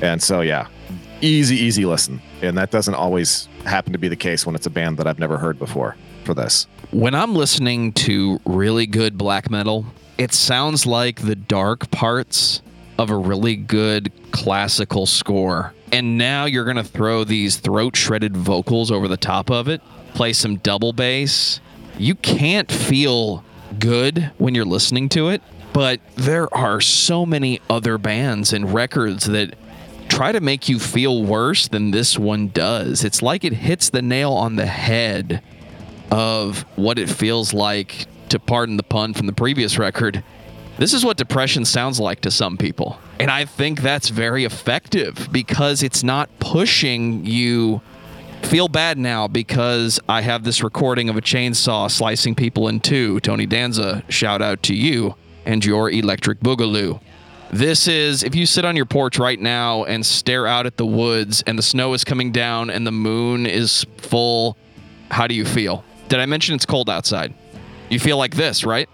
and 0.00 0.22
so 0.22 0.40
yeah, 0.40 0.68
easy, 1.20 1.56
easy 1.56 1.84
listen, 1.84 2.22
and 2.40 2.56
that 2.56 2.70
doesn't 2.70 2.94
always 2.94 3.46
happen 3.66 3.92
to 3.92 3.98
be 3.98 4.08
the 4.08 4.16
case 4.16 4.46
when 4.46 4.54
it's 4.54 4.64
a 4.64 4.70
band 4.70 4.96
that 4.96 5.06
I've 5.06 5.18
never 5.18 5.36
heard 5.36 5.58
before 5.58 5.96
for 6.24 6.32
this. 6.32 6.66
When 6.92 7.14
I'm 7.14 7.34
listening 7.34 7.92
to 7.92 8.40
really 8.46 8.86
good 8.86 9.18
black 9.18 9.50
metal, 9.50 9.84
it 10.18 10.32
sounds 10.32 10.86
like 10.86 11.22
the 11.22 11.36
dark 11.36 11.90
parts 11.90 12.62
of 12.98 13.10
a 13.10 13.16
really 13.16 13.56
good 13.56 14.12
classical 14.30 15.06
score. 15.06 15.74
And 15.90 16.16
now 16.16 16.44
you're 16.44 16.64
going 16.64 16.76
to 16.76 16.84
throw 16.84 17.24
these 17.24 17.56
throat 17.56 17.96
shredded 17.96 18.36
vocals 18.36 18.90
over 18.90 19.08
the 19.08 19.16
top 19.16 19.50
of 19.50 19.68
it, 19.68 19.80
play 20.14 20.32
some 20.32 20.56
double 20.56 20.92
bass. 20.92 21.60
You 21.98 22.14
can't 22.14 22.70
feel 22.70 23.44
good 23.78 24.30
when 24.38 24.54
you're 24.54 24.64
listening 24.64 25.08
to 25.10 25.28
it, 25.28 25.42
but 25.72 26.00
there 26.16 26.52
are 26.54 26.80
so 26.80 27.26
many 27.26 27.60
other 27.68 27.98
bands 27.98 28.52
and 28.52 28.72
records 28.72 29.26
that 29.26 29.54
try 30.08 30.32
to 30.32 30.40
make 30.40 30.68
you 30.68 30.78
feel 30.78 31.24
worse 31.24 31.68
than 31.68 31.90
this 31.90 32.18
one 32.18 32.48
does. 32.48 33.04
It's 33.04 33.22
like 33.22 33.44
it 33.44 33.54
hits 33.54 33.90
the 33.90 34.02
nail 34.02 34.32
on 34.32 34.56
the 34.56 34.66
head 34.66 35.42
of 36.10 36.62
what 36.76 36.98
it 36.98 37.08
feels 37.08 37.54
like 37.54 38.06
to 38.32 38.38
pardon 38.38 38.76
the 38.76 38.82
pun 38.82 39.14
from 39.14 39.26
the 39.26 39.32
previous 39.32 39.78
record, 39.78 40.24
this 40.78 40.92
is 40.92 41.04
what 41.04 41.16
depression 41.16 41.64
sounds 41.64 42.00
like 42.00 42.22
to 42.22 42.30
some 42.30 42.56
people. 42.56 42.98
And 43.20 43.30
I 43.30 43.44
think 43.44 43.80
that's 43.80 44.08
very 44.08 44.44
effective 44.44 45.28
because 45.30 45.82
it's 45.82 46.02
not 46.02 46.28
pushing 46.40 47.24
you 47.24 47.80
feel 48.42 48.68
bad 48.68 48.98
now 48.98 49.28
because 49.28 50.00
I 50.08 50.22
have 50.22 50.44
this 50.44 50.62
recording 50.62 51.08
of 51.08 51.16
a 51.16 51.20
chainsaw 51.20 51.90
slicing 51.90 52.34
people 52.34 52.68
in 52.68 52.80
two. 52.80 53.20
Tony 53.20 53.46
Danza, 53.46 54.02
shout 54.08 54.42
out 54.42 54.62
to 54.64 54.74
you 54.74 55.14
and 55.44 55.64
your 55.64 55.90
electric 55.90 56.40
boogaloo. 56.40 57.00
This 57.50 57.86
is 57.86 58.22
if 58.22 58.34
you 58.34 58.46
sit 58.46 58.64
on 58.64 58.76
your 58.76 58.86
porch 58.86 59.18
right 59.18 59.38
now 59.38 59.84
and 59.84 60.04
stare 60.04 60.46
out 60.46 60.64
at 60.64 60.78
the 60.78 60.86
woods 60.86 61.42
and 61.46 61.58
the 61.58 61.62
snow 61.62 61.92
is 61.92 62.02
coming 62.02 62.32
down 62.32 62.70
and 62.70 62.86
the 62.86 62.92
moon 62.92 63.44
is 63.44 63.84
full, 63.98 64.56
how 65.10 65.26
do 65.26 65.34
you 65.34 65.44
feel? 65.44 65.84
Did 66.08 66.18
I 66.18 66.26
mention 66.26 66.54
it's 66.54 66.66
cold 66.66 66.88
outside? 66.88 67.34
You 67.92 67.98
feel 67.98 68.16
like 68.16 68.34
this, 68.36 68.64
right? 68.64 68.88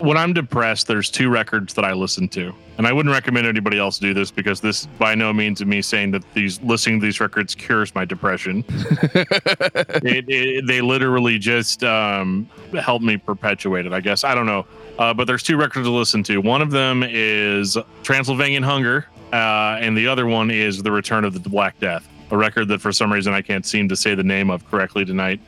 When 0.00 0.18
I'm 0.18 0.34
depressed, 0.34 0.86
there's 0.86 1.08
two 1.10 1.30
records 1.30 1.72
that 1.74 1.84
I 1.86 1.94
listen 1.94 2.28
to. 2.28 2.54
And 2.76 2.86
I 2.86 2.92
wouldn't 2.92 3.10
recommend 3.14 3.46
anybody 3.46 3.78
else 3.78 3.98
do 3.98 4.12
this 4.12 4.30
because 4.30 4.60
this 4.60 4.84
by 4.98 5.14
no 5.14 5.32
means 5.32 5.62
of 5.62 5.68
me 5.68 5.80
saying 5.80 6.10
that 6.10 6.22
these 6.34 6.60
listening 6.60 7.00
to 7.00 7.06
these 7.06 7.20
records 7.20 7.54
cures 7.54 7.94
my 7.94 8.04
depression. 8.04 8.62
it, 8.68 10.26
it, 10.28 10.66
they 10.66 10.82
literally 10.82 11.38
just 11.38 11.82
um, 11.84 12.46
help 12.78 13.00
me 13.00 13.16
perpetuate 13.16 13.86
it, 13.86 13.94
I 13.94 14.00
guess. 14.00 14.24
I 14.24 14.34
don't 14.34 14.44
know. 14.44 14.66
Uh, 14.98 15.14
but 15.14 15.26
there's 15.26 15.42
two 15.42 15.56
records 15.56 15.86
to 15.86 15.90
listen 15.90 16.22
to. 16.24 16.36
One 16.36 16.60
of 16.60 16.70
them 16.70 17.02
is 17.02 17.78
Transylvanian 18.02 18.62
Hunger, 18.62 19.06
uh, 19.32 19.78
and 19.80 19.96
the 19.96 20.06
other 20.06 20.26
one 20.26 20.50
is 20.50 20.82
The 20.82 20.92
Return 20.92 21.24
of 21.24 21.32
the 21.42 21.48
Black 21.48 21.80
Death, 21.80 22.06
a 22.30 22.36
record 22.36 22.68
that 22.68 22.82
for 22.82 22.92
some 22.92 23.10
reason 23.10 23.32
I 23.32 23.40
can't 23.40 23.64
seem 23.64 23.88
to 23.88 23.96
say 23.96 24.14
the 24.14 24.22
name 24.22 24.50
of 24.50 24.68
correctly 24.70 25.06
tonight. 25.06 25.40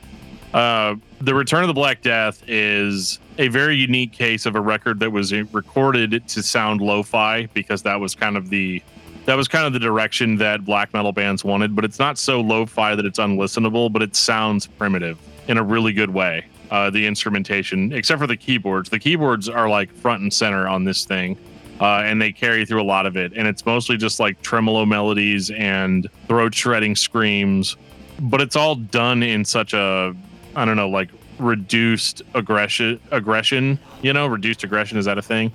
Uh, 0.55 0.97
the 1.21 1.35
Return 1.35 1.63
of 1.63 1.69
the 1.69 1.75
Black 1.75 2.03
Death 2.03 2.43
is 2.47 3.19
a 3.39 3.49
very 3.49 3.77
unique 3.77 4.13
case 4.13 4.47
of 4.47 4.55
a 4.55 4.61
record 4.61 5.01
that 5.01 5.11
was 5.11 5.33
recorded 5.33 6.27
to 6.29 6.43
sound 6.43 6.81
lo-fi 6.81 7.47
because 7.47 7.83
that 7.83 8.01
was 8.01 8.15
kind 8.15 8.37
of 8.37 8.49
the 8.51 8.83
that 9.27 9.35
was 9.35 9.49
kind 9.49 9.67
of 9.67 9.73
the 9.73 9.81
direction 9.81 10.37
that 10.37 10.65
black 10.65 10.95
metal 10.95 11.13
bands 11.13 11.45
wanted. 11.45 11.75
But 11.75 11.85
it's 11.85 11.99
not 11.99 12.17
so 12.17 12.41
lo-fi 12.41 12.95
that 12.95 13.05
it's 13.05 13.19
unlistenable, 13.19 13.93
but 13.93 14.01
it 14.01 14.15
sounds 14.15 14.67
primitive 14.67 15.19
in 15.49 15.59
a 15.59 15.65
really 15.65 15.93
good 15.93 16.11
way. 16.11 16.45
Uh, 16.71 16.91
the 16.91 17.07
instrumentation, 17.07 17.93
except 17.93 18.21
for 18.21 18.27
the 18.27 18.37
keyboards, 18.37 18.89
the 18.89 18.99
keyboards 18.99 19.49
are 19.49 19.69
like 19.69 19.93
front 19.93 20.23
and 20.23 20.33
center 20.33 20.69
on 20.69 20.85
this 20.85 21.05
thing. 21.05 21.37
Uh, 21.81 22.03
and 22.05 22.23
they 22.23 22.33
carry 22.33 22.65
through 22.65 22.81
a 22.81 22.85
lot 22.85 23.05
of 23.05 23.17
it. 23.17 23.33
And 23.37 23.47
it's 23.47 23.67
mostly 23.67 23.97
just 23.99 24.19
like 24.19 24.41
tremolo 24.41 24.87
melodies 24.87 25.51
and 25.51 26.09
throat 26.27 26.55
shredding 26.55 26.97
screams, 26.97 27.77
but 28.19 28.41
it's 28.41 28.57
all 28.57 28.77
done 28.77 29.23
in 29.23 29.45
such 29.45 29.75
a 29.75 30.17
I 30.57 30.65
don't 30.65 30.77
know, 30.77 30.89
like 30.89 31.11
reduced 31.39 32.23
aggression. 32.35 33.01
Aggression, 33.11 33.79
you 34.03 34.13
know, 34.13 34.27
reduced 34.27 34.65
aggression 34.65 34.99
is 34.99 35.05
that 35.05 35.19
a 35.19 35.23
thing? 35.23 35.53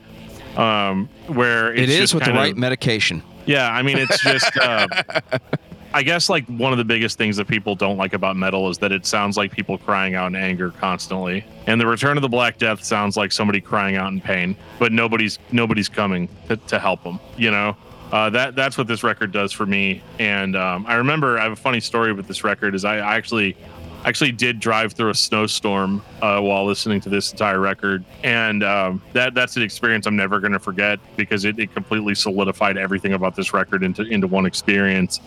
Um, 0.55 1.09
where 1.27 1.73
it 1.73 1.89
is 1.89 2.13
with 2.13 2.23
the 2.23 2.33
right 2.33 2.55
medication. 2.55 3.23
Yeah, 3.45 3.71
I 3.71 3.81
mean, 3.81 3.97
it's 3.97 4.21
just 4.21 4.55
uh, 4.61 4.87
I 5.93 6.03
guess 6.03 6.29
like 6.29 6.45
one 6.47 6.71
of 6.71 6.77
the 6.77 6.85
biggest 6.85 7.17
things 7.17 7.37
that 7.37 7.47
people 7.47 7.75
don't 7.75 7.97
like 7.97 8.13
about 8.13 8.35
metal 8.35 8.69
is 8.69 8.77
that 8.77 8.91
it 8.91 9.05
sounds 9.05 9.37
like 9.37 9.51
people 9.51 9.77
crying 9.77 10.15
out 10.15 10.27
in 10.27 10.35
anger 10.35 10.71
constantly. 10.71 11.43
And 11.67 11.81
the 11.81 11.87
Return 11.87 12.17
of 12.17 12.21
the 12.21 12.29
Black 12.29 12.57
Death 12.57 12.83
sounds 12.83 13.17
like 13.17 13.31
somebody 13.31 13.59
crying 13.59 13.95
out 13.95 14.11
in 14.11 14.21
pain, 14.21 14.55
but 14.79 14.91
nobody's 14.91 15.39
nobody's 15.51 15.89
coming 15.89 16.29
to, 16.47 16.57
to 16.57 16.79
help 16.79 17.03
them. 17.03 17.19
You 17.37 17.51
know, 17.51 17.75
uh, 18.11 18.29
that 18.29 18.55
that's 18.55 18.77
what 18.77 18.87
this 18.87 19.03
record 19.03 19.31
does 19.31 19.51
for 19.51 19.65
me. 19.65 20.01
And 20.19 20.55
um, 20.55 20.85
I 20.87 20.95
remember 20.95 21.39
I 21.39 21.43
have 21.43 21.53
a 21.53 21.57
funny 21.57 21.79
story 21.79 22.13
with 22.13 22.27
this 22.27 22.43
record. 22.43 22.75
Is 22.75 22.85
I, 22.85 22.97
I 22.97 23.15
actually 23.15 23.57
actually 24.05 24.31
did 24.31 24.59
drive 24.59 24.93
through 24.93 25.09
a 25.09 25.15
snowstorm 25.15 26.01
uh, 26.21 26.39
while 26.39 26.65
listening 26.65 27.01
to 27.01 27.09
this 27.09 27.31
entire 27.31 27.59
record, 27.59 28.03
and 28.23 28.63
um, 28.63 29.01
that 29.13 29.33
that's 29.33 29.57
an 29.57 29.63
experience 29.63 30.05
I'm 30.05 30.15
never 30.15 30.39
going 30.39 30.53
to 30.53 30.59
forget 30.59 30.99
because 31.15 31.45
it, 31.45 31.59
it 31.59 31.73
completely 31.73 32.15
solidified 32.15 32.77
everything 32.77 33.13
about 33.13 33.35
this 33.35 33.53
record 33.53 33.83
into 33.83 34.03
into 34.03 34.27
one 34.27 34.45
experience. 34.45 35.19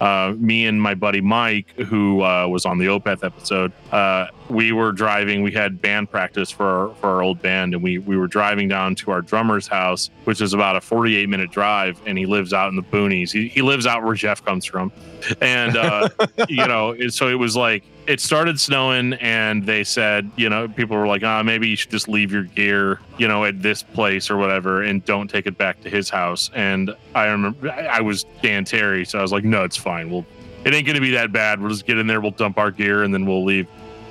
Uh, 0.00 0.32
me 0.38 0.66
and 0.66 0.80
my 0.80 0.94
buddy 0.94 1.20
Mike, 1.20 1.70
who 1.72 2.22
uh, 2.22 2.46
was 2.46 2.64
on 2.64 2.78
the 2.78 2.86
Opeth 2.86 3.24
episode, 3.24 3.72
uh, 3.90 4.28
we 4.48 4.70
were 4.70 4.92
driving. 4.92 5.42
We 5.42 5.50
had 5.50 5.82
band 5.82 6.08
practice 6.08 6.50
for 6.50 6.66
our, 6.66 6.94
for 6.96 7.06
our 7.08 7.22
old 7.22 7.42
band, 7.42 7.74
and 7.74 7.82
we 7.82 7.98
we 7.98 8.16
were 8.16 8.28
driving 8.28 8.68
down 8.68 8.94
to 8.96 9.10
our 9.10 9.22
drummer's 9.22 9.66
house, 9.66 10.10
which 10.24 10.40
is 10.40 10.54
about 10.54 10.76
a 10.76 10.80
48 10.80 11.28
minute 11.28 11.50
drive, 11.50 12.00
and 12.06 12.16
he 12.16 12.26
lives 12.26 12.52
out 12.52 12.68
in 12.68 12.76
the 12.76 12.82
boonies. 12.82 13.32
He, 13.32 13.48
he 13.48 13.60
lives 13.60 13.86
out 13.86 14.04
where 14.04 14.14
Jeff 14.14 14.44
comes 14.44 14.64
from, 14.64 14.92
and 15.40 15.76
uh, 15.76 16.10
you 16.48 16.66
know, 16.66 16.96
so 17.08 17.28
it 17.28 17.38
was 17.38 17.56
like 17.56 17.82
it 18.08 18.20
started 18.20 18.58
snowing, 18.58 19.12
and 19.14 19.66
they 19.66 19.84
said, 19.84 20.30
you 20.36 20.48
know, 20.48 20.66
people 20.66 20.96
were 20.96 21.06
like, 21.06 21.22
ah, 21.22 21.42
maybe 21.42 21.68
you 21.68 21.76
should 21.76 21.90
just 21.90 22.08
leave 22.08 22.32
your 22.32 22.44
gear, 22.44 23.00
you 23.18 23.28
know, 23.28 23.44
at 23.44 23.62
this 23.62 23.82
place 23.82 24.30
or 24.30 24.38
whatever, 24.38 24.82
and 24.82 25.04
don't 25.04 25.28
take 25.28 25.46
it 25.46 25.58
back 25.58 25.80
to 25.82 25.90
his 25.90 26.08
house. 26.08 26.50
And 26.54 26.94
I 27.14 27.26
remember 27.26 27.70
I 27.70 28.00
was 28.00 28.24
Dan 28.42 28.64
Terry, 28.64 29.04
so 29.04 29.18
I 29.18 29.22
was 29.22 29.30
like, 29.30 29.44
no, 29.44 29.62
it's 29.62 29.76
fine. 29.76 30.10
We'll 30.10 30.26
it 30.64 30.74
ain't 30.74 30.86
gonna 30.86 31.00
be 31.00 31.12
that 31.12 31.32
bad. 31.32 31.60
We'll 31.60 31.70
just 31.70 31.86
get 31.86 31.98
in 31.98 32.06
there, 32.06 32.20
we'll 32.20 32.32
dump 32.32 32.58
our 32.58 32.70
gear, 32.70 33.02
and 33.02 33.12
then 33.12 33.26
we'll 33.26 33.44
leave 33.44 33.68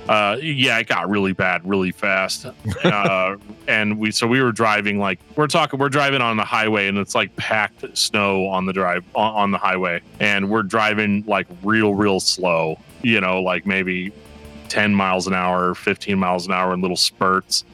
uh, 0.08 0.38
yeah, 0.40 0.78
it 0.78 0.86
got 0.86 1.08
really 1.08 1.32
bad 1.32 1.68
really 1.68 1.92
fast. 1.92 2.46
Uh, 2.84 3.36
and 3.66 3.98
we, 3.98 4.10
so 4.10 4.26
we 4.26 4.40
were 4.40 4.52
driving 4.52 4.98
like 4.98 5.18
we're 5.36 5.46
talking, 5.46 5.78
we're 5.78 5.88
driving 5.88 6.22
on 6.22 6.36
the 6.36 6.44
highway 6.44 6.86
and 6.86 6.96
it's 6.96 7.14
like 7.14 7.34
packed 7.36 7.84
snow 7.96 8.46
on 8.46 8.66
the 8.66 8.72
drive 8.72 9.04
on, 9.14 9.34
on 9.34 9.50
the 9.50 9.58
highway. 9.58 10.00
And 10.20 10.48
we're 10.48 10.62
driving 10.62 11.24
like 11.26 11.46
real, 11.62 11.94
real 11.94 12.20
slow, 12.20 12.78
you 13.02 13.20
know, 13.20 13.40
like 13.42 13.66
maybe 13.66 14.12
10 14.68 14.94
miles 14.94 15.26
an 15.26 15.34
hour, 15.34 15.74
15 15.74 16.18
miles 16.18 16.46
an 16.46 16.52
hour 16.52 16.74
in 16.74 16.80
little 16.80 16.96
spurts, 16.96 17.64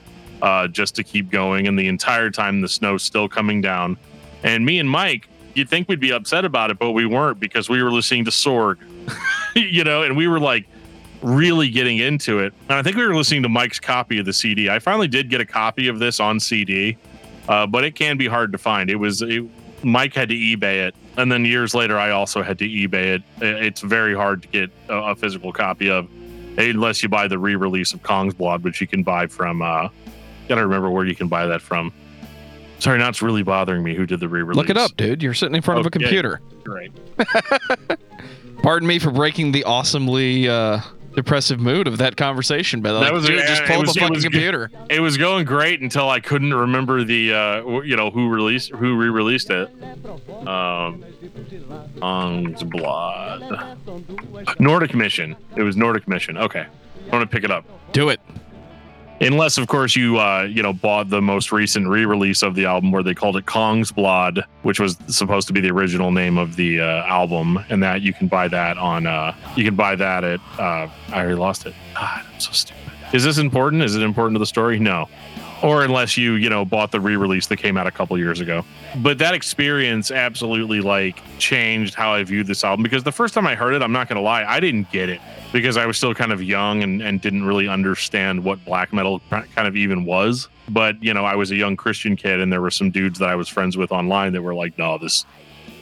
uh, 0.42 0.68
just 0.68 0.94
to 0.96 1.04
keep 1.04 1.30
going. 1.30 1.66
And 1.66 1.78
the 1.78 1.88
entire 1.88 2.30
time 2.30 2.60
the 2.60 2.68
snow's 2.68 3.02
still 3.02 3.28
coming 3.28 3.60
down. 3.60 3.96
And 4.42 4.64
me 4.64 4.78
and 4.78 4.88
Mike, 4.88 5.28
you'd 5.54 5.68
think 5.68 5.88
we'd 5.88 6.00
be 6.00 6.12
upset 6.12 6.44
about 6.44 6.70
it, 6.70 6.78
but 6.78 6.92
we 6.92 7.06
weren't 7.06 7.40
because 7.40 7.68
we 7.68 7.82
were 7.82 7.90
listening 7.90 8.24
to 8.26 8.30
Sorg, 8.30 8.78
you 9.54 9.84
know, 9.84 10.02
and 10.02 10.16
we 10.16 10.28
were 10.28 10.40
like, 10.40 10.66
really 11.24 11.70
getting 11.70 11.98
into 11.98 12.38
it. 12.38 12.52
And 12.68 12.78
I 12.78 12.82
think 12.82 12.96
we 12.96 13.06
were 13.06 13.16
listening 13.16 13.42
to 13.44 13.48
Mike's 13.48 13.80
copy 13.80 14.18
of 14.18 14.26
the 14.26 14.32
CD. 14.32 14.68
I 14.68 14.78
finally 14.78 15.08
did 15.08 15.30
get 15.30 15.40
a 15.40 15.46
copy 15.46 15.88
of 15.88 15.98
this 15.98 16.20
on 16.20 16.38
CD, 16.38 16.98
uh, 17.48 17.66
but 17.66 17.82
it 17.82 17.94
can 17.94 18.18
be 18.18 18.26
hard 18.26 18.52
to 18.52 18.58
find. 18.58 18.90
It 18.90 18.96
was 18.96 19.22
it, 19.22 19.42
Mike 19.84 20.14
had 20.14 20.28
to 20.30 20.34
eBay 20.34 20.86
it, 20.86 20.94
and 21.16 21.30
then 21.30 21.44
years 21.44 21.74
later, 21.74 21.98
I 21.98 22.10
also 22.10 22.42
had 22.42 22.58
to 22.58 22.68
eBay 22.68 23.16
it. 23.16 23.22
It's 23.40 23.80
very 23.80 24.14
hard 24.14 24.42
to 24.42 24.48
get 24.48 24.70
a, 24.88 24.94
a 24.94 25.14
physical 25.16 25.52
copy 25.52 25.90
of, 25.90 26.08
unless 26.58 27.02
you 27.02 27.08
buy 27.08 27.28
the 27.28 27.38
re-release 27.38 27.92
of 27.92 28.02
Kongsblod, 28.02 28.62
which 28.62 28.80
you 28.80 28.86
can 28.86 29.02
buy 29.02 29.26
from. 29.26 29.62
Uh, 29.62 29.88
gotta 30.48 30.62
remember 30.62 30.90
where 30.90 31.04
you 31.04 31.14
can 31.14 31.28
buy 31.28 31.46
that 31.46 31.62
from. 31.62 31.92
Sorry, 32.78 32.98
now 32.98 33.08
it's 33.08 33.22
really 33.22 33.42
bothering 33.42 33.82
me. 33.82 33.94
Who 33.94 34.06
did 34.06 34.20
the 34.20 34.28
re-release? 34.28 34.56
Look 34.56 34.70
it 34.70 34.76
up, 34.76 34.96
dude. 34.96 35.22
You're 35.22 35.34
sitting 35.34 35.54
in 35.54 35.62
front 35.62 35.80
of 35.80 35.86
a 35.86 35.90
computer. 35.90 36.40
Right. 36.66 36.92
Pardon 38.62 38.88
me 38.88 38.98
for 38.98 39.10
breaking 39.10 39.52
the 39.52 39.64
awesomely 39.64 40.48
uh, 40.48 40.80
depressive 41.16 41.60
mood 41.60 41.86
of 41.86 41.98
that 41.98 42.16
conversation, 42.16 42.80
but 42.80 42.98
That 43.00 43.12
was- 43.12 43.26
dude, 43.26 43.36
yeah, 43.38 43.46
just 43.46 43.62
it 43.62 43.66
pull 43.68 43.76
up 43.76 43.86
was- 43.86 43.96
it 43.96 44.00
fucking 44.00 44.14
was 44.14 44.24
computer. 44.24 44.70
It 44.90 45.00
was 45.00 45.16
going 45.16 45.44
great 45.44 45.80
until 45.80 46.08
I 46.10 46.20
couldn't 46.20 46.52
remember 46.54 47.04
the 47.04 47.32
uh, 47.32 47.80
you 47.82 47.96
know 47.96 48.10
who 48.10 48.28
released 48.28 48.70
who 48.70 48.96
re-released 48.96 49.50
it. 49.50 49.68
Um, 50.46 51.04
Blood, 52.66 53.76
Nordic 54.58 54.94
Mission. 54.94 55.36
It 55.56 55.62
was 55.62 55.76
Nordic 55.76 56.06
Mission. 56.08 56.36
Okay, 56.36 56.66
I'm 57.04 57.10
gonna 57.10 57.26
pick 57.26 57.44
it 57.44 57.50
up. 57.50 57.64
Do 57.92 58.08
it. 58.08 58.20
Unless, 59.20 59.58
of 59.58 59.68
course, 59.68 59.94
you 59.94 60.18
uh, 60.18 60.42
you 60.42 60.62
know 60.62 60.72
bought 60.72 61.08
the 61.08 61.22
most 61.22 61.52
recent 61.52 61.88
re-release 61.88 62.42
of 62.42 62.54
the 62.54 62.66
album, 62.66 62.90
where 62.90 63.02
they 63.02 63.14
called 63.14 63.36
it 63.36 63.46
Kongsblod, 63.46 64.44
which 64.62 64.80
was 64.80 64.98
supposed 65.06 65.46
to 65.46 65.52
be 65.52 65.60
the 65.60 65.70
original 65.70 66.10
name 66.10 66.36
of 66.36 66.56
the 66.56 66.80
uh, 66.80 67.04
album, 67.04 67.64
and 67.68 67.82
that 67.82 68.02
you 68.02 68.12
can 68.12 68.26
buy 68.26 68.48
that 68.48 68.76
on 68.76 69.06
uh, 69.06 69.34
you 69.56 69.64
can 69.64 69.76
buy 69.76 69.94
that 69.94 70.24
at 70.24 70.40
uh, 70.58 70.88
I 71.10 71.20
already 71.20 71.36
lost 71.36 71.66
it. 71.66 71.74
God, 71.94 72.24
I'm 72.32 72.40
so 72.40 72.52
stupid. 72.52 72.82
Is 73.12 73.22
this 73.22 73.38
important? 73.38 73.82
Is 73.82 73.94
it 73.94 74.02
important 74.02 74.34
to 74.34 74.40
the 74.40 74.46
story? 74.46 74.78
No. 74.78 75.08
Or 75.64 75.82
unless 75.82 76.16
you 76.16 76.34
you 76.34 76.50
know 76.50 76.64
bought 76.64 76.92
the 76.92 77.00
re-release 77.00 77.46
that 77.46 77.56
came 77.56 77.76
out 77.76 77.86
a 77.86 77.90
couple 77.90 78.18
years 78.18 78.40
ago. 78.40 78.64
But 78.96 79.18
that 79.18 79.34
experience 79.34 80.10
absolutely 80.10 80.80
like 80.80 81.22
changed 81.38 81.94
how 81.94 82.12
I 82.12 82.22
viewed 82.22 82.46
this 82.46 82.62
album 82.64 82.82
because 82.82 83.02
the 83.02 83.12
first 83.12 83.32
time 83.32 83.46
I 83.46 83.54
heard 83.54 83.72
it, 83.74 83.82
I'm 83.82 83.92
not 83.92 84.08
gonna 84.08 84.20
lie, 84.20 84.44
I 84.44 84.60
didn't 84.60 84.90
get 84.90 85.08
it 85.08 85.20
because 85.52 85.76
I 85.76 85.86
was 85.86 85.96
still 85.96 86.14
kind 86.14 86.32
of 86.32 86.42
young 86.42 86.82
and, 86.82 87.00
and 87.00 87.20
didn't 87.20 87.44
really 87.44 87.68
understand 87.68 88.44
what 88.44 88.62
black 88.64 88.92
metal 88.92 89.22
kind 89.30 89.66
of 89.68 89.74
even 89.76 90.04
was. 90.04 90.48
But 90.68 91.02
you 91.02 91.14
know, 91.14 91.24
I 91.24 91.34
was 91.34 91.50
a 91.50 91.56
young 91.56 91.76
Christian 91.76 92.16
kid, 92.16 92.40
and 92.40 92.52
there 92.52 92.60
were 92.60 92.70
some 92.70 92.90
dudes 92.90 93.18
that 93.18 93.28
I 93.28 93.34
was 93.34 93.48
friends 93.48 93.76
with 93.76 93.92
online 93.92 94.32
that 94.32 94.42
were 94.42 94.54
like, 94.54 94.76
"No, 94.78 94.98
this 94.98 95.24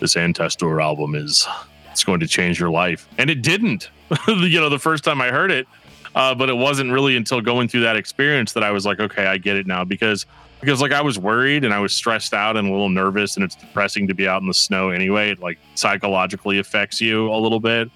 this 0.01 0.15
Antestor 0.15 0.83
album 0.83 1.15
is 1.15 1.47
it's 1.91 2.05
going 2.05 2.21
to 2.21 2.29
change 2.29 2.59
your 2.61 2.71
life," 2.71 3.09
and 3.19 3.31
it 3.31 3.43
didn't. 3.43 3.91
you 4.29 4.61
know, 4.61 4.69
the 4.69 4.79
first 4.79 5.05
time 5.05 5.21
I 5.21 5.29
heard 5.29 5.51
it, 5.51 5.67
uh, 6.15 6.35
but 6.35 6.49
it 6.49 6.57
wasn't 6.57 6.91
really 6.93 7.17
until 7.17 7.41
going 7.41 7.69
through 7.69 7.83
that 7.83 7.97
experience 7.97 8.53
that 8.53 8.63
I 8.63 8.71
was 8.71 8.85
like, 8.85 9.01
"Okay, 9.01 9.27
I 9.27 9.39
get 9.39 9.57
it 9.57 9.67
now." 9.67 9.85
Because 9.85 10.27
because 10.61 10.81
like 10.81 10.93
I 10.93 11.01
was 11.01 11.19
worried 11.19 11.65
and 11.65 11.75
I 11.75 11.81
was 11.81 11.93
stressed 11.93 12.33
out 12.33 12.57
and 12.57 12.69
a 12.69 12.71
little 12.71 12.89
nervous, 12.89 13.37
and 13.37 13.45
it's 13.45 13.57
depressing 13.57 14.07
to 14.09 14.15
be 14.15 14.29
out 14.29 14.43
in 14.43 14.49
the 14.49 14.55
snow 14.55 14.91
anyway. 14.91 15.31
It 15.31 15.41
like 15.41 15.59
psychologically 15.75 16.59
affects 16.59 17.01
you 17.01 17.33
a 17.33 17.37
little 17.37 17.61
bit. 17.61 17.91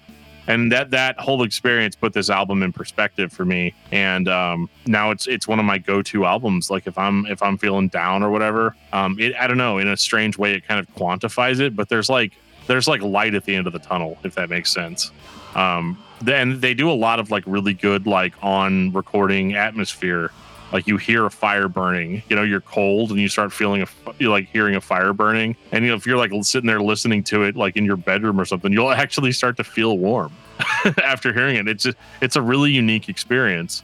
And 0.47 0.71
that 0.71 0.91
that 0.91 1.19
whole 1.19 1.43
experience 1.43 1.95
put 1.95 2.13
this 2.13 2.29
album 2.29 2.63
in 2.63 2.71
perspective 2.71 3.33
for 3.33 3.45
me. 3.45 3.73
And 3.91 4.27
um, 4.29 4.69
now 4.85 5.11
it's 5.11 5.27
it's 5.27 5.47
one 5.47 5.59
of 5.59 5.65
my 5.65 5.77
go-to 5.77 6.25
albums. 6.25 6.71
Like 6.71 6.87
if 6.87 6.97
i'm 6.97 7.25
if 7.25 7.43
i'm 7.43 7.57
feeling 7.57 7.89
down 7.89 8.23
or 8.23 8.29
whatever 8.29 8.75
um, 8.93 9.17
it 9.19 9.35
i 9.35 9.45
don't 9.45 9.57
know 9.57 9.77
in 9.77 9.89
a 9.89 9.97
strange 9.97 10.37
way 10.37 10.53
it 10.53 10.65
kind 10.65 10.79
of 10.79 10.93
quantifies 10.95 11.59
it. 11.59 11.75
But 11.75 11.89
there's 11.89 12.09
like 12.09 12.33
there's 12.65 12.87
like 12.87 13.01
light 13.01 13.35
at 13.35 13.45
the 13.45 13.55
end 13.55 13.67
of 13.67 13.73
the 13.73 13.79
tunnel 13.79 14.17
if 14.23 14.35
that 14.35 14.49
makes 14.49 14.71
sense. 14.71 15.11
Um, 15.55 15.97
then 16.21 16.59
they 16.59 16.73
do 16.73 16.89
a 16.89 16.93
lot 16.93 17.19
of 17.19 17.31
like 17.31 17.43
really 17.45 17.73
good 17.73 18.07
like 18.07 18.33
on 18.41 18.91
recording 18.91 19.55
atmosphere 19.55 20.31
like 20.73 20.85
you 20.87 20.97
hear 20.97 21.25
a 21.25 21.31
fire 21.31 21.67
burning 21.67 22.21
you 22.29 22.35
know 22.35 22.43
you're 22.43 22.61
cold 22.61 23.11
and 23.11 23.19
you 23.19 23.29
start 23.29 23.53
feeling 23.53 23.81
a 23.81 23.87
you're 24.19 24.31
like 24.31 24.47
hearing 24.49 24.75
a 24.75 24.81
fire 24.81 25.13
burning 25.13 25.55
and 25.71 25.83
you 25.83 25.89
know 25.89 25.95
if 25.95 26.05
you're 26.05 26.17
like 26.17 26.31
sitting 26.43 26.67
there 26.67 26.81
listening 26.81 27.23
to 27.23 27.43
it 27.43 27.55
like 27.55 27.77
in 27.77 27.85
your 27.85 27.97
bedroom 27.97 28.39
or 28.39 28.45
something 28.45 28.73
you'll 28.73 28.91
actually 28.91 29.31
start 29.31 29.55
to 29.55 29.63
feel 29.63 29.97
warm 29.97 30.31
after 31.03 31.31
hearing 31.31 31.55
it 31.55 31.67
it's 31.67 31.87
it's 32.21 32.35
a 32.35 32.41
really 32.41 32.71
unique 32.71 33.07
experience 33.09 33.83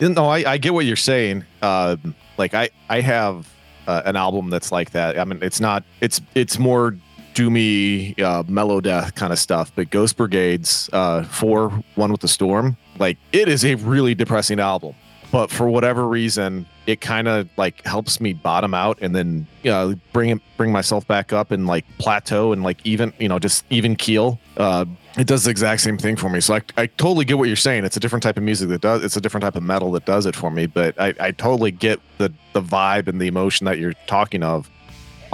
No, 0.00 0.26
I, 0.26 0.52
I 0.52 0.58
get 0.58 0.74
what 0.74 0.84
you're 0.84 0.96
saying. 0.96 1.44
Um, 1.62 2.14
like 2.36 2.54
I, 2.54 2.68
I 2.88 3.00
have 3.00 3.48
uh, 3.86 4.02
an 4.04 4.16
album 4.16 4.50
that's 4.50 4.70
like 4.70 4.90
that. 4.90 5.18
I 5.18 5.24
mean, 5.24 5.38
it's 5.42 5.60
not. 5.60 5.84
It's 6.00 6.20
it's 6.34 6.58
more 6.58 6.96
doomy, 7.36 8.18
uh, 8.20 8.42
mellow 8.48 8.80
death 8.80 9.14
kind 9.14 9.32
of 9.32 9.38
stuff. 9.38 9.70
But 9.76 9.90
Ghost 9.90 10.16
Brigade's 10.16 10.90
uh, 10.92 11.22
for 11.24 11.70
One 11.94 12.10
with 12.10 12.22
the 12.22 12.28
Storm, 12.28 12.76
like 12.98 13.18
it 13.32 13.48
is 13.48 13.64
a 13.64 13.76
really 13.76 14.14
depressing 14.14 14.58
album. 14.58 14.94
But 15.32 15.50
for 15.50 15.68
whatever 15.68 16.06
reason, 16.08 16.66
it 16.86 17.00
kind 17.00 17.28
of 17.28 17.48
like 17.56 17.84
helps 17.84 18.20
me 18.20 18.32
bottom 18.32 18.74
out 18.74 18.98
and 19.02 19.14
then 19.14 19.46
you 19.62 19.70
know, 19.70 19.94
bring 20.12 20.40
bring 20.56 20.72
myself 20.72 21.06
back 21.06 21.32
up 21.32 21.50
and 21.50 21.66
like 21.66 21.84
plateau 21.98 22.52
and 22.52 22.62
like 22.62 22.84
even 22.86 23.12
you 23.18 23.28
know 23.28 23.38
just 23.38 23.64
even 23.68 23.96
keel. 23.96 24.40
Uh, 24.56 24.86
it 25.18 25.26
does 25.26 25.44
the 25.44 25.50
exact 25.50 25.82
same 25.82 25.98
thing 25.98 26.14
for 26.16 26.28
me. 26.30 26.40
So 26.40 26.54
I, 26.54 26.62
I 26.76 26.86
totally 26.86 27.24
get 27.24 27.38
what 27.38 27.48
you're 27.48 27.56
saying. 27.56 27.84
It's 27.84 27.96
a 27.96 28.00
different 28.00 28.22
type 28.22 28.36
of 28.36 28.44
music 28.44 28.68
that 28.68 28.82
does. 28.82 29.02
It's 29.02 29.16
a 29.16 29.20
different 29.20 29.42
type 29.42 29.56
of 29.56 29.62
metal 29.62 29.90
that 29.92 30.06
does 30.06 30.26
it 30.26 30.36
for 30.36 30.50
me. 30.50 30.66
But 30.66 30.98
I, 31.00 31.14
I 31.18 31.30
totally 31.32 31.70
get 31.70 32.00
the 32.18 32.32
the 32.52 32.62
vibe 32.62 33.08
and 33.08 33.20
the 33.20 33.26
emotion 33.26 33.64
that 33.64 33.78
you're 33.78 33.94
talking 34.06 34.42
of. 34.42 34.70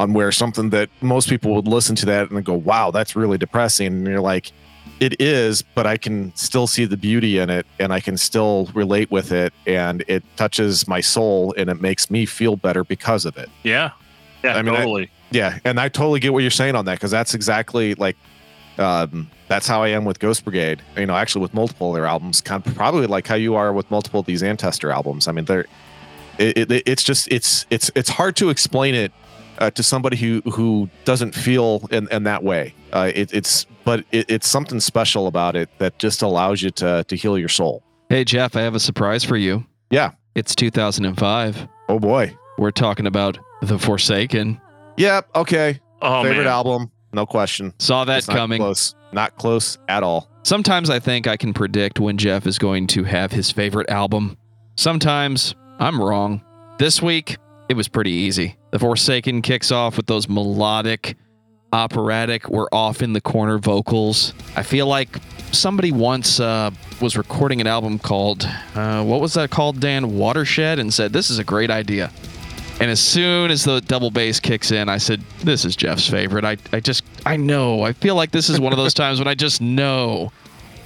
On 0.02 0.12
where 0.14 0.32
something 0.32 0.70
that 0.70 0.88
most 1.00 1.28
people 1.28 1.54
would 1.54 1.68
listen 1.68 1.94
to 1.96 2.06
that 2.06 2.30
and 2.30 2.44
go, 2.44 2.54
"Wow, 2.54 2.90
that's 2.90 3.14
really 3.14 3.38
depressing," 3.38 3.86
and 3.86 4.06
you're 4.06 4.20
like, 4.20 4.50
"It 4.98 5.20
is," 5.20 5.62
but 5.62 5.86
I 5.86 5.96
can 5.96 6.32
still 6.34 6.66
see 6.66 6.86
the 6.86 6.96
beauty 6.96 7.38
in 7.38 7.50
it, 7.50 7.66
and 7.78 7.92
I 7.92 8.00
can 8.00 8.16
still 8.16 8.68
relate 8.74 9.10
with 9.12 9.30
it, 9.30 9.52
and 9.66 10.02
it 10.08 10.24
touches 10.36 10.88
my 10.88 11.00
soul, 11.00 11.54
and 11.56 11.70
it 11.70 11.80
makes 11.80 12.10
me 12.10 12.26
feel 12.26 12.56
better 12.56 12.82
because 12.84 13.24
of 13.24 13.36
it. 13.36 13.48
yeah 13.62 13.90
yeah 14.42 14.56
I 14.56 14.62
mean, 14.62 14.74
I- 14.74 14.84
Yeah, 15.30 15.58
and 15.64 15.78
I 15.78 15.88
totally 15.88 16.18
get 16.20 16.32
what 16.32 16.40
you're 16.42 16.50
saying 16.50 16.74
on 16.74 16.84
that 16.86 16.94
because 16.96 17.12
that's 17.12 17.32
exactly 17.34 17.94
like 17.94 18.16
um, 18.78 19.30
that's 19.48 19.68
how 19.68 19.82
I 19.84 19.88
am 19.88 20.04
with 20.04 20.18
Ghost 20.18 20.42
Brigade. 20.44 20.82
You 20.96 21.06
know, 21.06 21.14
actually 21.14 21.42
with 21.42 21.54
multiple 21.54 21.90
of 21.90 21.94
their 21.94 22.06
albums, 22.06 22.40
kind 22.40 22.66
of 22.66 22.74
probably 22.74 23.06
like 23.06 23.26
how 23.28 23.36
you 23.36 23.54
are 23.54 23.72
with 23.72 23.88
multiple 23.90 24.20
of 24.20 24.26
these 24.26 24.42
Antestor 24.42 24.92
albums. 24.92 25.28
I 25.28 25.32
mean, 25.32 25.44
they're 25.44 25.66
it, 26.38 26.70
it, 26.72 26.82
it's 26.86 27.04
just 27.04 27.28
it's 27.30 27.66
it's 27.70 27.90
it's 27.94 28.08
hard 28.08 28.34
to 28.36 28.50
explain 28.50 28.94
it 28.94 29.12
uh, 29.62 29.70
to 29.70 29.82
somebody 29.82 30.16
who 30.16 30.42
who 30.50 30.90
doesn't 31.04 31.34
feel 31.34 31.86
in, 31.90 32.08
in 32.10 32.24
that 32.24 32.42
way. 32.42 32.74
Uh, 32.92 33.10
it, 33.14 33.32
it's 33.32 33.64
but 33.84 34.04
it, 34.10 34.28
it's 34.28 34.48
something 34.48 34.80
special 34.80 35.26
about 35.28 35.54
it 35.56 35.70
that 35.78 35.98
just 35.98 36.20
allows 36.22 36.62
you 36.62 36.70
to 36.70 37.04
to 37.04 37.16
heal 37.16 37.38
your 37.38 37.48
soul. 37.48 37.82
Hey, 38.08 38.24
Jeff, 38.24 38.56
I 38.56 38.62
have 38.62 38.74
a 38.74 38.80
surprise 38.80 39.24
for 39.24 39.36
you. 39.36 39.64
Yeah. 39.90 40.12
It's 40.34 40.54
2005. 40.54 41.68
Oh 41.88 41.98
boy. 41.98 42.36
We're 42.58 42.70
talking 42.70 43.06
about 43.06 43.38
The 43.62 43.78
Forsaken. 43.78 44.60
Yep. 44.96 45.28
Okay. 45.34 45.80
Oh 46.02 46.22
Favorite 46.22 46.44
man. 46.44 46.46
album, 46.52 46.90
no 47.12 47.24
question. 47.24 47.72
Saw 47.78 48.04
that 48.04 48.18
It's 48.18 48.28
not 48.28 48.36
coming. 48.36 48.58
Close. 48.60 48.94
Not 49.12 49.36
close 49.36 49.78
at 49.88 50.02
all. 50.02 50.28
Sometimes 50.42 50.90
I 50.90 50.98
think 50.98 51.26
I 51.26 51.36
can 51.36 51.54
predict 51.54 52.00
when 52.00 52.18
Jeff 52.18 52.46
is 52.46 52.58
going 52.58 52.88
to 52.88 53.04
have 53.04 53.30
his 53.30 53.50
favorite 53.50 53.88
album. 53.88 54.36
Sometimes 54.76 55.54
I'm 55.78 56.02
wrong. 56.02 56.42
This 56.78 57.00
week, 57.00 57.36
it 57.68 57.74
was 57.76 57.88
pretty 57.88 58.10
easy. 58.10 58.56
The 58.72 58.78
Forsaken 58.78 59.42
kicks 59.42 59.70
off 59.70 59.98
with 59.98 60.06
those 60.06 60.30
melodic, 60.30 61.16
operatic, 61.74 62.48
we're 62.48 62.68
off 62.72 63.02
in 63.02 63.12
the 63.12 63.20
corner 63.20 63.58
vocals. 63.58 64.32
I 64.56 64.62
feel 64.62 64.86
like 64.86 65.08
somebody 65.52 65.92
once 65.92 66.40
uh, 66.40 66.70
was 66.98 67.14
recording 67.18 67.60
an 67.60 67.66
album 67.66 67.98
called, 67.98 68.48
uh, 68.74 69.04
what 69.04 69.20
was 69.20 69.34
that 69.34 69.50
called, 69.50 69.78
Dan? 69.78 70.16
Watershed, 70.16 70.78
and 70.78 70.92
said, 70.92 71.12
This 71.12 71.28
is 71.28 71.38
a 71.38 71.44
great 71.44 71.70
idea. 71.70 72.10
And 72.80 72.90
as 72.90 72.98
soon 72.98 73.50
as 73.50 73.62
the 73.62 73.82
double 73.82 74.10
bass 74.10 74.40
kicks 74.40 74.70
in, 74.70 74.88
I 74.88 74.96
said, 74.96 75.20
This 75.44 75.66
is 75.66 75.76
Jeff's 75.76 76.08
favorite. 76.08 76.46
I, 76.46 76.56
I 76.72 76.80
just, 76.80 77.04
I 77.26 77.36
know. 77.36 77.82
I 77.82 77.92
feel 77.92 78.14
like 78.14 78.30
this 78.30 78.48
is 78.48 78.58
one 78.58 78.72
of 78.72 78.78
those 78.78 78.94
times 79.02 79.18
when 79.18 79.28
I 79.28 79.34
just 79.34 79.60
know. 79.60 80.32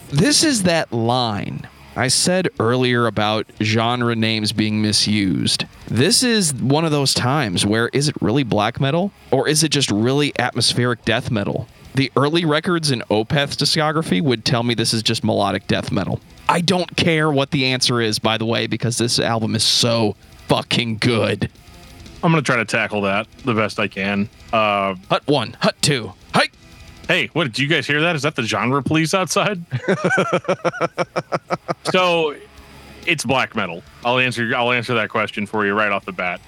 This 0.08 0.42
is 0.42 0.64
that 0.64 0.92
line 0.92 1.68
I 1.96 2.08
said 2.08 2.48
earlier 2.60 3.06
about 3.06 3.46
genre 3.62 4.14
names 4.14 4.52
being 4.52 4.82
misused. 4.82 5.64
This 5.88 6.22
is 6.22 6.52
one 6.52 6.84
of 6.84 6.90
those 6.90 7.14
times 7.14 7.64
where 7.64 7.88
is 7.88 8.08
it 8.08 8.16
really 8.20 8.42
black 8.42 8.78
metal 8.80 9.12
or 9.30 9.48
is 9.48 9.64
it 9.64 9.70
just 9.70 9.90
really 9.90 10.32
atmospheric 10.38 11.04
death 11.06 11.30
metal? 11.30 11.66
The 11.94 12.12
early 12.14 12.44
records 12.44 12.90
in 12.90 13.02
Opeth's 13.08 13.56
discography 13.56 14.20
would 14.20 14.44
tell 14.44 14.62
me 14.62 14.74
this 14.74 14.92
is 14.92 15.02
just 15.02 15.24
melodic 15.24 15.66
death 15.66 15.90
metal. 15.90 16.20
I 16.48 16.60
don't 16.60 16.94
care 16.96 17.30
what 17.30 17.50
the 17.50 17.64
answer 17.64 18.02
is, 18.02 18.18
by 18.18 18.36
the 18.36 18.44
way, 18.44 18.66
because 18.66 18.98
this 18.98 19.18
album 19.18 19.54
is 19.56 19.64
so 19.64 20.14
fucking 20.48 20.98
good. 20.98 21.50
I'm 22.22 22.30
gonna 22.32 22.42
try 22.42 22.56
to 22.56 22.64
tackle 22.66 23.00
that 23.02 23.26
the 23.44 23.54
best 23.54 23.78
I 23.80 23.88
can. 23.88 24.28
Uh, 24.52 24.96
Hut 25.08 25.22
one, 25.26 25.56
hut 25.60 25.76
two. 25.80 26.12
Hey, 27.08 27.28
what 27.32 27.44
did 27.44 27.58
you 27.58 27.68
guys 27.68 27.86
hear 27.86 28.00
that? 28.00 28.16
Is 28.16 28.22
that 28.22 28.36
the 28.36 28.42
genre 28.42 28.82
police 28.82 29.14
outside? 29.14 29.64
so 31.84 32.34
it's 33.06 33.24
black 33.24 33.54
metal. 33.54 33.82
I'll 34.04 34.18
answer 34.18 34.54
I'll 34.54 34.72
answer 34.72 34.94
that 34.94 35.10
question 35.10 35.46
for 35.46 35.66
you 35.66 35.74
right 35.74 35.92
off 35.92 36.04
the 36.04 36.12
bat. 36.12 36.40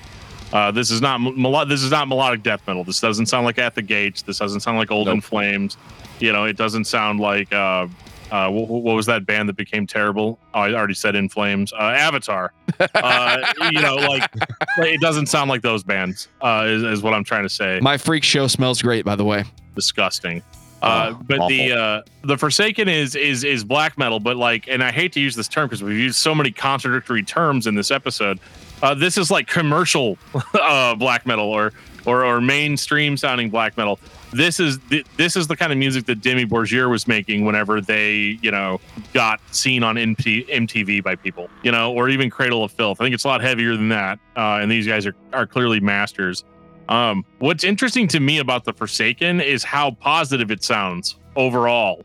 Uh, 0.52 0.70
this 0.70 0.90
is 0.90 1.00
not 1.00 1.18
melo- 1.20 1.64
this 1.64 1.82
is 1.82 1.90
not 1.90 2.08
melodic 2.08 2.42
death 2.42 2.66
metal. 2.66 2.84
This 2.84 3.00
doesn't 3.00 3.26
sound 3.26 3.44
like 3.44 3.58
At 3.58 3.74
the 3.74 3.82
Gates. 3.82 4.22
This 4.22 4.38
doesn't 4.38 4.60
sound 4.60 4.78
like 4.78 4.90
Old 4.90 5.08
in 5.08 5.16
Nope. 5.16 5.24
Flames. 5.24 5.76
You 6.20 6.32
know, 6.32 6.44
it 6.44 6.56
doesn't 6.56 6.86
sound 6.86 7.20
like 7.20 7.52
uh, 7.52 7.86
uh, 8.30 8.50
what, 8.50 8.68
what 8.68 8.96
was 8.96 9.06
that 9.06 9.26
band 9.26 9.48
that 9.48 9.56
became 9.56 9.86
terrible? 9.86 10.38
Oh, 10.54 10.60
I 10.60 10.72
already 10.72 10.94
said 10.94 11.14
In 11.14 11.28
Flames. 11.28 11.72
Uh, 11.72 11.76
Avatar. 11.76 12.52
Uh, 12.94 13.52
you 13.72 13.80
know, 13.80 13.94
like 13.96 14.28
it 14.78 15.00
doesn't 15.00 15.26
sound 15.26 15.50
like 15.50 15.62
those 15.62 15.82
bands. 15.82 16.28
Uh, 16.40 16.64
is, 16.66 16.82
is 16.82 17.02
what 17.02 17.14
I'm 17.14 17.24
trying 17.24 17.42
to 17.44 17.48
say 17.48 17.78
My 17.80 17.98
freak 17.98 18.24
show 18.24 18.46
smells 18.46 18.80
great, 18.82 19.04
by 19.04 19.16
the 19.16 19.24
way. 19.24 19.44
Disgusting. 19.78 20.42
Uh, 20.82 21.12
Oh, 21.12 21.22
but 21.26 21.48
the 21.48 21.72
uh, 21.72 22.02
the 22.22 22.36
Forsaken 22.36 22.88
is 22.88 23.14
is 23.14 23.44
is 23.44 23.64
black 23.64 23.96
metal, 23.98 24.20
but 24.20 24.36
like, 24.36 24.68
and 24.68 24.82
I 24.82 24.90
hate 24.92 25.12
to 25.12 25.20
use 25.20 25.34
this 25.34 25.48
term 25.48 25.66
because 25.66 25.82
we've 25.82 25.96
used 25.96 26.16
so 26.16 26.34
many 26.34 26.50
contradictory 26.50 27.22
terms 27.22 27.66
in 27.66 27.74
this 27.74 27.90
episode. 27.90 28.38
Uh, 28.82 28.94
this 28.94 29.18
is 29.18 29.30
like 29.30 29.46
commercial 29.48 30.18
uh, 30.54 30.94
black 30.94 31.26
metal 31.26 31.46
or 31.50 31.72
or 32.06 32.24
or 32.24 32.40
mainstream 32.40 33.16
sounding 33.16 33.50
black 33.50 33.76
metal. 33.76 33.98
This 34.32 34.60
is 34.60 34.78
th- 34.90 35.06
this 35.16 35.36
is 35.36 35.46
the 35.46 35.56
kind 35.56 35.72
of 35.72 35.78
music 35.78 36.06
that 36.06 36.20
Dimmu 36.20 36.46
Borgir 36.46 36.88
was 36.90 37.08
making 37.08 37.44
whenever 37.44 37.80
they 37.80 38.38
you 38.42 38.50
know 38.50 38.80
got 39.12 39.40
seen 39.54 39.82
on 39.82 39.96
MP- 39.96 40.48
MTV 40.48 41.02
by 41.02 41.16
people, 41.16 41.48
you 41.62 41.72
know, 41.72 41.92
or 41.92 42.08
even 42.08 42.30
Cradle 42.30 42.62
of 42.62 42.70
Filth. 42.72 43.00
I 43.00 43.04
think 43.04 43.14
it's 43.14 43.24
a 43.24 43.28
lot 43.28 43.40
heavier 43.40 43.74
than 43.76 43.88
that, 43.88 44.18
uh, 44.36 44.58
and 44.60 44.70
these 44.70 44.86
guys 44.86 45.06
are 45.06 45.14
are 45.32 45.46
clearly 45.46 45.80
masters. 45.80 46.44
Um, 46.88 47.24
what's 47.38 47.64
interesting 47.64 48.08
to 48.08 48.20
me 48.20 48.38
about 48.38 48.64
the 48.64 48.72
Forsaken 48.72 49.40
is 49.40 49.62
how 49.64 49.90
positive 49.92 50.50
it 50.50 50.62
sounds 50.64 51.16
overall 51.36 52.02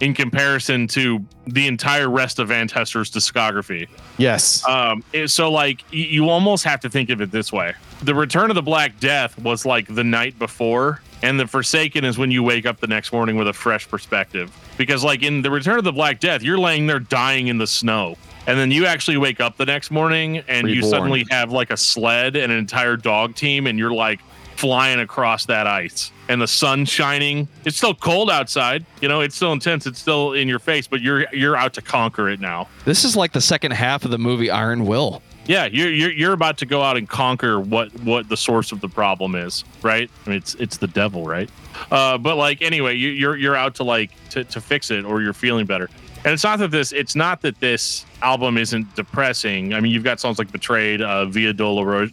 in 0.00 0.14
comparison 0.14 0.86
to 0.86 1.22
the 1.46 1.66
entire 1.66 2.08
rest 2.08 2.38
of 2.38 2.48
Antestor's 2.48 3.10
discography. 3.10 3.86
Yes. 4.18 4.66
Um, 4.66 5.02
it- 5.12 5.28
so 5.28 5.50
like 5.50 5.82
y- 5.92 5.98
you 5.98 6.28
almost 6.30 6.64
have 6.64 6.80
to 6.80 6.88
think 6.88 7.10
of 7.10 7.20
it 7.20 7.30
this 7.30 7.52
way: 7.52 7.74
the 8.02 8.14
Return 8.14 8.50
of 8.50 8.54
the 8.54 8.62
Black 8.62 8.98
Death 9.00 9.38
was 9.40 9.66
like 9.66 9.92
the 9.94 10.04
night 10.04 10.38
before, 10.38 11.02
and 11.22 11.38
the 11.38 11.46
Forsaken 11.46 12.04
is 12.04 12.16
when 12.16 12.30
you 12.30 12.42
wake 12.42 12.64
up 12.66 12.80
the 12.80 12.86
next 12.86 13.12
morning 13.12 13.36
with 13.36 13.48
a 13.48 13.52
fresh 13.52 13.86
perspective. 13.88 14.50
Because 14.78 15.04
like 15.04 15.22
in 15.22 15.42
the 15.42 15.50
Return 15.50 15.76
of 15.76 15.84
the 15.84 15.92
Black 15.92 16.18
Death, 16.20 16.42
you're 16.42 16.58
laying 16.58 16.86
there 16.86 17.00
dying 17.00 17.48
in 17.48 17.58
the 17.58 17.66
snow. 17.66 18.16
And 18.46 18.58
then 18.58 18.70
you 18.70 18.86
actually 18.86 19.16
wake 19.16 19.40
up 19.40 19.56
the 19.56 19.66
next 19.66 19.90
morning 19.90 20.38
and 20.48 20.68
you 20.68 20.82
suddenly 20.82 21.24
have 21.30 21.52
like 21.52 21.70
a 21.70 21.76
sled 21.76 22.36
and 22.36 22.50
an 22.50 22.58
entire 22.58 22.96
dog 22.96 23.34
team, 23.34 23.66
and 23.66 23.78
you're 23.78 23.92
like 23.92 24.20
flying 24.56 25.00
across 25.00 25.46
that 25.46 25.66
ice 25.66 26.12
and 26.28 26.40
the 26.40 26.46
sun 26.46 26.84
shining. 26.84 27.48
It's 27.64 27.78
still 27.78 27.94
cold 27.94 28.30
outside, 28.30 28.84
you 29.00 29.08
know, 29.08 29.20
it's 29.20 29.34
still 29.34 29.52
intense, 29.52 29.86
it's 29.86 29.98
still 29.98 30.34
in 30.34 30.48
your 30.48 30.58
face, 30.58 30.86
but 30.86 31.00
you're 31.00 31.26
you're 31.32 31.56
out 31.56 31.72
to 31.74 31.82
conquer 31.82 32.28
it 32.28 32.40
now. 32.40 32.68
This 32.84 33.04
is 33.04 33.16
like 33.16 33.32
the 33.32 33.40
second 33.40 33.72
half 33.72 34.04
of 34.04 34.10
the 34.10 34.18
movie 34.18 34.50
Iron 34.50 34.84
Will. 34.84 35.22
Yeah, 35.46 35.64
you're, 35.66 35.90
you're 35.90 36.12
you're 36.12 36.32
about 36.32 36.58
to 36.58 36.66
go 36.66 36.82
out 36.82 36.96
and 36.96 37.08
conquer 37.08 37.58
what 37.58 37.92
what 38.00 38.28
the 38.28 38.36
source 38.36 38.70
of 38.70 38.80
the 38.80 38.88
problem 38.88 39.34
is, 39.34 39.64
right? 39.82 40.10
I 40.26 40.28
mean, 40.28 40.38
it's 40.38 40.54
it's 40.56 40.76
the 40.76 40.86
devil, 40.86 41.24
right? 41.24 41.50
Uh, 41.90 42.18
but 42.18 42.36
like 42.36 42.60
anyway, 42.62 42.94
you, 42.94 43.08
you're 43.08 43.36
you're 43.36 43.56
out 43.56 43.74
to 43.76 43.84
like 43.84 44.10
to, 44.30 44.44
to 44.44 44.60
fix 44.60 44.90
it, 44.90 45.04
or 45.04 45.22
you're 45.22 45.32
feeling 45.32 45.66
better. 45.66 45.88
And 46.24 46.34
it's 46.34 46.44
not 46.44 46.58
that 46.58 46.70
this 46.70 46.92
it's 46.92 47.16
not 47.16 47.40
that 47.42 47.58
this 47.60 48.04
album 48.20 48.58
isn't 48.58 48.94
depressing. 48.94 49.72
I 49.72 49.80
mean, 49.80 49.90
you've 49.92 50.04
got 50.04 50.20
songs 50.20 50.38
like 50.38 50.52
Betrayed, 50.52 51.00
uh, 51.00 51.24
Via 51.26 51.54
Dolorosa, 51.54 52.12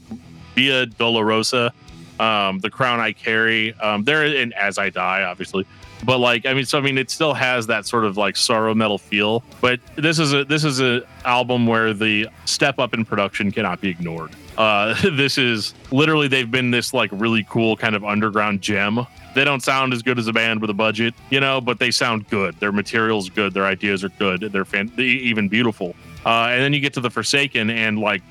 Via 0.56 0.86
Dolorosa, 0.86 1.72
um, 2.20 2.60
The 2.60 2.70
Crown 2.70 3.02
I 3.02 3.12
Carry. 3.12 3.74
Um, 3.76 4.06
there 4.06 4.24
and 4.24 4.54
As 4.54 4.78
I 4.78 4.90
Die, 4.90 5.24
obviously. 5.24 5.66
But 6.04 6.20
like, 6.20 6.46
I 6.46 6.54
mean, 6.54 6.66
so 6.66 6.78
I 6.78 6.82
mean, 6.82 6.98
it 6.98 7.10
still 7.10 7.34
has 7.34 7.68
that 7.68 7.86
sort 7.86 8.06
of 8.06 8.18
like 8.18 8.36
sorrow 8.36 8.74
metal 8.76 8.98
feel. 8.98 9.44
But 9.62 9.80
this 9.96 10.20
is 10.20 10.34
a 10.34 10.46
this 10.46 10.64
is 10.64 10.80
a 10.80 11.02
album 11.26 11.68
where 11.68 11.94
the 11.94 12.30
step 12.46 12.80
up 12.80 12.94
in 12.94 13.06
production 13.06 13.52
cannot 13.52 13.82
be 13.82 13.90
ignored. 13.90 14.32
Uh, 14.58 14.96
this 15.12 15.38
is 15.38 15.74
literally 15.92 16.28
they've 16.28 16.50
been 16.50 16.72
this 16.72 16.94
like 16.94 17.10
really 17.14 17.46
cool 17.50 17.76
kind 17.76 17.96
of 17.96 18.04
underground 18.04 18.62
gem. 18.62 19.06
They 19.36 19.44
don't 19.44 19.62
sound 19.62 19.94
as 19.94 20.02
good 20.02 20.18
as 20.18 20.28
a 20.28 20.34
band 20.34 20.62
with 20.62 20.70
a 20.72 20.74
budget, 20.74 21.14
you 21.30 21.40
know, 21.40 21.62
but 21.62 21.78
they 21.78 21.92
sound 21.92 22.28
good. 22.30 22.60
Their 22.60 22.72
material's 22.72 23.30
good. 23.30 23.54
Their 23.54 23.66
ideas 23.66 24.04
are 24.04 24.10
good. 24.10 24.42
They're 24.42 24.66
fan- 24.66 24.92
they 24.96 25.04
even 25.04 25.48
beautiful. 25.48 25.96
Uh, 26.26 26.48
and 26.50 26.62
then 26.62 26.74
you 26.74 26.80
get 26.80 26.94
to 26.94 27.00
the 27.00 27.10
Forsaken, 27.10 27.70
and 27.70 28.00
like 28.00 28.22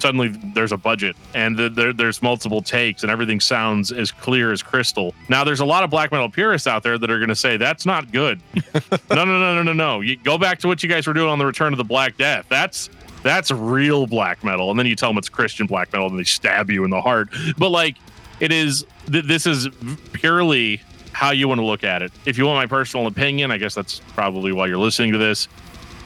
suddenly 0.00 0.28
there's 0.54 0.72
a 0.72 0.76
budget 0.76 1.16
and 1.34 1.56
th- 1.56 1.72
there, 1.74 1.92
there's 1.92 2.22
multiple 2.22 2.62
takes 2.62 3.02
and 3.02 3.10
everything 3.10 3.40
sounds 3.40 3.92
as 3.92 4.10
clear 4.10 4.52
as 4.52 4.62
crystal. 4.62 5.14
Now 5.28 5.44
there's 5.44 5.60
a 5.60 5.64
lot 5.64 5.84
of 5.84 5.90
black 5.90 6.12
metal 6.12 6.28
purists 6.28 6.66
out 6.66 6.82
there 6.82 6.98
that 6.98 7.10
are 7.10 7.18
going 7.18 7.28
to 7.28 7.36
say 7.36 7.56
that's 7.56 7.86
not 7.86 8.12
good. 8.12 8.40
no, 9.10 9.24
no, 9.24 9.24
no, 9.24 9.54
no, 9.54 9.62
no, 9.62 9.72
no. 9.72 10.00
You 10.00 10.16
go 10.16 10.38
back 10.38 10.58
to 10.60 10.68
what 10.68 10.82
you 10.82 10.88
guys 10.88 11.06
were 11.06 11.12
doing 11.12 11.28
on 11.28 11.38
the 11.38 11.46
Return 11.46 11.72
of 11.72 11.78
the 11.78 11.84
Black 11.84 12.16
Death. 12.16 12.46
That's 12.48 12.90
that's 13.22 13.50
real 13.50 14.06
black 14.06 14.42
metal. 14.42 14.70
And 14.70 14.78
then 14.78 14.86
you 14.86 14.96
tell 14.96 15.10
them 15.10 15.18
it's 15.18 15.28
Christian 15.28 15.66
black 15.66 15.92
metal 15.92 16.08
and 16.08 16.18
they 16.18 16.24
stab 16.24 16.70
you 16.70 16.84
in 16.84 16.90
the 16.90 17.00
heart. 17.00 17.28
But 17.58 17.68
like 17.68 17.96
it 18.40 18.52
is 18.52 18.86
th- 19.10 19.24
this 19.24 19.46
is 19.46 19.68
purely 20.12 20.80
how 21.12 21.30
you 21.30 21.48
want 21.48 21.58
to 21.60 21.64
look 21.64 21.84
at 21.84 22.02
it. 22.02 22.12
If 22.24 22.38
you 22.38 22.46
want 22.46 22.56
my 22.56 22.66
personal 22.66 23.06
opinion, 23.06 23.50
I 23.50 23.58
guess 23.58 23.74
that's 23.74 24.00
probably 24.14 24.52
why 24.52 24.66
you're 24.66 24.78
listening 24.78 25.12
to 25.12 25.18
this. 25.18 25.48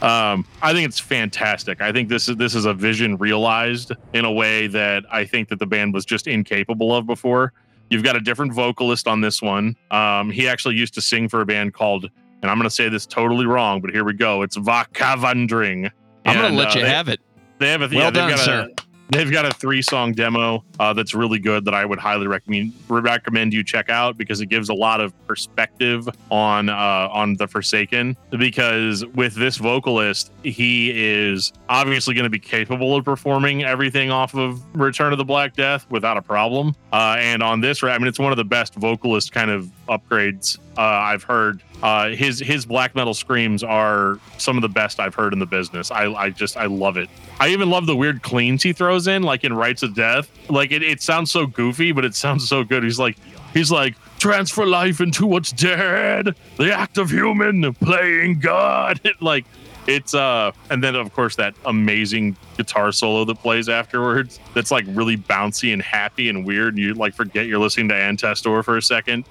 Um, 0.02 0.44
I 0.62 0.72
think 0.72 0.86
it's 0.88 1.00
fantastic. 1.00 1.80
I 1.80 1.92
think 1.92 2.08
this 2.08 2.28
is 2.28 2.36
this 2.36 2.54
is 2.54 2.64
a 2.64 2.74
vision 2.74 3.16
realized 3.16 3.92
in 4.12 4.24
a 4.24 4.32
way 4.32 4.66
that 4.68 5.04
I 5.10 5.24
think 5.24 5.48
that 5.48 5.58
the 5.58 5.66
band 5.66 5.94
was 5.94 6.04
just 6.04 6.26
incapable 6.26 6.94
of 6.94 7.06
before. 7.06 7.52
You've 7.90 8.02
got 8.02 8.16
a 8.16 8.20
different 8.20 8.52
vocalist 8.52 9.06
on 9.06 9.20
this 9.20 9.40
one. 9.40 9.76
Um, 9.90 10.30
he 10.30 10.48
actually 10.48 10.74
used 10.76 10.94
to 10.94 11.00
sing 11.00 11.28
for 11.28 11.40
a 11.40 11.46
band 11.46 11.74
called, 11.74 12.10
and 12.42 12.50
I'm 12.50 12.56
going 12.58 12.68
to 12.68 12.74
say 12.74 12.88
this 12.88 13.06
totally 13.06 13.46
wrong, 13.46 13.80
but 13.80 13.90
here 13.90 14.04
we 14.04 14.14
go. 14.14 14.42
It's 14.42 14.56
Vaakevandring. 14.56 15.90
I'm 16.26 16.36
going 16.36 16.52
to 16.52 16.58
let 16.58 16.68
uh, 16.74 16.78
you 16.78 16.84
they- 16.84 16.90
have 16.90 17.08
it. 17.08 17.20
They 17.58 17.70
have 17.70 17.82
a 17.82 17.86
Well 17.86 18.04
yeah, 18.04 18.10
done, 18.10 18.38
sir. 18.38 18.68
A, 18.68 18.82
they've 19.14 19.30
got 19.30 19.46
a 19.46 19.50
three 19.54 19.82
song 19.82 20.12
demo 20.12 20.64
uh, 20.80 20.92
that's 20.92 21.14
really 21.14 21.38
good 21.38 21.64
that 21.64 21.74
I 21.74 21.84
would 21.84 21.98
highly 21.98 22.26
recommend 22.26 22.72
recommend 22.88 23.52
you 23.52 23.62
check 23.62 23.88
out 23.88 24.16
because 24.16 24.40
it 24.40 24.46
gives 24.46 24.68
a 24.68 24.74
lot 24.74 25.00
of 25.00 25.14
perspective 25.26 26.08
on 26.30 26.68
uh, 26.68 27.08
on 27.12 27.34
the 27.34 27.46
Forsaken. 27.46 28.16
Because 28.30 29.04
with 29.06 29.34
this 29.34 29.56
vocalist, 29.56 30.32
he 30.42 30.90
is 30.94 31.52
obviously 31.68 32.14
going 32.14 32.24
to 32.24 32.30
be 32.30 32.38
capable 32.38 32.96
of 32.96 33.04
performing 33.04 33.62
everything 33.62 34.10
off 34.10 34.34
of 34.34 34.62
Return 34.76 35.12
of 35.12 35.18
the 35.18 35.24
Black 35.24 35.54
Death 35.54 35.86
without 35.90 36.16
a 36.16 36.22
problem. 36.22 36.74
Uh, 36.92 37.16
and 37.18 37.42
on 37.42 37.60
this, 37.60 37.82
I 37.82 37.96
mean, 37.98 38.08
it's 38.08 38.18
one 38.18 38.32
of 38.32 38.36
the 38.36 38.44
best 38.44 38.74
vocalist 38.74 39.32
kind 39.32 39.50
of 39.50 39.70
upgrades 39.86 40.58
uh, 40.76 40.80
I've 40.80 41.22
heard. 41.22 41.62
Uh, 41.82 42.10
his 42.10 42.40
his 42.40 42.64
black 42.64 42.94
metal 42.94 43.14
screams 43.14 43.62
are 43.62 44.18
some 44.38 44.56
of 44.56 44.62
the 44.62 44.68
best 44.68 45.00
I've 45.00 45.14
heard 45.14 45.32
in 45.32 45.38
the 45.38 45.46
business. 45.46 45.90
I, 45.90 46.06
I 46.12 46.30
just 46.30 46.56
I 46.56 46.66
love 46.66 46.96
it. 46.96 47.08
I 47.40 47.48
even 47.48 47.70
love 47.70 47.86
the 47.86 47.96
weird 47.96 48.22
cleans 48.22 48.62
he 48.62 48.72
throws 48.72 49.06
in, 49.06 49.22
like 49.22 49.44
in 49.44 49.52
Rites 49.52 49.82
of 49.82 49.94
Death. 49.94 50.30
Like 50.48 50.72
it, 50.72 50.82
it 50.82 51.02
sounds 51.02 51.30
so 51.30 51.46
goofy, 51.46 51.92
but 51.92 52.04
it 52.04 52.14
sounds 52.14 52.48
so 52.48 52.64
good. 52.64 52.82
He's 52.82 52.98
like 52.98 53.16
he's 53.52 53.70
like 53.70 53.94
transfer 54.18 54.66
life 54.66 55.00
into 55.00 55.26
what's 55.26 55.52
dead, 55.52 56.34
the 56.56 56.72
act 56.72 56.96
of 56.98 57.10
human 57.10 57.74
playing 57.74 58.40
God. 58.40 59.00
like 59.20 59.44
it's 59.86 60.14
uh 60.14 60.50
and 60.70 60.82
then 60.82 60.94
of 60.94 61.12
course 61.12 61.36
that 61.36 61.54
amazing 61.66 62.36
guitar 62.56 62.90
solo 62.92 63.24
that 63.24 63.34
plays 63.36 63.68
afterwards 63.68 64.40
that's 64.54 64.70
like 64.70 64.84
really 64.88 65.16
bouncy 65.16 65.72
and 65.72 65.82
happy 65.82 66.28
and 66.28 66.44
weird 66.46 66.74
and 66.74 66.82
you 66.82 66.94
like 66.94 67.14
forget 67.14 67.46
you're 67.46 67.58
listening 67.58 67.88
to 67.88 67.94
Antestor 67.94 68.64
for 68.64 68.76
a 68.76 68.82
second 68.82 69.24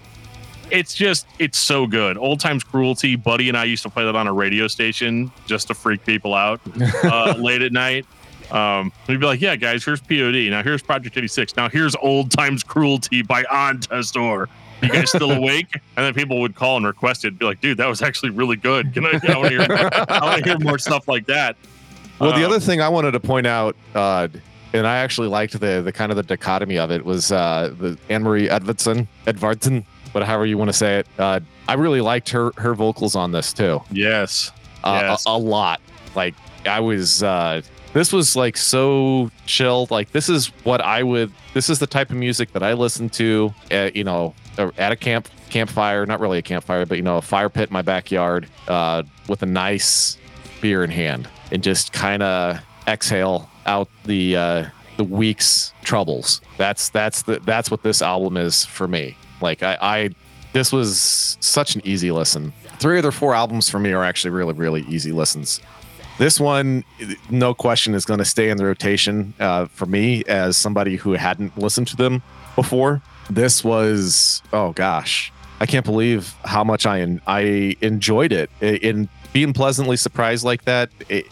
it's 0.74 0.94
just 0.94 1.26
it's 1.40 1.58
so 1.58 1.88
good 1.88 2.18
old 2.18 2.40
times 2.40 2.64
cruelty 2.64 3.16
buddy 3.16 3.48
and 3.48 3.58
i 3.58 3.64
used 3.64 3.84
to 3.84 3.90
play 3.90 4.04
that 4.04 4.16
on 4.16 4.28
a 4.28 4.34
radio 4.34 4.68
station 4.68 5.32
just 5.46 5.68
to 5.68 5.74
freak 5.74 6.06
people 6.06 6.34
out 6.34 6.60
uh, 7.04 7.34
late 7.38 7.62
at 7.62 7.72
night 7.72 8.06
um, 8.52 8.92
we'd 9.08 9.20
be 9.20 9.26
like, 9.26 9.42
yeah, 9.42 9.56
guys, 9.56 9.84
here's 9.84 10.02
POD. 10.02 10.52
Now 10.52 10.62
here's 10.62 10.84
Project 10.84 11.18
86. 11.18 11.56
Now 11.56 11.70
here's 11.70 11.96
Old 11.96 12.30
Times 12.30 12.62
Cruelty 12.62 13.24
by 13.24 13.44
Antestor 13.44 14.48
you 14.84 14.90
guys 14.90 15.10
still 15.10 15.32
awake? 15.38 15.68
And 15.96 16.06
then 16.06 16.14
people 16.14 16.40
would 16.42 16.56
call 16.56 16.78
and 16.78 16.86
request 16.86 17.26
it, 17.26 17.38
be 17.40 17.46
like, 17.46 17.62
dude, 17.62 17.78
that 17.78 17.88
was 17.88 18.02
actually 18.02 18.30
really 18.32 18.56
good. 18.56 18.94
Can 18.94 19.06
I, 19.06 19.20
I 19.28 19.38
want 19.38 19.50
to 19.50 20.44
hear, 20.44 20.44
hear, 20.44 20.60
more 20.60 20.78
stuff 20.78 21.08
like 21.08 21.26
that. 21.28 21.56
Well, 22.20 22.34
um, 22.34 22.40
the 22.40 22.46
other 22.46 22.60
thing 22.60 22.82
I 22.82 22.90
wanted 22.90 23.12
to 23.12 23.20
point 23.20 23.48
out, 23.48 23.76
uh, 23.96 24.28
and 24.74 24.88
I 24.88 24.98
actually 24.98 25.28
liked 25.28 25.60
the 25.60 25.82
the 25.82 25.92
kind 25.92 26.12
of 26.12 26.16
the 26.16 26.24
dichotomy 26.24 26.78
of 26.78 26.92
it 26.92 27.06
was 27.06 27.32
uh, 27.32 27.74
the 27.80 27.98
Anne 28.10 28.24
Marie 28.24 28.48
Edvardson, 28.48 29.08
Edvardsen, 29.26 29.84
but 30.14 30.24
however 30.24 30.46
you 30.46 30.58
want 30.58 30.70
to 30.70 30.74
say 30.74 31.00
it. 31.00 31.08
Uh, 31.18 31.40
I 31.68 31.74
really 31.74 32.02
liked 32.02 32.30
her 32.30 32.52
her 32.58 32.74
vocals 32.74 33.16
on 33.16 33.32
this 33.32 33.52
too. 33.52 33.82
Yes, 33.92 34.52
uh, 34.84 35.00
yes. 35.02 35.26
A, 35.26 35.32
a, 35.32 35.38
lot. 35.38 35.82
Like 36.16 36.36
I 36.66 36.80
was. 36.80 37.24
Uh, 37.24 37.62
this 37.94 38.12
was 38.12 38.36
like 38.36 38.58
so 38.58 39.30
chill. 39.46 39.88
Like 39.90 40.12
this 40.12 40.30
is 40.30 40.48
what 40.64 40.82
I 40.82 41.04
would. 41.04 41.32
This 41.54 41.70
is 41.70 41.80
the 41.80 41.88
type 41.88 42.10
of 42.10 42.18
music 42.18 42.52
that 42.54 42.64
I 42.64 42.74
listen 42.74 43.10
to. 43.12 43.54
At, 43.72 43.96
you 43.96 44.04
know, 44.04 44.34
at 44.58 44.92
a 44.92 44.96
camp 44.96 45.28
campfire. 45.50 46.06
Not 46.06 46.20
really 46.20 46.40
a 46.40 46.44
campfire, 46.44 46.86
but 46.86 46.98
you 46.98 47.04
know, 47.04 47.18
a 47.18 47.22
fire 47.22 47.50
pit 47.50 47.70
in 47.70 47.74
my 47.74 47.82
backyard 47.82 48.48
uh, 48.68 49.04
with 49.28 49.44
a 49.44 49.48
nice 49.48 50.18
beer 50.62 50.84
in 50.84 50.90
hand, 50.90 51.28
and 51.52 51.64
just 51.64 51.94
kind 51.94 52.24
of 52.24 52.60
exhale 52.88 53.50
out 53.66 53.90
the 54.06 54.36
uh, 54.36 54.66
the 54.98 55.04
week's 55.04 55.74
troubles. 55.84 56.42
That's 56.58 56.90
that's 56.90 57.24
the 57.24 57.40
that's 57.40 57.72
what 57.72 57.84
this 57.84 58.02
album 58.02 58.38
is 58.38 58.66
for 58.66 58.88
me. 58.88 59.18
Like 59.44 59.62
I, 59.62 59.78
I 59.80 60.10
this 60.54 60.72
was 60.72 61.38
such 61.40 61.76
an 61.76 61.82
easy 61.86 62.10
listen. 62.12 62.54
Three 62.80 62.98
of 62.98 63.04
their 63.04 63.12
four 63.12 63.36
albums 63.36 63.70
for 63.70 63.78
me 63.78 63.92
are 63.92 64.04
actually 64.04 64.32
really 64.32 64.54
really 64.54 64.82
easy 64.90 65.12
listens. 65.12 65.62
This 66.20 66.40
one, 66.40 66.84
no 67.32 67.56
question, 67.56 67.96
is 67.96 68.06
going 68.06 68.20
to 68.20 68.26
stay 68.26 68.50
in 68.50 68.58
the 68.58 68.66
rotation 68.66 69.34
uh, 69.40 69.66
for 69.66 69.88
me 69.88 70.24
as 70.26 70.58
somebody 70.58 70.96
who 70.96 71.14
hadn't 71.14 71.58
listened 71.58 71.88
to 71.88 71.96
them 71.96 72.22
before. 72.56 73.02
This 73.32 73.64
was, 73.64 74.44
oh 74.54 74.74
gosh, 74.74 75.32
I 75.60 75.66
can't 75.66 75.86
believe 75.86 76.36
how 76.46 76.64
much 76.64 76.86
I 76.86 77.20
I 77.26 77.76
enjoyed 77.82 78.32
it. 78.32 78.52
In 78.62 79.10
being 79.34 79.54
pleasantly 79.54 79.98
surprised 79.98 80.46
like 80.46 80.66
that, 80.66 80.92
it, 81.10 81.26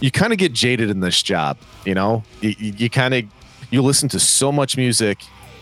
you 0.00 0.10
kind 0.12 0.32
of 0.32 0.38
get 0.38 0.52
jaded 0.52 0.90
in 0.90 1.00
this 1.00 1.22
job. 1.22 1.58
You 1.84 1.94
know, 1.94 2.22
you, 2.40 2.54
you 2.58 2.90
kind 2.90 3.14
of 3.14 3.24
you 3.70 3.82
listen 3.82 4.08
to 4.10 4.20
so 4.20 4.52
much 4.52 4.76
music, 4.76 5.18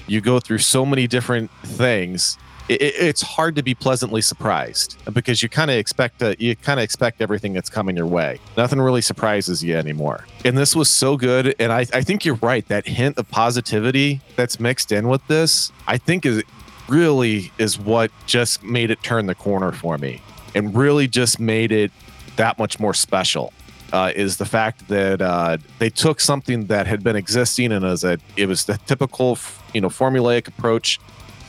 you 0.08 0.20
go 0.20 0.40
through 0.40 0.58
so 0.58 0.84
many 0.84 1.06
different 1.06 1.50
things 1.62 2.38
it, 2.68 2.82
it's 2.82 3.22
hard 3.22 3.56
to 3.56 3.62
be 3.62 3.74
pleasantly 3.74 4.22
surprised 4.22 4.98
because 5.12 5.42
you 5.42 5.48
kind 5.48 5.70
of 5.70 5.76
expect 5.76 6.22
you 6.38 6.54
kind 6.56 6.78
of 6.78 6.84
expect 6.84 7.20
everything 7.20 7.52
that's 7.52 7.70
coming 7.70 7.96
your 7.96 8.06
way. 8.06 8.40
Nothing 8.56 8.80
really 8.80 9.02
surprises 9.02 9.64
you 9.64 9.76
anymore. 9.76 10.26
And 10.44 10.56
this 10.56 10.76
was 10.76 10.88
so 10.88 11.16
good. 11.16 11.54
And 11.58 11.72
I, 11.72 11.86
I 11.92 12.02
think 12.02 12.24
you're 12.24 12.36
right. 12.36 12.66
That 12.68 12.86
hint 12.86 13.18
of 13.18 13.28
positivity 13.30 14.20
that's 14.36 14.60
mixed 14.60 14.92
in 14.92 15.08
with 15.08 15.26
this, 15.26 15.72
I 15.86 15.98
think 15.98 16.26
is 16.26 16.42
really 16.88 17.52
is 17.58 17.78
what 17.78 18.10
just 18.26 18.62
made 18.62 18.90
it 18.90 19.02
turn 19.02 19.26
the 19.26 19.34
corner 19.34 19.72
for 19.72 19.98
me 19.98 20.22
and 20.54 20.74
really 20.74 21.06
just 21.06 21.38
made 21.38 21.72
it 21.72 21.90
that 22.36 22.58
much 22.58 22.78
more 22.78 22.94
special. 22.94 23.52
Uh, 23.90 24.12
is 24.14 24.36
the 24.36 24.44
fact 24.44 24.86
that 24.88 25.22
uh, 25.22 25.56
they 25.78 25.88
took 25.88 26.20
something 26.20 26.66
that 26.66 26.86
had 26.86 27.02
been 27.02 27.16
existing 27.16 27.72
and 27.72 27.86
as 27.86 28.04
a 28.04 28.18
it 28.36 28.44
was 28.44 28.66
the 28.66 28.76
typical 28.84 29.34
you 29.74 29.80
know 29.80 29.88
formulaic 29.88 30.48
approach 30.48 30.98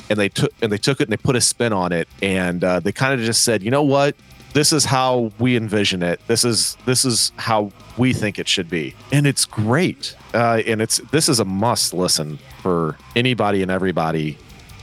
and 0.09 0.19
they 0.19 0.29
took 0.29 0.51
and 0.61 0.71
they 0.71 0.77
took 0.77 0.99
it 0.99 1.03
and 1.03 1.11
they 1.11 1.17
put 1.17 1.35
a 1.35 1.41
spin 1.41 1.71
on 1.71 1.91
it 1.91 2.07
and 2.21 2.63
uh, 2.63 2.79
they 2.79 2.91
kind 2.91 3.13
of 3.13 3.25
just 3.25 3.43
said 3.43 3.63
you 3.63 3.71
know 3.71 3.83
what? 3.83 4.15
This 4.51 4.73
is 4.73 4.83
how 4.83 5.31
we 5.37 5.55
envision 5.55 6.01
it. 6.01 6.19
This 6.27 6.43
is 6.43 6.75
this 6.85 7.05
is 7.05 7.31
how 7.37 7.71
we 7.97 8.13
think 8.13 8.39
it 8.39 8.47
should 8.47 8.69
be. 8.69 8.95
And 9.11 9.27
it's 9.27 9.45
great. 9.45 10.15
Uh, 10.33 10.63
and 10.65 10.81
it's 10.81 10.97
this 11.11 11.29
is 11.29 11.39
a 11.39 11.45
must 11.45 11.93
listen 11.93 12.39
for 12.61 12.97
anybody 13.15 13.61
and 13.61 13.69
everybody. 13.69 14.37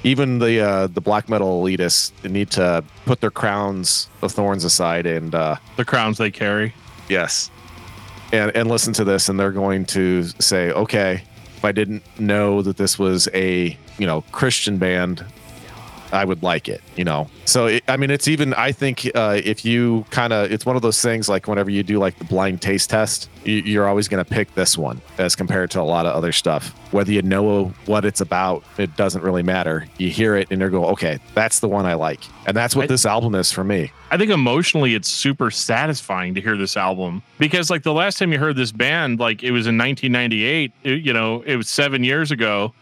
Even 0.04 0.38
the 0.38 0.60
uh, 0.60 0.86
the 0.86 1.00
black 1.00 1.28
metal 1.28 1.62
elitists 1.62 2.12
need 2.30 2.50
to 2.52 2.84
put 3.06 3.20
their 3.20 3.30
crowns 3.30 4.08
of 4.22 4.30
thorns 4.30 4.62
aside 4.62 5.04
and 5.04 5.34
uh, 5.34 5.56
the 5.76 5.84
crowns 5.84 6.18
they 6.18 6.30
carry? 6.30 6.72
Yes. 7.08 7.50
And 8.32 8.54
and 8.54 8.70
listen 8.70 8.92
to 8.94 9.04
this 9.04 9.28
and 9.28 9.38
they're 9.38 9.50
going 9.52 9.84
to 9.86 10.24
say 10.40 10.70
okay 10.70 11.24
if 11.56 11.64
I 11.64 11.72
didn't 11.72 12.02
know 12.20 12.62
that 12.62 12.76
this 12.76 12.98
was 12.98 13.28
a 13.34 13.76
you 13.98 14.06
know 14.06 14.22
Christian 14.32 14.78
band, 14.78 15.24
I 16.16 16.24
would 16.24 16.42
like 16.42 16.68
it. 16.68 16.82
You 16.96 17.04
know, 17.04 17.28
so 17.44 17.66
it, 17.66 17.84
I 17.86 17.96
mean, 17.96 18.10
it's 18.10 18.26
even 18.26 18.54
I 18.54 18.72
think 18.72 19.08
uh, 19.14 19.40
if 19.44 19.64
you 19.64 20.06
kind 20.10 20.32
of 20.32 20.50
it's 20.50 20.64
one 20.64 20.76
of 20.76 20.82
those 20.82 21.00
things 21.00 21.28
like 21.28 21.46
whenever 21.46 21.70
you 21.70 21.82
do 21.82 21.98
like 21.98 22.18
the 22.18 22.24
blind 22.24 22.62
taste 22.62 22.90
test, 22.90 23.28
you, 23.44 23.80
are 23.80 23.86
always 23.86 24.08
going 24.08 24.24
to 24.24 24.28
pick 24.28 24.54
this 24.54 24.76
one 24.76 25.00
as 25.18 25.36
compared 25.36 25.70
to 25.72 25.80
a 25.80 25.82
lot 25.82 26.06
of 26.06 26.14
other 26.14 26.32
stuff. 26.32 26.68
Whether 26.92 27.12
you 27.12 27.22
know 27.22 27.66
what 27.84 28.04
it's 28.04 28.20
about, 28.20 28.64
it 28.78 28.96
doesn't 28.96 29.22
really 29.22 29.42
matter. 29.42 29.86
You 29.98 30.10
hear 30.10 30.36
it 30.36 30.48
and 30.50 30.60
you 30.60 30.70
go, 30.70 30.86
okay, 30.86 31.18
that's 31.34 31.60
the 31.60 31.68
one 31.68 31.84
I 31.84 31.94
like, 31.94 32.20
and 32.46 32.56
that's 32.56 32.74
what 32.74 32.84
I, 32.84 32.86
this 32.86 33.04
album 33.04 33.34
is 33.34 33.52
for 33.52 33.64
me. 33.64 33.92
I 34.10 34.16
think 34.16 34.30
emotionally, 34.30 34.94
it's 34.94 35.08
super 35.08 35.50
satisfying 35.50 36.34
to 36.34 36.40
hear 36.40 36.56
this 36.56 36.76
album 36.76 37.22
because, 37.38 37.70
like, 37.70 37.82
the 37.82 37.92
last 37.92 38.18
time 38.18 38.32
you 38.32 38.38
heard 38.38 38.56
this 38.56 38.72
band, 38.72 39.18
like, 39.18 39.42
it 39.42 39.50
was 39.50 39.66
in 39.66 39.76
1998. 39.76 40.72
It, 40.82 40.90
you 41.04 41.12
know, 41.12 41.42
it 41.42 41.56
was 41.56 41.68
seven 41.68 42.04
years 42.04 42.30
ago 42.30 42.72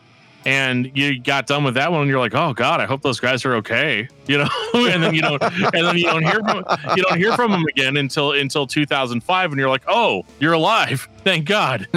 and 0.46 0.90
you 0.94 1.18
got 1.20 1.46
done 1.46 1.64
with 1.64 1.74
that 1.74 1.90
one 1.90 2.02
and 2.02 2.10
you're 2.10 2.18
like 2.18 2.34
oh 2.34 2.52
god 2.52 2.80
i 2.80 2.84
hope 2.84 3.02
those 3.02 3.20
guys 3.20 3.44
are 3.44 3.54
okay 3.56 4.08
you 4.26 4.38
know? 4.38 4.48
And 4.74 5.02
then 5.02 5.14
you 5.14 5.22
don't 5.22 5.42
and 5.42 5.72
then 5.72 5.96
you 5.96 6.04
don't 6.04 6.22
hear 6.22 6.40
from 6.40 6.64
you 6.96 7.02
don't 7.02 7.16
hear 7.16 7.32
from 7.34 7.52
them 7.52 7.64
again 7.66 7.96
until 7.96 8.32
until 8.32 8.66
2005 8.66 9.50
and 9.50 9.58
you're 9.58 9.68
like 9.68 9.84
oh 9.86 10.24
you're 10.40 10.52
alive. 10.52 11.08
Thank 11.22 11.46
god. 11.46 11.86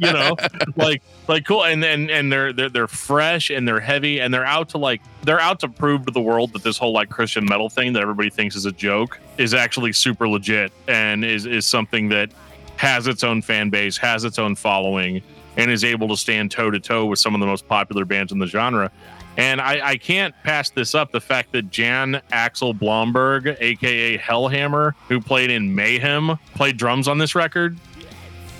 You 0.00 0.12
know? 0.12 0.36
Like 0.76 1.02
like 1.28 1.46
cool. 1.46 1.64
And 1.64 1.82
and 1.84 2.10
and 2.10 2.30
they're 2.30 2.52
they're 2.52 2.68
they're 2.68 2.88
fresh 2.88 3.50
and 3.50 3.66
they're 3.66 3.80
heavy 3.80 4.20
and 4.20 4.32
they're 4.32 4.44
out 4.44 4.68
to 4.70 4.78
like 4.78 5.00
they're 5.22 5.40
out 5.40 5.60
to 5.60 5.68
prove 5.68 6.06
to 6.06 6.12
the 6.12 6.20
world 6.20 6.52
that 6.52 6.62
this 6.62 6.76
whole 6.76 6.92
like 6.92 7.08
christian 7.08 7.46
metal 7.46 7.70
thing 7.70 7.94
that 7.94 8.02
everybody 8.02 8.28
thinks 8.28 8.54
is 8.54 8.66
a 8.66 8.72
joke 8.72 9.18
is 9.38 9.54
actually 9.54 9.92
super 9.92 10.28
legit 10.28 10.70
and 10.86 11.24
is 11.24 11.46
is 11.46 11.64
something 11.64 12.10
that 12.10 12.30
has 12.76 13.06
its 13.06 13.24
own 13.24 13.40
fan 13.40 13.70
base 13.70 13.96
has 13.96 14.24
its 14.24 14.38
own 14.38 14.54
following 14.54 15.22
and 15.56 15.70
is 15.70 15.84
able 15.84 16.08
to 16.08 16.16
stand 16.16 16.50
toe 16.50 16.70
to 16.70 16.80
toe 16.80 17.06
with 17.06 17.18
some 17.18 17.34
of 17.34 17.40
the 17.40 17.46
most 17.46 17.68
popular 17.68 18.04
bands 18.04 18.32
in 18.32 18.38
the 18.38 18.46
genre. 18.46 18.90
And 19.36 19.60
I, 19.60 19.90
I, 19.90 19.96
can't 19.96 20.32
pass 20.44 20.70
this 20.70 20.94
up 20.94 21.10
the 21.10 21.20
fact 21.20 21.50
that 21.52 21.70
Jan 21.70 22.22
Axel 22.30 22.72
Blomberg, 22.72 23.56
aka 23.58 24.16
Hellhammer, 24.16 24.94
who 25.08 25.20
played 25.20 25.50
in 25.50 25.74
Mayhem, 25.74 26.38
played 26.54 26.76
drums 26.76 27.08
on 27.08 27.18
this 27.18 27.34
record. 27.34 27.76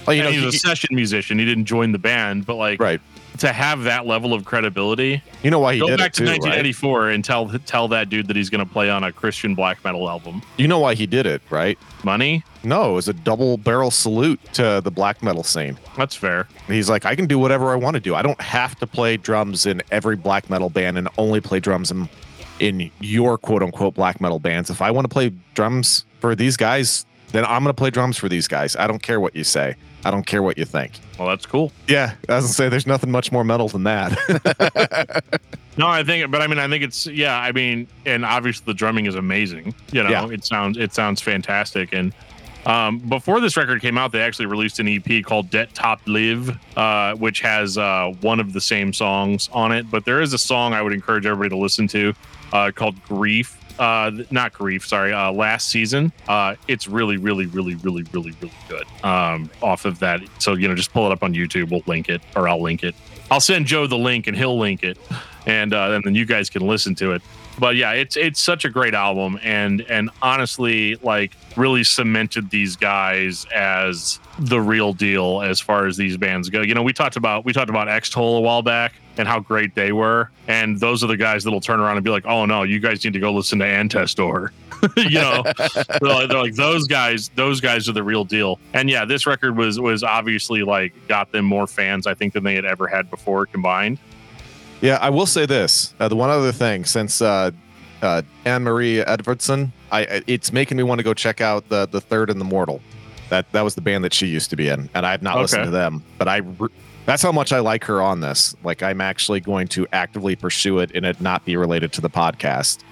Well, 0.05 0.17
you 0.17 0.25
know, 0.25 0.33
he's 0.33 0.41
he, 0.41 0.49
a 0.49 0.53
session 0.53 0.97
musician. 0.97 1.39
He 1.39 1.45
didn't 1.45 1.67
join 1.67 1.93
the 1.93 1.99
band, 1.99 2.45
but 2.45 2.57
like, 2.57 2.81
right 2.81 3.01
to 3.39 3.53
have 3.53 3.85
that 3.85 4.07
level 4.07 4.33
of 4.33 4.45
credibility. 4.45 5.23
You 5.43 5.51
know 5.51 5.59
why 5.59 5.75
he 5.75 5.81
did 5.81 5.85
it? 5.85 5.91
go 5.91 5.97
did 5.97 5.99
back 5.99 6.13
to 6.15 6.23
1984 6.25 7.01
right? 7.05 7.15
and 7.15 7.25
tell 7.25 7.49
tell 7.67 7.89
that 7.89 8.09
dude 8.09 8.29
that 8.29 8.37
he's 8.37 8.51
going 8.51 8.65
to 8.65 8.73
play 8.73 8.91
on 8.91 9.05
a 9.05 9.13
Christian 9.13 9.55
black 9.55 9.83
metal 9.85 10.09
album. 10.09 10.43
You 10.57 10.69
know 10.69 10.79
why 10.79 10.95
he 10.95 11.07
did 11.07 11.27
it, 11.27 11.43
right? 11.51 11.79
Money? 12.05 12.45
No, 12.63 12.93
it 12.93 12.95
was 12.95 13.09
a 13.09 13.13
double 13.13 13.59
barrel 13.59 13.91
salute 13.91 14.41
to 14.55 14.81
the 14.83 14.91
black 14.91 15.23
metal 15.23 15.43
scene. 15.43 15.79
That's 15.97 16.15
fair. 16.15 16.49
He's 16.67 16.89
like, 16.89 17.05
I 17.05 17.15
can 17.15 17.27
do 17.27 17.39
whatever 17.39 17.73
I 17.73 17.77
want 17.77 17.95
to 17.95 18.01
do. 18.01 18.15
I 18.15 18.23
don't 18.23 18.41
have 18.41 18.79
to 18.79 18.87
play 18.87 19.17
drums 19.17 19.67
in 19.67 19.83
every 19.91 20.17
black 20.17 20.49
metal 20.49 20.71
band 20.71 20.97
and 20.97 21.09
only 21.19 21.41
play 21.41 21.61
drums 21.61 21.91
in 21.91 22.09
in 22.61 22.91
your 23.01 23.37
quote 23.37 23.63
unquote 23.63 23.95
black 23.95 24.21
metal 24.21 24.39
bands. 24.39 24.71
If 24.71 24.81
I 24.81 24.91
want 24.91 25.05
to 25.05 25.09
play 25.09 25.33
drums 25.55 26.05
for 26.21 26.35
these 26.35 26.57
guys, 26.57 27.05
then 27.35 27.45
I'm 27.45 27.65
going 27.65 27.75
to 27.75 27.79
play 27.79 27.91
drums 27.91 28.17
for 28.17 28.29
these 28.29 28.47
guys. 28.47 28.77
I 28.77 28.87
don't 28.87 29.03
care 29.03 29.19
what 29.19 29.35
you 29.35 29.43
say. 29.43 29.75
I 30.05 30.11
don't 30.11 30.25
care 30.25 30.43
what 30.43 30.57
you 30.57 30.65
think. 30.65 30.93
Well, 31.19 31.27
that's 31.27 31.47
cool. 31.47 31.73
Yeah, 31.89 32.15
I 32.29 32.37
was 32.37 32.45
gonna 32.45 32.55
say 32.55 32.69
there's 32.69 32.87
nothing 32.87 33.11
much 33.11 33.33
more 33.33 33.43
metal 33.43 33.69
than 33.69 33.85
that. 33.85 35.25
no, 35.79 35.89
I 35.89 36.05
think, 36.05 36.31
but 36.31 36.43
I 36.43 36.47
mean, 36.47 36.59
I 36.59 36.69
think 36.69 36.85
it's 36.85 37.07
yeah. 37.07 37.39
I 37.39 37.53
mean, 37.53 37.89
and 38.05 38.25
obviously 38.25 38.65
the 38.67 38.75
drumming 38.75 39.07
is 39.07 39.15
amazing. 39.15 39.75
You 39.93 40.03
know, 40.03 40.11
yeah. 40.11 40.29
it 40.29 40.45
sounds 40.45 40.77
it 40.77 40.93
sounds 40.93 41.23
fantastic, 41.23 41.93
and 41.93 42.13
Um, 42.67 42.99
before 42.99 43.41
this 43.41 43.57
record 43.57 43.83
came 43.83 43.99
out, 43.99 44.13
they 44.13 44.23
actually 44.23 44.47
released 44.47 44.81
an 44.81 44.89
EP 44.89 45.23
called 45.23 45.51
Det 45.51 45.75
tapte 45.75 46.07
liv, 46.07 46.59
uh, 46.77 47.15
which 47.15 47.41
has 47.41 47.77
uh, 47.77 48.13
one 48.23 48.41
of 48.41 48.53
the 48.53 48.61
same 48.61 48.93
songs 48.93 49.51
on 49.53 49.71
it. 49.73 49.91
But 49.91 50.05
there 50.05 50.23
is 50.23 50.33
a 50.33 50.39
song 50.39 50.73
I 50.73 50.81
would 50.81 50.93
encourage 50.93 51.27
everybody 51.27 51.51
to 51.51 51.59
listen 51.59 51.87
to 51.89 52.15
uh, 52.53 52.71
called 52.75 53.03
Grief. 53.05 53.59
Uh, 53.79 54.11
not 54.31 54.53
grief, 54.53 54.87
sorry. 54.87 55.13
Uh, 55.13 55.33
last 55.33 55.69
season, 55.69 56.13
uh, 56.29 56.55
it's 56.69 56.87
really, 56.87 57.17
really, 57.17 57.47
really, 57.47 57.75
really, 57.77 58.05
really, 58.13 58.33
really 58.41 58.55
good. 58.69 58.85
Um, 59.05 59.51
off 59.63 59.85
of 59.85 59.99
that, 59.99 60.21
so 60.39 60.55
you 60.55 60.69
know, 60.69 60.75
just 60.75 60.93
pull 60.93 61.07
it 61.07 61.13
up 61.13 61.23
on 61.23 61.35
YouTube. 61.35 61.71
We'll 61.71 61.83
link 61.87 62.09
it, 62.09 62.23
or 62.37 62.49
I'll 62.49 62.63
link 62.63 62.85
it. 62.85 62.95
I'll 63.31 63.41
send 63.41 63.67
Joe 63.67 63.87
the 63.87 63.99
link, 63.99 64.27
and 64.27 64.37
he'll 64.37 64.59
link 64.59 64.83
it, 64.83 64.99
and 65.47 65.75
uh, 65.75 65.93
and 65.93 66.05
then 66.05 66.15
you 66.15 66.25
guys 66.25 66.51
can 66.51 66.67
listen 66.67 66.95
to 66.97 67.13
it 67.13 67.23
but 67.59 67.77
yeah, 67.77 67.93
it's 67.93 68.17
it's 68.17 68.41
such 68.41 68.65
a 68.65 68.71
great 68.71 68.95
album, 68.95 69.39
and 69.43 69.81
and 69.83 70.11
honestly, 70.23 70.97
like 70.97 71.33
really 71.57 71.85
cemented 71.85 72.51
these 72.51 72.77
guys 72.77 73.47
as 73.55 74.19
the 74.39 74.61
real 74.61 74.93
deal 74.93 75.43
as 75.43 75.61
far 75.61 75.87
as 75.87 75.97
these 75.97 76.17
bands 76.17 76.49
go. 76.51 76.63
You 76.63 76.75
know, 76.75 76.83
we 76.83 76.93
talked 76.93 77.17
about 77.17 77.45
we 77.45 77.53
talked 77.53 77.71
about 77.71 77.89
Extol 77.89 78.39
a 78.39 78.41
while 78.41 78.63
back 78.63 78.95
and 79.17 79.29
how 79.29 79.41
great 79.41 79.75
they 79.75 79.93
were, 79.93 80.31
and 80.49 80.79
those 80.81 81.05
are 81.05 81.07
the 81.07 81.17
guys 81.17 81.45
that'll 81.45 81.61
turn 81.61 81.81
around 81.81 81.97
and 81.97 82.05
be 82.05 82.11
like, 82.11 82.27
"Oh 82.27 82.45
no, 82.47 82.63
you 82.63 82.81
guys 82.81 83.05
need 83.05 83.13
to 83.13 83.21
go 83.21 83.33
listen 83.33 83.59
to 83.61 83.65
Antestor." 83.65 84.51
you 84.97 85.21
know, 85.21 85.43
they're, 85.57 85.99
like, 86.03 86.29
they're 86.29 86.39
like 86.39 86.55
those 86.55 86.87
guys. 86.87 87.31
Those 87.31 87.61
guys 87.61 87.89
are 87.89 87.93
the 87.93 88.03
real 88.03 88.25
deal. 88.25 88.59
And 88.73 88.91
yeah, 88.91 89.05
this 89.05 89.27
record 89.27 89.57
was 89.57 89.81
was 89.81 90.03
obviously 90.03 90.63
like 90.63 90.93
got 91.09 91.33
them 91.33 91.45
more 91.45 91.67
fans 91.67 92.07
I 92.07 92.15
think 92.15 92.33
than 92.33 92.45
they 92.45 92.55
had 92.55 92.65
ever 92.65 92.87
had 92.87 93.11
before 93.11 93.47
combined. 93.47 93.99
Yeah, 94.81 94.99
I 95.01 95.11
will 95.11 95.27
say 95.27 95.47
this. 95.47 95.95
Uh, 95.99 96.09
the 96.09 96.17
one 96.17 96.31
other 96.31 96.53
thing, 96.53 96.85
since 96.85 97.23
uh, 97.23 97.53
uh, 98.03 98.23
Ann-Mari 98.45 98.97
Edvardsen, 98.97 99.73
I 99.91 100.23
it's 100.27 100.53
making 100.53 100.77
me 100.77 100.83
want 100.83 100.99
to 100.99 101.03
go 101.05 101.15
check 101.15 101.41
out 101.41 101.69
the 101.69 101.87
the 101.87 102.01
Third 102.01 102.31
and 102.31 102.41
the 102.41 102.45
Mortal. 102.45 102.81
That 103.31 103.51
that 103.53 103.63
was 103.63 103.75
the 103.75 103.81
band 103.81 104.05
that 104.05 104.13
she 104.13 104.27
used 104.27 104.51
to 104.51 104.57
be 104.57 104.69
in, 104.69 104.91
and 104.95 105.07
I 105.07 105.13
have 105.13 105.23
not 105.23 105.37
okay. 105.37 105.43
listened 105.43 105.65
to 105.65 105.71
them. 105.71 106.05
But 106.19 106.29
I, 106.29 106.43
that's 107.07 107.23
how 107.23 107.33
much 107.33 107.53
I 107.53 107.61
like 107.61 107.85
her 107.85 108.01
on 108.01 108.21
this. 108.21 108.55
Like 108.65 108.83
I'm 108.83 109.01
actually 109.01 109.41
going 109.41 109.69
to 109.69 109.87
actively 109.93 110.37
pursue 110.37 110.79
it 110.79 110.91
and 110.95 111.05
it 111.05 111.21
not 111.21 111.45
be 111.45 111.57
related 111.57 111.93
to 111.95 112.01
the 112.01 112.11
podcast. 112.11 112.83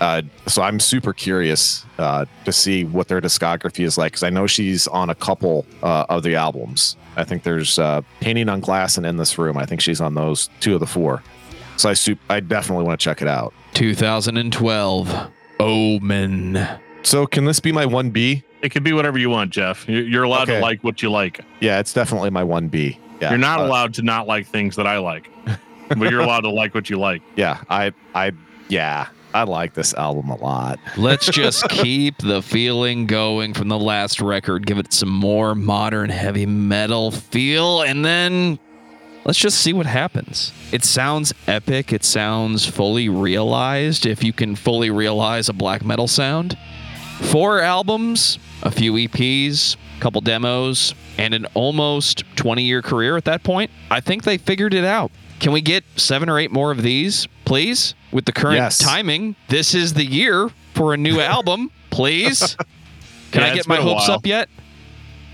Uh, 0.00 0.22
so 0.46 0.62
I'm 0.62 0.80
super 0.80 1.12
curious 1.12 1.84
uh, 1.98 2.24
to 2.46 2.52
see 2.52 2.84
what 2.84 3.08
their 3.08 3.20
discography 3.20 3.84
is 3.84 3.98
like 3.98 4.12
because 4.12 4.22
I 4.22 4.30
know 4.30 4.46
she's 4.46 4.88
on 4.88 5.10
a 5.10 5.14
couple 5.14 5.66
uh, 5.82 6.06
of 6.08 6.22
the 6.22 6.36
albums. 6.36 6.96
I 7.16 7.24
think 7.24 7.42
there's 7.42 7.78
uh, 7.78 8.00
Painting 8.20 8.48
on 8.48 8.60
Glass 8.60 8.96
and 8.96 9.04
In 9.04 9.18
This 9.18 9.36
Room. 9.36 9.58
I 9.58 9.66
think 9.66 9.82
she's 9.82 10.00
on 10.00 10.14
those 10.14 10.48
two 10.60 10.74
of 10.74 10.80
the 10.80 10.86
four. 10.86 11.22
So 11.76 11.90
I 11.90 11.94
su- 11.94 12.18
I 12.30 12.40
definitely 12.40 12.84
want 12.84 12.98
to 12.98 13.04
check 13.04 13.20
it 13.20 13.28
out. 13.28 13.52
2012 13.74 15.30
Omen. 15.60 16.68
So 17.02 17.26
can 17.26 17.44
this 17.44 17.60
be 17.60 17.72
my 17.72 17.84
1B? 17.84 18.42
It 18.62 18.70
could 18.70 18.82
be 18.82 18.92
whatever 18.92 19.18
you 19.18 19.30
want, 19.30 19.50
Jeff. 19.50 19.88
You're 19.88 20.24
allowed 20.24 20.42
okay. 20.48 20.56
to 20.56 20.60
like 20.60 20.82
what 20.82 21.02
you 21.02 21.10
like. 21.10 21.40
Yeah, 21.60 21.78
it's 21.78 21.92
definitely 21.92 22.30
my 22.30 22.42
1B. 22.42 22.98
Yeah, 23.20 23.30
you're 23.30 23.38
not 23.38 23.60
uh, 23.60 23.64
allowed 23.64 23.94
to 23.94 24.02
not 24.02 24.26
like 24.26 24.46
things 24.46 24.76
that 24.76 24.86
I 24.86 24.98
like, 24.98 25.30
but 25.88 26.10
you're 26.10 26.20
allowed 26.20 26.40
to 26.40 26.50
like 26.50 26.74
what 26.74 26.88
you 26.90 26.98
like. 26.98 27.22
Yeah, 27.36 27.62
I 27.68 27.92
I 28.14 28.32
yeah, 28.68 29.08
I 29.34 29.44
like 29.44 29.74
this 29.74 29.94
album 29.94 30.30
a 30.30 30.36
lot. 30.36 30.78
Let's 30.96 31.26
just 31.26 31.68
keep 31.68 32.18
the 32.18 32.42
feeling 32.42 33.06
going 33.06 33.54
from 33.54 33.68
the 33.68 33.78
last 33.78 34.20
record, 34.20 34.66
give 34.66 34.78
it 34.78 34.92
some 34.92 35.10
more 35.10 35.54
modern 35.54 36.10
heavy 36.10 36.46
metal 36.46 37.10
feel, 37.10 37.82
and 37.82 38.04
then 38.04 38.58
let's 39.24 39.38
just 39.38 39.58
see 39.60 39.72
what 39.72 39.86
happens. 39.86 40.52
It 40.72 40.84
sounds 40.84 41.32
epic. 41.46 41.92
It 41.92 42.04
sounds 42.04 42.66
fully 42.66 43.08
realized 43.08 44.06
if 44.06 44.24
you 44.24 44.32
can 44.32 44.56
fully 44.56 44.90
realize 44.90 45.48
a 45.48 45.52
black 45.52 45.84
metal 45.84 46.08
sound. 46.08 46.56
Four 47.28 47.60
albums, 47.60 48.38
a 48.62 48.70
few 48.70 48.94
EPs, 48.94 49.76
a 49.98 50.00
couple 50.00 50.20
demos, 50.20 50.94
and 51.16 51.32
an 51.34 51.46
almost 51.54 52.24
20 52.36 52.62
year 52.62 52.82
career 52.82 53.16
at 53.16 53.24
that 53.26 53.42
point. 53.42 53.70
I 53.90 54.00
think 54.00 54.24
they 54.24 54.38
figured 54.38 54.74
it 54.74 54.84
out. 54.84 55.12
Can 55.38 55.52
we 55.52 55.60
get 55.60 55.84
seven 55.96 56.28
or 56.28 56.38
eight 56.38 56.50
more 56.50 56.70
of 56.70 56.82
these, 56.82 57.28
please? 57.44 57.94
With 58.12 58.24
the 58.24 58.32
current 58.32 58.56
yes. 58.56 58.78
timing, 58.78 59.36
this 59.48 59.74
is 59.74 59.94
the 59.94 60.04
year 60.04 60.50
for 60.74 60.92
a 60.92 60.96
new 60.96 61.20
album, 61.20 61.70
please. 61.90 62.56
Can 63.30 63.42
yeah, 63.42 63.52
I 63.52 63.54
get 63.54 63.68
my 63.68 63.76
hopes 63.76 64.08
up 64.08 64.26
yet? 64.26 64.48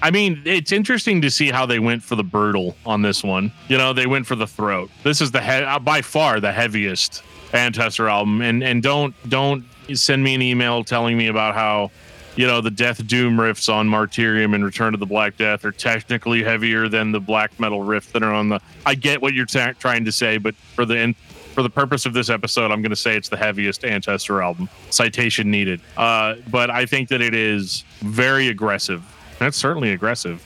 I 0.02 0.10
mean, 0.10 0.42
it's 0.44 0.72
interesting 0.72 1.22
to 1.22 1.30
see 1.30 1.50
how 1.50 1.64
they 1.66 1.78
went 1.78 2.02
for 2.02 2.16
the 2.16 2.22
brutal 2.22 2.76
on 2.84 3.02
this 3.02 3.24
one. 3.24 3.50
You 3.68 3.78
know, 3.78 3.92
they 3.92 4.06
went 4.06 4.26
for 4.26 4.36
the 4.36 4.46
throat. 4.46 4.90
This 5.02 5.20
is 5.20 5.30
the 5.30 5.40
he- 5.40 5.64
uh, 5.64 5.78
by 5.78 6.02
far 6.02 6.38
the 6.40 6.52
heaviest 6.52 7.22
Antestor 7.52 8.10
album, 8.10 8.42
and 8.42 8.62
and 8.62 8.82
don't 8.82 9.14
don't 9.28 9.64
send 9.94 10.22
me 10.22 10.34
an 10.34 10.42
email 10.42 10.84
telling 10.84 11.16
me 11.16 11.28
about 11.28 11.54
how 11.54 11.90
you 12.36 12.46
know 12.46 12.60
the 12.60 12.70
Death 12.70 13.06
Doom 13.06 13.36
riffs 13.36 13.72
on 13.72 13.88
Martyrium 13.88 14.54
and 14.54 14.64
Return 14.64 14.92
to 14.92 14.98
the 14.98 15.06
Black 15.06 15.36
Death 15.36 15.64
are 15.64 15.72
technically 15.72 16.42
heavier 16.42 16.88
than 16.88 17.12
the 17.12 17.20
black 17.20 17.58
metal 17.58 17.80
riffs 17.80 18.12
that 18.12 18.22
are 18.22 18.32
on 18.32 18.48
the. 18.48 18.60
I 18.84 18.94
get 18.94 19.22
what 19.22 19.34
you're 19.34 19.46
t- 19.46 19.72
trying 19.78 20.04
to 20.04 20.12
say, 20.12 20.38
but 20.38 20.54
for 20.54 20.84
the 20.84 21.14
for 21.54 21.62
the 21.62 21.70
purpose 21.70 22.04
of 22.04 22.12
this 22.12 22.28
episode, 22.28 22.70
I'm 22.70 22.82
going 22.82 22.90
to 22.90 22.96
say 22.96 23.16
it's 23.16 23.30
the 23.30 23.36
heaviest 23.36 23.80
Antestor 23.80 24.42
album. 24.42 24.68
Citation 24.90 25.50
needed. 25.50 25.80
Uh, 25.96 26.34
but 26.50 26.68
I 26.68 26.84
think 26.84 27.08
that 27.08 27.22
it 27.22 27.34
is 27.34 27.82
very 28.00 28.48
aggressive. 28.48 29.02
That's 29.38 29.56
certainly 29.56 29.92
aggressive. 29.92 30.44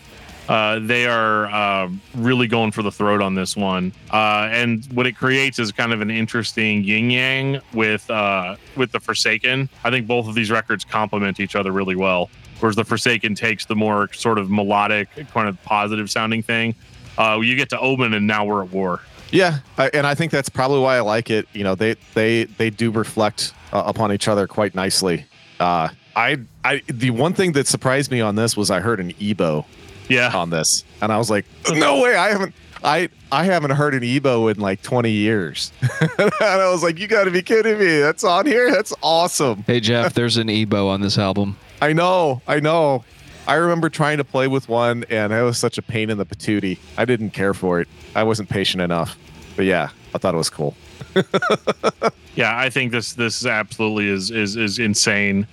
Uh, 0.51 0.81
they 0.81 1.07
are 1.07 1.47
uh, 1.47 1.89
really 2.17 2.49
going 2.49 2.73
for 2.73 2.83
the 2.83 2.91
throat 2.91 3.23
on 3.23 3.37
this 3.37 3.57
one, 3.57 3.93
uh, 4.13 4.49
and 4.51 4.85
what 4.93 5.07
it 5.07 5.13
creates 5.13 5.61
is 5.61 5.71
kind 5.71 5.93
of 5.93 6.01
an 6.01 6.11
interesting 6.11 6.83
yin 6.83 7.09
yang 7.09 7.61
with 7.73 8.11
uh, 8.11 8.57
with 8.75 8.91
the 8.91 8.99
Forsaken. 8.99 9.69
I 9.85 9.91
think 9.91 10.09
both 10.09 10.27
of 10.27 10.35
these 10.35 10.51
records 10.51 10.85
complement 10.85 11.39
each 11.39 11.55
other 11.55 11.71
really 11.71 11.95
well. 11.95 12.31
Whereas 12.59 12.75
the 12.75 12.85
Forsaken 12.85 13.37
takes 13.37 13.67
the 13.67 13.77
more 13.77 14.13
sort 14.13 14.39
of 14.39 14.51
melodic, 14.51 15.09
kind 15.33 15.49
of 15.49 15.63
positive 15.63 16.11
sounding 16.11 16.43
thing. 16.43 16.75
Uh, 17.17 17.39
you 17.41 17.55
get 17.55 17.69
to 17.69 17.79
Omen, 17.79 18.13
and 18.13 18.27
now 18.27 18.45
we're 18.45 18.65
at 18.65 18.73
war. 18.73 19.03
Yeah, 19.31 19.61
and 19.95 20.05
I 20.05 20.17
think 20.17 20.33
that's 20.33 20.49
probably 20.49 20.81
why 20.81 20.97
I 20.97 21.01
like 21.01 21.31
it. 21.31 21.47
You 21.53 21.63
know, 21.63 21.77
they 21.77 21.95
they 22.15 22.45
they 22.45 22.71
do 22.71 22.91
reflect 22.91 23.55
upon 23.71 24.13
each 24.13 24.27
other 24.27 24.49
quite 24.49 24.75
nicely. 24.75 25.27
I 25.61 26.39
I 26.65 26.83
the 26.89 27.11
one 27.11 27.35
thing 27.35 27.53
that 27.53 27.69
surprised 27.69 28.11
me 28.11 28.21
on 28.21 28.35
this 28.35 28.57
was 28.57 28.69
I 28.69 28.81
heard 28.81 28.99
an 28.99 29.13
EBow 29.13 29.65
yeah. 30.11 30.37
on 30.37 30.51
this. 30.51 30.85
And 31.01 31.13
i 31.13 31.19
was 31.19 31.31
like 31.31 31.47
no 31.73 32.01
way 32.01 32.17
i 32.17 32.29
haven't 32.31 32.55
i 32.83 33.09
i 33.33 33.45
haven't 33.45 33.71
heard 33.71 33.95
an 33.95 34.03
EBow 34.03 34.51
in 34.53 34.61
like 34.61 34.83
20 34.83 35.11
years. 35.11 35.73
And 36.19 36.33
i 36.41 36.71
was 36.71 36.83
like 36.83 36.99
you 36.99 37.07
gotta 37.07 37.31
be 37.31 37.43
kidding 37.43 37.79
me 37.79 38.01
that's 38.01 38.25
on 38.25 38.47
here? 38.47 38.71
That's 38.71 38.93
awesome. 39.03 39.65
Hey 39.67 39.81
jeff 39.81 40.15
there's 40.15 40.37
an 40.37 40.49
EBow 40.49 40.89
on 40.89 41.01
this 41.01 41.19
album. 41.19 41.57
I 41.81 41.93
know 41.93 42.43
i 42.47 42.61
know. 42.61 43.05
I 43.47 43.55
remember 43.55 43.89
trying 43.89 44.19
to 44.19 44.25
play 44.25 44.49
with 44.49 44.69
one 44.69 45.05
and 45.11 45.33
it 45.33 45.43
was 45.43 45.59
such 45.59 45.79
a 45.79 45.83
pain 45.83 46.11
in 46.11 46.19
the 46.19 46.27
patootie. 46.27 46.79
I 46.97 47.05
didn't 47.05 47.31
care 47.31 47.55
for 47.55 47.81
it. 47.81 47.89
I 48.15 48.23
wasn't 48.23 48.49
patient 48.49 48.83
enough. 48.83 49.17
But 49.57 49.65
yeah 49.65 49.91
i 50.15 50.19
thought 50.19 50.35
it 50.35 50.39
was 50.39 50.51
cool. 50.51 50.75
Yeah 52.37 52.57
i 52.57 52.71
think 52.71 52.93
this 52.93 53.15
this 53.15 53.45
absolutely 53.45 54.09
is 54.09 54.31
is 54.31 54.57
is 54.57 54.79
insane. 54.79 55.47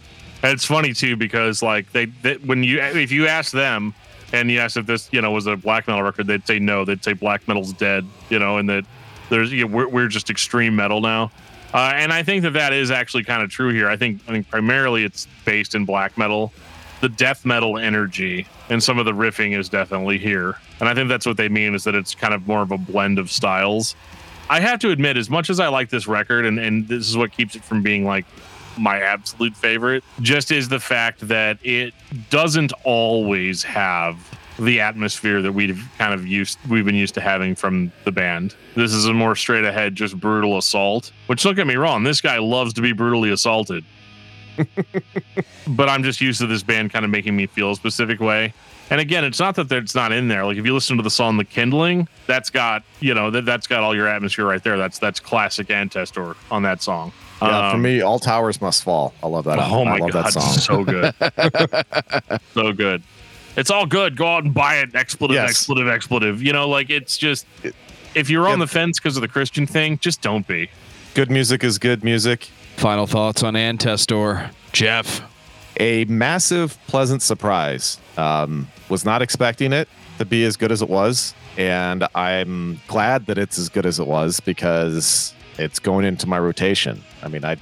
And 0.44 0.52
it's 0.54 0.66
funny 0.66 0.94
too 0.94 1.16
because 1.18 1.64
like 1.64 1.92
they, 1.92 2.06
they 2.06 2.36
when 2.36 2.64
you 2.64 2.80
if 2.80 3.12
you 3.12 3.28
ask 3.28 3.52
them 3.52 3.94
and 4.34 4.52
yes, 4.52 4.78
if 4.78 4.86
this 4.86 5.10
you 5.12 5.22
know 5.22 5.32
was 5.32 5.48
a 5.48 5.56
black 5.56 5.88
metal 5.88 6.04
record, 6.04 6.28
they'd 6.28 6.46
say 6.46 6.60
no. 6.60 6.86
They'd 6.86 7.04
say 7.04 7.14
black 7.14 7.48
metal's 7.48 7.74
dead. 7.74 8.06
You 8.30 8.40
know, 8.40 8.58
and 8.58 8.70
that 8.70 8.86
there's 9.30 9.52
you 9.52 9.68
know, 9.68 9.76
we're 9.76 9.88
we're 9.88 10.08
just 10.08 10.30
extreme 10.30 10.76
metal 10.76 11.02
now. 11.02 11.32
Uh, 11.74 11.92
and 11.96 12.14
I 12.14 12.24
think 12.24 12.44
that 12.44 12.54
that 12.54 12.74
is 12.74 12.92
actually 12.92 13.24
kind 13.24 13.44
of 13.44 13.50
true 13.50 13.74
here. 13.74 13.90
I 13.90 13.98
think 13.98 14.22
I 14.28 14.32
think 14.32 14.50
primarily 14.50 15.04
it's 15.04 15.28
based 15.46 15.76
in 15.76 15.86
black 15.86 16.18
metal. 16.18 16.54
The 17.02 17.10
death 17.10 17.46
metal 17.46 17.78
energy 17.78 18.48
and 18.70 18.82
some 18.82 18.98
of 18.98 19.06
the 19.06 19.12
riffing 19.12 19.58
is 19.58 19.70
definitely 19.70 20.18
here. 20.18 20.56
And 20.80 20.90
I 20.90 20.96
think 20.96 21.10
that's 21.10 21.26
what 21.26 21.38
they 21.38 21.48
mean 21.48 21.76
is 21.76 21.84
that 21.84 21.94
it's 21.94 22.16
kind 22.16 22.34
of 22.34 22.48
more 22.48 22.62
of 22.62 22.72
a 22.72 22.78
blend 22.78 23.20
of 23.20 23.32
styles. 23.32 23.96
I 24.50 24.60
have 24.62 24.80
to 24.80 24.92
admit, 24.92 25.18
as 25.18 25.30
much 25.30 25.50
as 25.50 25.60
I 25.60 25.68
like 25.68 25.90
this 25.90 26.08
record, 26.08 26.46
and, 26.46 26.58
and 26.58 26.88
this 26.88 27.08
is 27.08 27.18
what 27.18 27.32
keeps 27.32 27.56
it 27.56 27.64
from 27.64 27.82
being 27.82 28.06
like 28.06 28.26
my 28.78 29.02
absolute 29.02 29.56
favorite 29.56 30.04
just 30.22 30.52
is 30.52 30.70
the 30.70 30.80
fact 30.80 31.28
that 31.28 31.58
it 31.64 31.94
doesn't 32.30 32.74
always 32.84 33.64
have 33.64 34.18
the 34.60 34.82
atmosphere 34.82 35.42
that 35.42 35.52
we've 35.52 35.88
kind 35.98 36.14
of 36.14 36.26
used 36.26 36.58
we've 36.68 36.86
been 36.86 36.96
used 36.96 37.14
to 37.14 37.22
having 37.22 37.56
from 37.56 37.92
the 38.06 38.12
band. 38.12 38.56
This 38.76 38.94
is 38.94 39.06
a 39.06 39.14
more 39.14 39.36
straight 39.36 39.66
ahead, 39.66 39.96
just 39.96 40.20
brutal 40.20 40.58
assault. 40.58 41.12
Which 41.28 41.44
don't 41.44 41.56
get 41.56 41.68
me 41.68 41.76
wrong, 41.76 42.04
this 42.04 42.22
guy 42.22 42.40
loves 42.40 42.74
to 42.74 42.82
be 42.82 42.94
brutally 42.94 43.32
assaulted. 43.32 43.84
but 45.68 45.88
I'm 45.88 46.02
just 46.04 46.20
used 46.20 46.40
to 46.42 46.48
this 46.48 46.64
band 46.64 46.92
kind 46.92 47.06
of 47.06 47.12
making 47.12 47.36
me 47.36 47.46
feel 47.46 47.72
a 47.72 47.76
specific 47.76 48.20
way. 48.20 48.54
And 48.90 49.02
again, 49.02 49.24
it's 49.24 49.40
not 49.40 49.56
that 49.56 49.72
it's 49.72 49.96
not 49.96 50.12
in 50.12 50.28
there. 50.28 50.46
Like 50.46 50.58
if 50.58 50.66
you 50.66 50.74
listen 50.74 50.98
to 50.98 51.04
the 51.04 51.10
song 51.10 51.38
"The 51.38 51.46
Kindling," 51.46 52.08
that's 52.26 52.50
got 52.50 52.84
you 53.00 53.14
know 53.14 53.30
that 53.32 53.46
that's 53.46 53.68
got 53.68 53.84
all 53.84 53.96
your 53.96 54.08
atmosphere 54.08 54.46
right 54.46 54.64
there. 54.64 54.78
That's 54.78 54.98
that's 54.98 55.20
classic 55.20 55.68
Antestor 55.68 56.36
on 56.50 56.64
that 56.64 56.82
song. 56.82 57.12
Yeah, 57.42 57.68
um, 57.68 57.72
for 57.72 57.78
me, 57.78 58.02
all 58.02 58.20
towers 58.20 58.62
must 58.62 58.84
fall. 58.84 59.14
I 59.22 59.28
love 59.28 59.46
that. 59.46 59.60
Oh 59.60 59.86
my 59.86 60.00
god, 60.00 60.14
that 60.14 60.34
song. 60.34 60.54
so 60.54 60.84
good, 60.84 62.42
so 62.54 62.74
good. 62.74 63.04
It's 63.56 63.72
all 63.72 63.86
good. 63.86 64.16
Go 64.16 64.28
out 64.28 64.44
and 64.44 64.54
buy 64.54 64.78
it. 64.78 64.96
Expletive, 64.96 65.36
yes. 65.36 65.50
expletive, 65.50 65.88
expletive. 65.88 66.42
You 66.42 66.54
know, 66.54 66.68
like 66.68 66.90
it's 66.90 67.18
just 67.18 67.46
if 68.16 68.30
you're 68.30 68.48
on 68.48 68.60
the 68.60 68.68
fence 68.68 69.00
because 69.00 69.18
of 69.18 69.22
the 69.22 69.28
Christian 69.28 69.68
thing, 69.68 69.98
just 70.00 70.22
don't 70.22 70.48
be. 70.48 70.70
Good 71.14 71.32
music 71.32 71.64
is 71.64 71.78
good 71.78 72.04
music. 72.04 72.50
Final 72.78 73.08
thoughts 73.08 73.44
on 73.44 73.56
Antestor, 73.56 74.52
Jeff. 74.72 75.22
A 75.80 76.06
massive, 76.06 76.78
pleasant 76.88 77.22
surprise. 77.22 78.00
Um, 78.18 78.68
was 78.90 79.06
not 79.06 79.22
expecting 79.22 79.74
it 79.74 79.88
to 80.18 80.26
be 80.26 80.44
as 80.44 80.58
good 80.58 80.72
as 80.72 80.82
it 80.82 80.90
was, 80.90 81.34
and 81.58 82.08
I'm 82.16 82.80
glad 82.88 83.26
that 83.28 83.38
it's 83.38 83.58
as 83.58 83.70
good 83.70 83.86
as 83.86 84.00
it 84.00 84.08
was 84.08 84.40
because 84.40 85.34
it's 85.58 85.80
going 85.80 86.06
into 86.06 86.28
my 86.28 86.40
rotation. 86.40 87.04
I 87.24 87.28
mean, 87.28 87.44
I, 87.46 87.58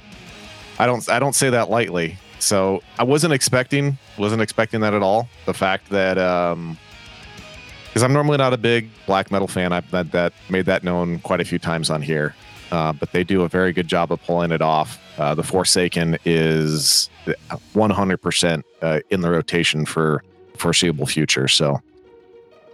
I 0.78 0.86
don't, 0.86 1.08
I 1.08 1.18
don't 1.18 1.34
say 1.34 1.50
that 1.50 1.70
lightly. 1.70 2.18
So 2.38 2.82
I 2.98 3.04
wasn't 3.04 3.32
expecting, 3.32 3.98
wasn't 4.18 4.42
expecting 4.42 4.80
that 4.80 4.94
at 4.94 5.02
all. 5.02 5.28
The 5.46 5.54
fact 5.54 5.88
that, 5.90 6.18
um, 6.18 6.78
because 7.88 8.02
I'm 8.02 8.12
normally 8.12 8.36
not 8.36 8.52
a 8.52 8.58
big 8.58 8.90
black 9.06 9.30
metal 9.30 9.48
fan. 9.48 9.72
I've 9.72 9.90
that, 9.90 10.12
that 10.12 10.34
made 10.50 10.66
that 10.66 10.84
known 10.84 11.18
quite 11.20 11.40
a 11.40 11.46
few 11.46 11.58
times 11.58 11.88
on 11.88 12.02
here, 12.02 12.34
uh, 12.70 12.92
but 12.92 13.12
they 13.12 13.24
do 13.24 13.40
a 13.42 13.48
very 13.48 13.72
good 13.72 13.88
job 13.88 14.12
of 14.12 14.22
pulling 14.22 14.50
it 14.50 14.60
off. 14.60 15.00
Uh, 15.18 15.34
the 15.34 15.42
Forsaken 15.42 16.18
is 16.26 17.08
100% 17.26 18.62
uh, 18.82 19.00
in 19.08 19.22
the 19.22 19.30
rotation 19.30 19.86
for 19.86 20.22
foreseeable 20.58 21.06
future. 21.06 21.48
So 21.48 21.80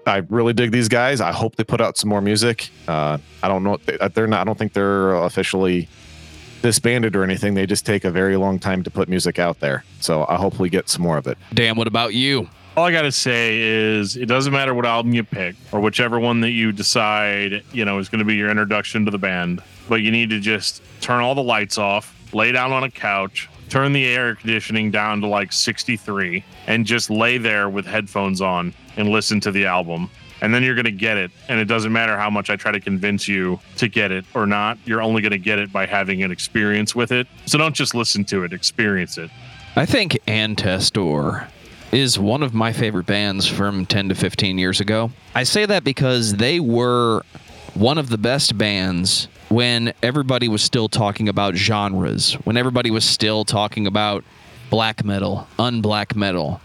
I 0.07 0.23
really 0.29 0.53
dig 0.53 0.73
these 0.73 0.89
guys. 0.89 1.21
I 1.21 1.33
hope 1.33 1.57
they 1.57 1.65
put 1.65 1.81
out 1.81 1.97
some 1.97 2.09
more 2.11 2.21
music. 2.21 2.71
Uh, 2.89 3.19
I 3.43 3.49
don't 3.49 3.63
know. 3.63 3.79
They're 4.15 4.27
not. 4.27 4.41
I 4.41 4.45
don't 4.45 4.59
think 4.59 4.73
they're 4.73 5.15
officially 5.15 5.89
disbanded 6.63 7.17
or 7.17 7.25
anything. 7.25 7.55
They 7.55 7.67
just 7.67 7.87
take 7.87 8.05
a 8.05 8.11
very 8.11 8.37
long 8.37 8.59
time 8.59 8.83
to 8.85 8.91
put 8.91 9.09
music 9.09 9.39
out 9.39 9.61
there. 9.61 9.85
So 10.01 10.27
I 10.29 10.37
hope 10.37 10.59
we 10.59 10.71
get 10.71 10.89
some 10.89 11.03
more 11.03 11.19
of 11.19 11.27
it. 11.27 11.39
Dan, 11.55 11.77
what 11.77 11.87
about 11.87 12.15
you? 12.15 12.49
All 12.77 12.85
I 12.85 12.93
got 12.93 13.03
to 13.03 13.13
say 13.13 13.61
is 13.61 14.17
it 14.17 14.27
doesn't 14.27 14.53
matter 14.53 14.73
what 14.73 14.87
album 14.87 15.13
you 15.13 15.25
pick 15.25 15.57
or 15.73 15.81
whichever 15.81 16.19
one 16.19 16.41
that 16.41 16.53
you 16.53 16.73
decide, 16.73 17.63
you 17.73 17.85
know, 17.85 17.99
is 17.99 18.09
going 18.09 18.21
to 18.21 18.25
be 18.25 18.35
your 18.35 18.49
introduction 18.49 19.05
to 19.05 19.11
the 19.11 19.19
band, 19.19 19.63
but 19.89 19.97
you 19.97 20.11
need 20.11 20.31
to 20.31 20.41
just 20.41 20.83
turn 21.01 21.21
all 21.21 21.35
the 21.35 21.43
lights 21.43 21.77
off, 21.77 22.17
lay 22.33 22.51
down 22.51 22.73
on 22.73 22.83
a 22.83 22.91
couch, 22.91 23.51
turn 23.73 23.95
the 23.95 24.05
air 24.05 24.35
conditioning 24.35 24.91
down 24.91 25.23
to 25.23 25.27
like 25.27 25.51
63 25.51 26.45
and 26.66 26.85
just 26.85 27.09
lay 27.09 27.39
there 27.39 27.70
with 27.70 27.87
headphones 27.87 28.43
on 28.43 28.75
and 28.99 29.09
listen 29.09 29.41
to 29.41 29.51
the 29.51 29.64
album 29.64 30.11
and 30.43 30.53
then 30.53 30.62
you're 30.62 30.75
going 30.75 30.85
to 30.85 30.91
get 30.91 31.16
it. 31.16 31.31
And 31.49 31.59
it 31.59 31.66
doesn't 31.66 31.93
matter 31.93 32.18
how 32.18 32.29
much 32.29 32.51
I 32.51 32.57
try 32.57 32.70
to 32.73 32.81
convince 32.81 33.27
you 33.29 33.61
to 33.77 33.89
get 33.89 34.11
it 34.11 34.27
or 34.35 34.45
not. 34.45 34.77
You're 34.85 35.01
only 35.01 35.23
going 35.23 35.31
to 35.31 35.39
get 35.39 35.59
it 35.59 35.73
by 35.73 35.87
having 35.87 36.23
an 36.23 36.31
experience 36.31 36.95
with 36.95 37.12
it. 37.12 37.29
So 37.47 37.57
don't 37.57 37.75
just 37.75 37.95
listen 37.95 38.25
to 38.27 38.45
it, 38.45 38.53
experience 38.53 39.16
it. 39.16 39.31
I 39.77 39.87
think 39.87 40.18
Antestor 40.27 41.49
is 41.93 42.18
one 42.18 42.43
of 42.43 42.53
my 42.53 42.73
favorite 42.73 43.07
bands 43.07 43.47
from 43.47 43.87
10 43.87 44.11
to 44.11 44.14
15 44.14 44.59
years 44.59 44.81
ago. 44.81 45.12
I 45.35 45.45
say 45.45 45.64
that 45.64 45.85
because 45.85 46.35
they 46.35 46.61
were 46.61 47.23
one 47.75 47.97
of 47.97 48.11
the 48.11 48.18
best 48.18 48.59
bands 48.59 49.29
when 49.53 49.93
everybody 50.03 50.49
was 50.49 50.63
still 50.63 50.89
talking 50.89 51.29
about 51.29 51.55
genres, 51.55 52.33
when 52.45 52.57
everybody 52.57 52.91
was 52.91 53.05
still 53.05 53.45
talking 53.45 53.87
about 53.87 54.25
black 54.71 55.05
metal, 55.05 55.47
unblack 55.59 56.17
metal, 56.17 56.59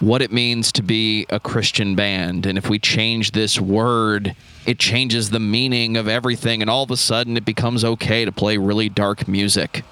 what 0.00 0.20
it 0.20 0.30
means 0.30 0.70
to 0.70 0.82
be 0.82 1.24
a 1.30 1.40
Christian 1.40 1.94
band. 1.94 2.44
And 2.44 2.58
if 2.58 2.68
we 2.68 2.78
change 2.78 3.32
this 3.32 3.58
word, 3.58 4.36
it 4.66 4.78
changes 4.78 5.30
the 5.30 5.40
meaning 5.40 5.96
of 5.96 6.06
everything. 6.06 6.60
And 6.60 6.70
all 6.70 6.82
of 6.82 6.90
a 6.90 6.98
sudden, 6.98 7.38
it 7.38 7.46
becomes 7.46 7.82
okay 7.82 8.26
to 8.26 8.30
play 8.30 8.58
really 8.58 8.90
dark 8.90 9.26
music. 9.26 9.82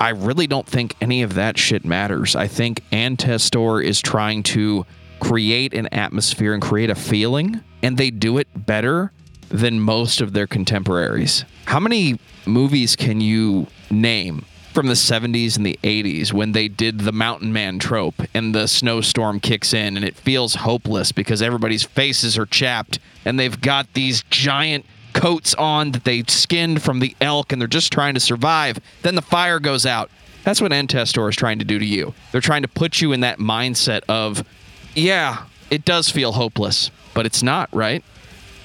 I 0.00 0.08
really 0.08 0.48
don't 0.48 0.66
think 0.66 0.96
any 1.00 1.22
of 1.22 1.34
that 1.34 1.56
shit 1.56 1.84
matters. 1.84 2.34
I 2.34 2.48
think 2.48 2.82
Antestor 2.90 3.82
is 3.82 4.00
trying 4.00 4.42
to 4.42 4.84
create 5.20 5.72
an 5.72 5.86
atmosphere 5.92 6.54
and 6.54 6.60
create 6.60 6.90
a 6.90 6.96
feeling, 6.96 7.62
and 7.84 7.96
they 7.96 8.10
do 8.10 8.38
it 8.38 8.48
better 8.54 9.12
than 9.48 9.80
most 9.80 10.20
of 10.20 10.32
their 10.32 10.46
contemporaries. 10.46 11.44
How 11.66 11.80
many 11.80 12.18
movies 12.46 12.96
can 12.96 13.20
you 13.20 13.66
name 13.90 14.44
from 14.74 14.88
the 14.88 14.94
70s 14.94 15.56
and 15.56 15.64
the 15.64 15.78
80s 15.84 16.32
when 16.32 16.50
they 16.50 16.66
did 16.66 17.00
the 17.00 17.12
mountain 17.12 17.52
man 17.52 17.78
trope 17.78 18.20
and 18.34 18.52
the 18.52 18.66
snowstorm 18.66 19.38
kicks 19.38 19.72
in 19.72 19.96
and 19.96 20.04
it 20.04 20.16
feels 20.16 20.56
hopeless 20.56 21.12
because 21.12 21.40
everybody's 21.40 21.84
faces 21.84 22.36
are 22.36 22.46
chapped 22.46 22.98
and 23.24 23.38
they've 23.38 23.60
got 23.60 23.92
these 23.94 24.24
giant 24.30 24.84
coats 25.12 25.54
on 25.54 25.92
that 25.92 26.04
they 26.04 26.24
skinned 26.26 26.82
from 26.82 26.98
the 26.98 27.14
elk 27.20 27.52
and 27.52 27.60
they're 27.60 27.68
just 27.68 27.92
trying 27.92 28.14
to 28.14 28.20
survive. 28.20 28.80
Then 29.02 29.14
the 29.14 29.22
fire 29.22 29.60
goes 29.60 29.86
out. 29.86 30.10
That's 30.42 30.60
what 30.60 30.72
Antestor 30.72 31.28
is 31.28 31.36
trying 31.36 31.60
to 31.60 31.64
do 31.64 31.78
to 31.78 31.84
you. 31.86 32.12
They're 32.32 32.40
trying 32.40 32.62
to 32.62 32.68
put 32.68 33.00
you 33.00 33.12
in 33.12 33.20
that 33.20 33.38
mindset 33.38 34.02
of, 34.08 34.44
yeah, 34.96 35.44
it 35.70 35.84
does 35.84 36.10
feel 36.10 36.32
hopeless, 36.32 36.90
but 37.14 37.24
it's 37.26 37.42
not, 37.42 37.72
right? 37.72 38.04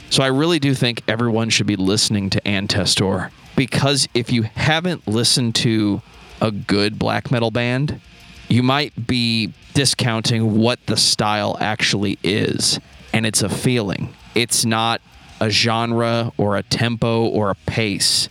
So 0.10 0.24
I 0.24 0.28
really 0.28 0.60
do 0.60 0.74
think 0.74 1.04
everyone 1.08 1.50
should 1.50 1.68
be 1.68 1.76
listening 1.76 2.32
to 2.32 2.42
Antestor 2.42 3.30
because 3.56 4.08
if 4.14 4.32
you 4.32 4.44
haven't 4.44 5.08
listened 5.08 5.54
to 5.56 6.02
a 6.42 6.52
good 6.52 6.98
black 6.98 7.30
metal 7.30 7.52
band, 7.52 8.02
you 8.48 8.64
might 8.64 9.08
be 9.08 9.54
discounting 9.76 10.58
what 10.58 10.84
the 10.88 10.98
style 10.98 11.58
actually 11.60 12.18
is. 12.24 12.80
And 13.14 13.26
it's 13.26 13.44
a 13.44 13.50
feeling. 13.50 14.14
It's 14.34 14.66
not 14.66 15.02
a 15.40 15.50
genre 15.52 16.32
or 16.38 16.58
a 16.58 16.64
tempo 16.64 17.26
or 17.26 17.52
a 17.52 17.56
pace. 17.56 18.30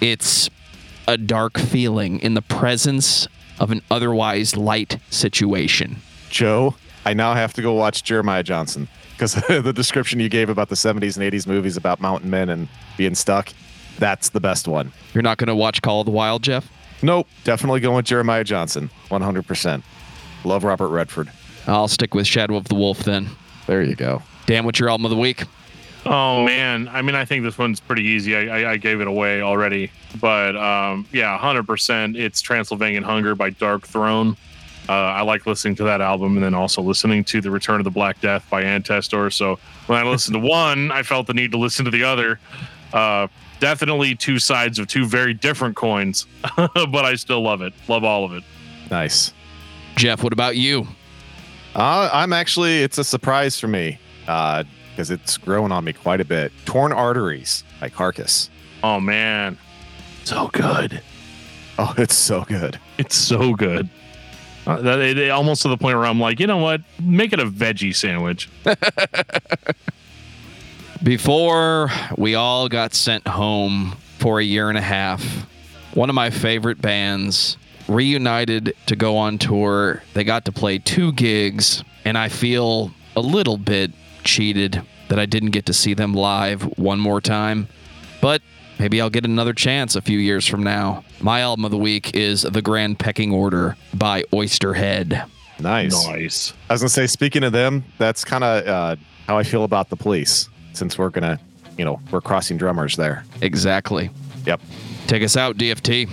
It's 0.00 0.48
a 1.08 1.16
dark 1.16 1.58
feeling 1.58 2.20
in 2.20 2.34
the 2.34 2.42
presence 2.42 3.26
of 3.58 3.72
an 3.72 3.82
otherwise 3.90 4.56
light 4.56 4.98
situation. 5.10 5.96
Joe, 6.30 6.76
I 7.04 7.14
now 7.14 7.34
have 7.34 7.52
to 7.54 7.62
go 7.62 7.72
watch 7.72 8.04
Jeremiah 8.04 8.42
Johnson 8.42 8.88
because 9.16 9.34
the 9.48 9.72
description 9.72 10.20
you 10.20 10.28
gave 10.28 10.48
about 10.48 10.68
the 10.68 10.74
70s 10.74 11.16
and 11.16 11.32
80s 11.32 11.46
movies 11.46 11.76
about 11.76 12.00
mountain 12.00 12.30
men 12.30 12.48
and 12.48 12.68
being 12.96 13.14
stuck 13.14 13.52
that's 13.98 14.28
the 14.30 14.40
best 14.40 14.68
one. 14.68 14.92
You're 15.14 15.22
not 15.22 15.38
going 15.38 15.48
to 15.48 15.54
watch 15.54 15.82
Call 15.82 16.00
of 16.00 16.06
the 16.06 16.12
Wild, 16.12 16.42
Jeff? 16.42 16.70
Nope. 17.02 17.26
Definitely 17.44 17.80
going 17.80 17.96
with 17.96 18.06
Jeremiah 18.06 18.44
Johnson. 18.44 18.90
100%. 19.10 19.82
Love 20.44 20.64
Robert 20.64 20.88
Redford. 20.88 21.30
I'll 21.66 21.88
stick 21.88 22.14
with 22.14 22.26
Shadow 22.26 22.56
of 22.56 22.64
the 22.68 22.74
Wolf 22.74 23.00
then. 23.00 23.28
There 23.66 23.82
you 23.82 23.96
go. 23.96 24.22
Dan, 24.46 24.64
what's 24.64 24.78
your 24.78 24.88
album 24.88 25.06
of 25.06 25.10
the 25.10 25.16
week? 25.16 25.44
Oh 26.08 26.44
man, 26.44 26.86
I 26.86 27.02
mean, 27.02 27.16
I 27.16 27.24
think 27.24 27.42
this 27.42 27.58
one's 27.58 27.80
pretty 27.80 28.04
easy. 28.04 28.36
I, 28.36 28.60
I, 28.60 28.70
I 28.72 28.76
gave 28.76 29.00
it 29.00 29.08
away 29.08 29.42
already, 29.42 29.90
but 30.20 30.54
um, 30.54 31.04
yeah, 31.10 31.36
hundred 31.36 31.66
percent. 31.66 32.16
It's 32.16 32.40
Transylvanian 32.40 33.02
Hunger 33.02 33.34
by 33.34 33.50
Darkthrone. 33.50 34.36
Uh, 34.88 34.92
I 34.92 35.22
like 35.22 35.46
listening 35.46 35.74
to 35.76 35.84
that 35.84 36.00
album, 36.00 36.36
and 36.36 36.44
then 36.44 36.54
also 36.54 36.80
listening 36.82 37.24
to 37.24 37.40
The 37.40 37.50
Return 37.50 37.80
of 37.80 37.84
the 37.84 37.90
Black 37.90 38.20
Death 38.20 38.46
by 38.48 38.62
Antestor. 38.62 39.32
So 39.32 39.58
when 39.86 39.98
I 39.98 40.08
listened 40.08 40.34
to 40.34 40.40
one, 40.46 40.90
I 40.92 41.02
felt 41.02 41.26
the 41.26 41.34
need 41.34 41.52
to 41.52 41.58
listen 41.58 41.84
to 41.84 41.90
the 41.90 42.04
other. 42.04 42.38
Uh, 42.92 43.28
definitely 43.60 44.14
two 44.14 44.38
sides 44.38 44.78
of 44.78 44.86
two 44.86 45.06
very 45.06 45.34
different 45.34 45.76
coins, 45.76 46.26
but 46.56 47.04
I 47.04 47.14
still 47.16 47.42
love 47.42 47.62
it. 47.62 47.72
Love 47.88 48.04
all 48.04 48.24
of 48.24 48.32
it. 48.32 48.44
Nice. 48.90 49.32
Jeff, 49.96 50.22
what 50.22 50.32
about 50.32 50.56
you? 50.56 50.86
Uh, 51.74 52.08
I'm 52.12 52.32
actually, 52.32 52.82
it's 52.82 52.98
a 52.98 53.04
surprise 53.04 53.58
for 53.58 53.68
me 53.68 53.98
because 54.20 55.10
uh, 55.10 55.14
it's 55.14 55.36
growing 55.36 55.72
on 55.72 55.84
me 55.84 55.92
quite 55.92 56.20
a 56.20 56.24
bit. 56.24 56.52
Torn 56.64 56.92
Arteries 56.92 57.64
by 57.80 57.88
Carcass. 57.88 58.50
Oh, 58.82 59.00
man. 59.00 59.58
So 60.24 60.48
good. 60.52 61.02
Oh, 61.78 61.94
it's 61.98 62.14
so 62.14 62.44
good. 62.44 62.78
It's 62.98 63.16
so 63.16 63.54
good. 63.54 63.88
Uh, 64.66 64.98
it, 64.98 65.18
it, 65.18 65.30
almost 65.30 65.62
to 65.62 65.68
the 65.68 65.76
point 65.76 65.96
where 65.96 66.06
I'm 66.06 66.18
like, 66.18 66.40
you 66.40 66.46
know 66.46 66.56
what? 66.56 66.80
Make 67.00 67.32
it 67.32 67.40
a 67.40 67.46
veggie 67.46 67.94
sandwich. 67.94 68.48
Before 71.02 71.90
we 72.16 72.34
all 72.34 72.68
got 72.68 72.94
sent 72.94 73.28
home 73.28 73.96
for 74.18 74.40
a 74.40 74.44
year 74.44 74.68
and 74.68 74.78
a 74.78 74.82
half, 74.82 75.22
one 75.94 76.08
of 76.08 76.14
my 76.14 76.30
favorite 76.30 76.80
bands 76.80 77.56
reunited 77.88 78.74
to 78.86 78.96
go 78.96 79.16
on 79.16 79.38
tour. 79.38 80.02
They 80.14 80.24
got 80.24 80.44
to 80.46 80.52
play 80.52 80.78
two 80.78 81.12
gigs, 81.12 81.84
and 82.04 82.18
I 82.18 82.28
feel 82.28 82.90
a 83.14 83.20
little 83.20 83.58
bit 83.58 83.92
cheated 84.24 84.82
that 85.08 85.18
I 85.18 85.26
didn't 85.26 85.50
get 85.50 85.66
to 85.66 85.72
see 85.72 85.94
them 85.94 86.12
live 86.12 86.62
one 86.78 86.98
more 86.98 87.20
time. 87.20 87.68
But 88.20 88.42
maybe 88.78 89.00
I'll 89.00 89.10
get 89.10 89.24
another 89.24 89.52
chance 89.52 89.96
a 89.96 90.02
few 90.02 90.18
years 90.18 90.46
from 90.46 90.62
now. 90.62 91.04
My 91.20 91.40
album 91.40 91.64
of 91.64 91.70
the 91.70 91.78
week 91.78 92.14
is 92.14 92.42
The 92.42 92.62
Grand 92.62 92.98
Pecking 92.98 93.32
Order 93.32 93.76
by 93.94 94.22
Oysterhead. 94.32 95.28
Nice. 95.58 96.06
Nice. 96.06 96.52
I 96.68 96.74
was 96.74 96.82
going 96.82 96.88
to 96.88 96.94
say, 96.94 97.06
speaking 97.06 97.42
of 97.42 97.52
them, 97.52 97.84
that's 97.98 98.24
kind 98.24 98.44
of 98.44 98.66
uh, 98.66 98.96
how 99.26 99.38
I 99.38 99.42
feel 99.42 99.64
about 99.64 99.88
the 99.88 99.96
police 99.96 100.48
since 100.74 100.98
we're 100.98 101.08
gonna, 101.08 101.40
you 101.78 101.84
know, 101.84 102.00
we're 102.10 102.20
crossing 102.20 102.58
drummers 102.58 102.96
there. 102.96 103.24
Exactly. 103.40 104.10
Yep. 104.44 104.60
Take 105.06 105.22
us 105.22 105.36
out, 105.36 105.56
DFT. 105.56 106.10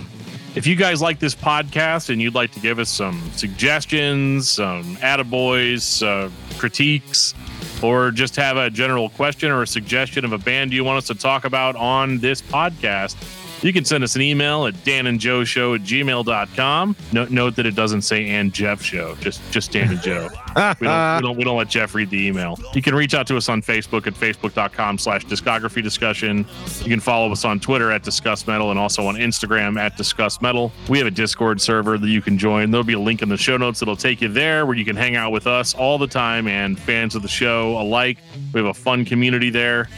If 0.54 0.68
you 0.68 0.76
guys 0.76 1.02
like 1.02 1.18
this 1.18 1.34
podcast 1.34 2.10
and 2.10 2.22
you'd 2.22 2.36
like 2.36 2.52
to 2.52 2.60
give 2.60 2.78
us 2.78 2.88
some 2.88 3.20
suggestions, 3.32 4.48
some 4.48 4.96
attaboys, 4.98 6.00
uh, 6.06 6.30
critiques, 6.58 7.34
or 7.82 8.12
just 8.12 8.36
have 8.36 8.56
a 8.56 8.70
general 8.70 9.08
question 9.08 9.50
or 9.50 9.62
a 9.62 9.66
suggestion 9.66 10.24
of 10.24 10.32
a 10.32 10.38
band 10.38 10.72
you 10.72 10.84
want 10.84 10.98
us 10.98 11.08
to 11.08 11.14
talk 11.16 11.44
about 11.44 11.74
on 11.74 12.18
this 12.18 12.40
podcast, 12.40 13.16
You 13.64 13.72
can 13.72 13.86
send 13.86 14.04
us 14.04 14.14
an 14.14 14.20
email 14.20 14.66
at 14.66 14.74
danandjoeshow 14.74 15.76
at 15.76 15.80
gmail.com. 15.80 16.96
No, 17.14 17.24
note 17.24 17.56
that 17.56 17.64
it 17.64 17.74
doesn't 17.74 18.02
say 18.02 18.28
and 18.28 18.52
Jeff 18.52 18.82
show, 18.82 19.14
just 19.16 19.40
just 19.50 19.72
Dan 19.72 19.88
and 19.88 20.02
Joe. 20.02 20.28
we, 20.80 20.86
don't, 20.86 21.16
we, 21.16 21.22
don't, 21.22 21.36
we 21.38 21.44
don't 21.44 21.56
let 21.56 21.70
Jeff 21.70 21.94
read 21.94 22.10
the 22.10 22.26
email. 22.26 22.58
You 22.74 22.82
can 22.82 22.94
reach 22.94 23.14
out 23.14 23.26
to 23.28 23.38
us 23.38 23.48
on 23.48 23.62
Facebook 23.62 24.06
at 24.06 24.12
facebook.com 24.12 24.98
slash 24.98 25.24
discography 25.24 25.82
discussion. 25.82 26.46
You 26.80 26.90
can 26.90 27.00
follow 27.00 27.32
us 27.32 27.46
on 27.46 27.58
Twitter 27.58 27.90
at 27.90 28.02
Discuss 28.02 28.46
Metal 28.46 28.70
and 28.70 28.78
also 28.78 29.06
on 29.06 29.14
Instagram 29.14 29.80
at 29.80 29.96
Discuss 29.96 30.42
Metal. 30.42 30.70
We 30.90 30.98
have 30.98 31.06
a 31.06 31.10
Discord 31.10 31.58
server 31.58 31.96
that 31.96 32.08
you 32.08 32.20
can 32.20 32.36
join. 32.36 32.70
There'll 32.70 32.84
be 32.84 32.92
a 32.92 33.00
link 33.00 33.22
in 33.22 33.30
the 33.30 33.38
show 33.38 33.56
notes 33.56 33.80
that'll 33.80 33.96
take 33.96 34.20
you 34.20 34.28
there 34.28 34.66
where 34.66 34.76
you 34.76 34.84
can 34.84 34.94
hang 34.94 35.16
out 35.16 35.32
with 35.32 35.46
us 35.46 35.74
all 35.74 35.96
the 35.96 36.06
time 36.06 36.48
and 36.48 36.78
fans 36.78 37.14
of 37.14 37.22
the 37.22 37.28
show 37.28 37.80
alike. 37.80 38.18
We 38.52 38.60
have 38.60 38.68
a 38.68 38.74
fun 38.74 39.06
community 39.06 39.48
there. 39.48 39.88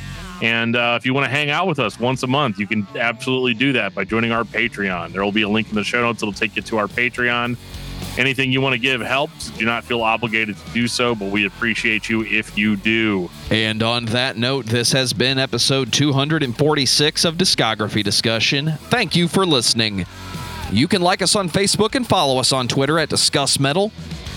And 0.43 0.77
uh, 0.77 0.97
if 0.99 1.07
you 1.07 1.15
want 1.15 1.25
to 1.25 1.31
hang 1.31 1.51
out 1.51 1.67
with 1.67 1.79
us 1.79 1.99
once 1.99 2.23
a 2.23 2.27
month, 2.27 2.59
you 2.59 2.67
can 2.67 2.87
absolutely 2.97 3.55
do 3.55 3.73
that 3.73 3.95
by 3.95 4.05
joining 4.05 4.33
our 4.33 4.45
Patreon. 4.45 5.13
There 5.13 5.25
will 5.25 5.33
be 5.33 5.43
a 5.43 5.49
link 5.49 5.69
in 5.69 5.75
the 5.75 5.85
show 5.85 6.03
notes. 6.03 6.23
It'll 6.23 6.33
take 6.33 6.57
you 6.57 6.63
to 6.63 6.79
our 6.79 6.87
Patreon. 6.87 7.57
Anything 8.19 8.53
you 8.53 8.61
want 8.61 8.75
to 8.75 8.79
give 8.79 9.01
helps. 9.01 9.51
Do 9.51 9.65
not 9.65 9.85
feel 9.85 10.03
obligated 10.03 10.57
to 10.57 10.71
do 10.73 10.89
so, 10.89 11.15
but 11.15 11.31
we 11.31 11.47
appreciate 11.47 12.09
you 12.09 12.23
if 12.25 12.57
you 12.57 12.77
do. 12.77 13.31
And 13.51 13.83
on 13.83 14.07
that 14.07 14.37
note, 14.37 14.67
this 14.67 14.93
has 14.93 15.13
been 15.13 15.39
episode 15.39 15.93
246 15.93 17.25
of 17.25 17.37
Discography 17.37 18.03
Discussion. 18.03 18.73
Thank 18.73 19.17
you 19.17 19.29
for 19.29 19.47
listening. 19.47 20.07
You 20.71 20.89
can 20.89 21.01
like 21.01 21.23
us 21.23 21.37
on 21.37 21.49
Facebook 21.49 21.95
and 21.95 22.07
follow 22.07 22.39
us 22.39 22.53
on 22.53 22.69
Twitter 22.69 22.99
at 22.99 23.09
Discuss 23.09 23.61
Metal. 23.61 23.93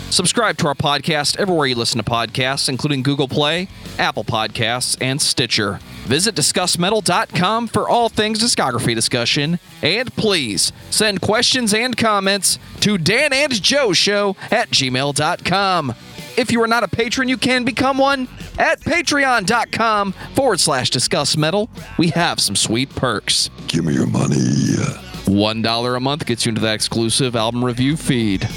Subscribe 0.10 0.58
to 0.58 0.68
our 0.68 0.76
podcast 0.76 1.38
everywhere 1.38 1.68
you 1.68 1.76
listen 1.76 2.04
to 2.04 2.10
podcasts, 2.10 2.68
including 2.68 3.04
Google 3.04 3.28
Play, 3.28 3.68
Apple 4.00 4.24
Podcasts, 4.24 4.97
and 5.02 5.22
Stitcher. 5.22 5.80
Visit 6.06 6.34
DiscussMetal.com 6.36 7.68
for 7.68 7.88
all 7.88 8.10
things 8.10 8.39
discography 8.39 8.95
discussion. 8.95 9.60
And 9.82 10.12
please 10.16 10.72
send 10.89 11.22
questions 11.22 11.74
and 11.74 11.95
comments 11.95 12.58
to 12.80 12.97
Dan 12.97 13.34
and 13.34 13.62
Joe 13.62 13.93
Show 13.93 14.36
at 14.50 14.70
gmail.com. 14.70 15.93
If 16.38 16.52
you 16.52 16.62
are 16.64 16.68
not 16.68 16.84
a 16.84 16.88
patron, 16.88 17.28
you 17.28 17.38
can 17.38 17.66
become 17.66 17.97
one 17.97 18.30
at 18.58 18.80
patreon.com 18.80 20.14
forward 20.36 20.60
slash 20.60 20.89
discuss 20.89 21.36
metal. 21.36 21.70
We 21.97 22.10
have 22.10 22.39
some 22.39 22.56
sweet 22.56 22.95
perks. 22.95 23.50
Give 23.68 23.84
me 23.84 23.93
your 23.93 24.08
money. 24.08 24.38
$1 24.38 25.95
a 25.95 26.00
month 26.00 26.26
gets 26.26 26.45
you 26.45 26.50
into 26.50 26.62
that 26.62 26.74
exclusive 26.74 27.36
album 27.36 27.64
review 27.64 27.97
feed. 27.97 28.47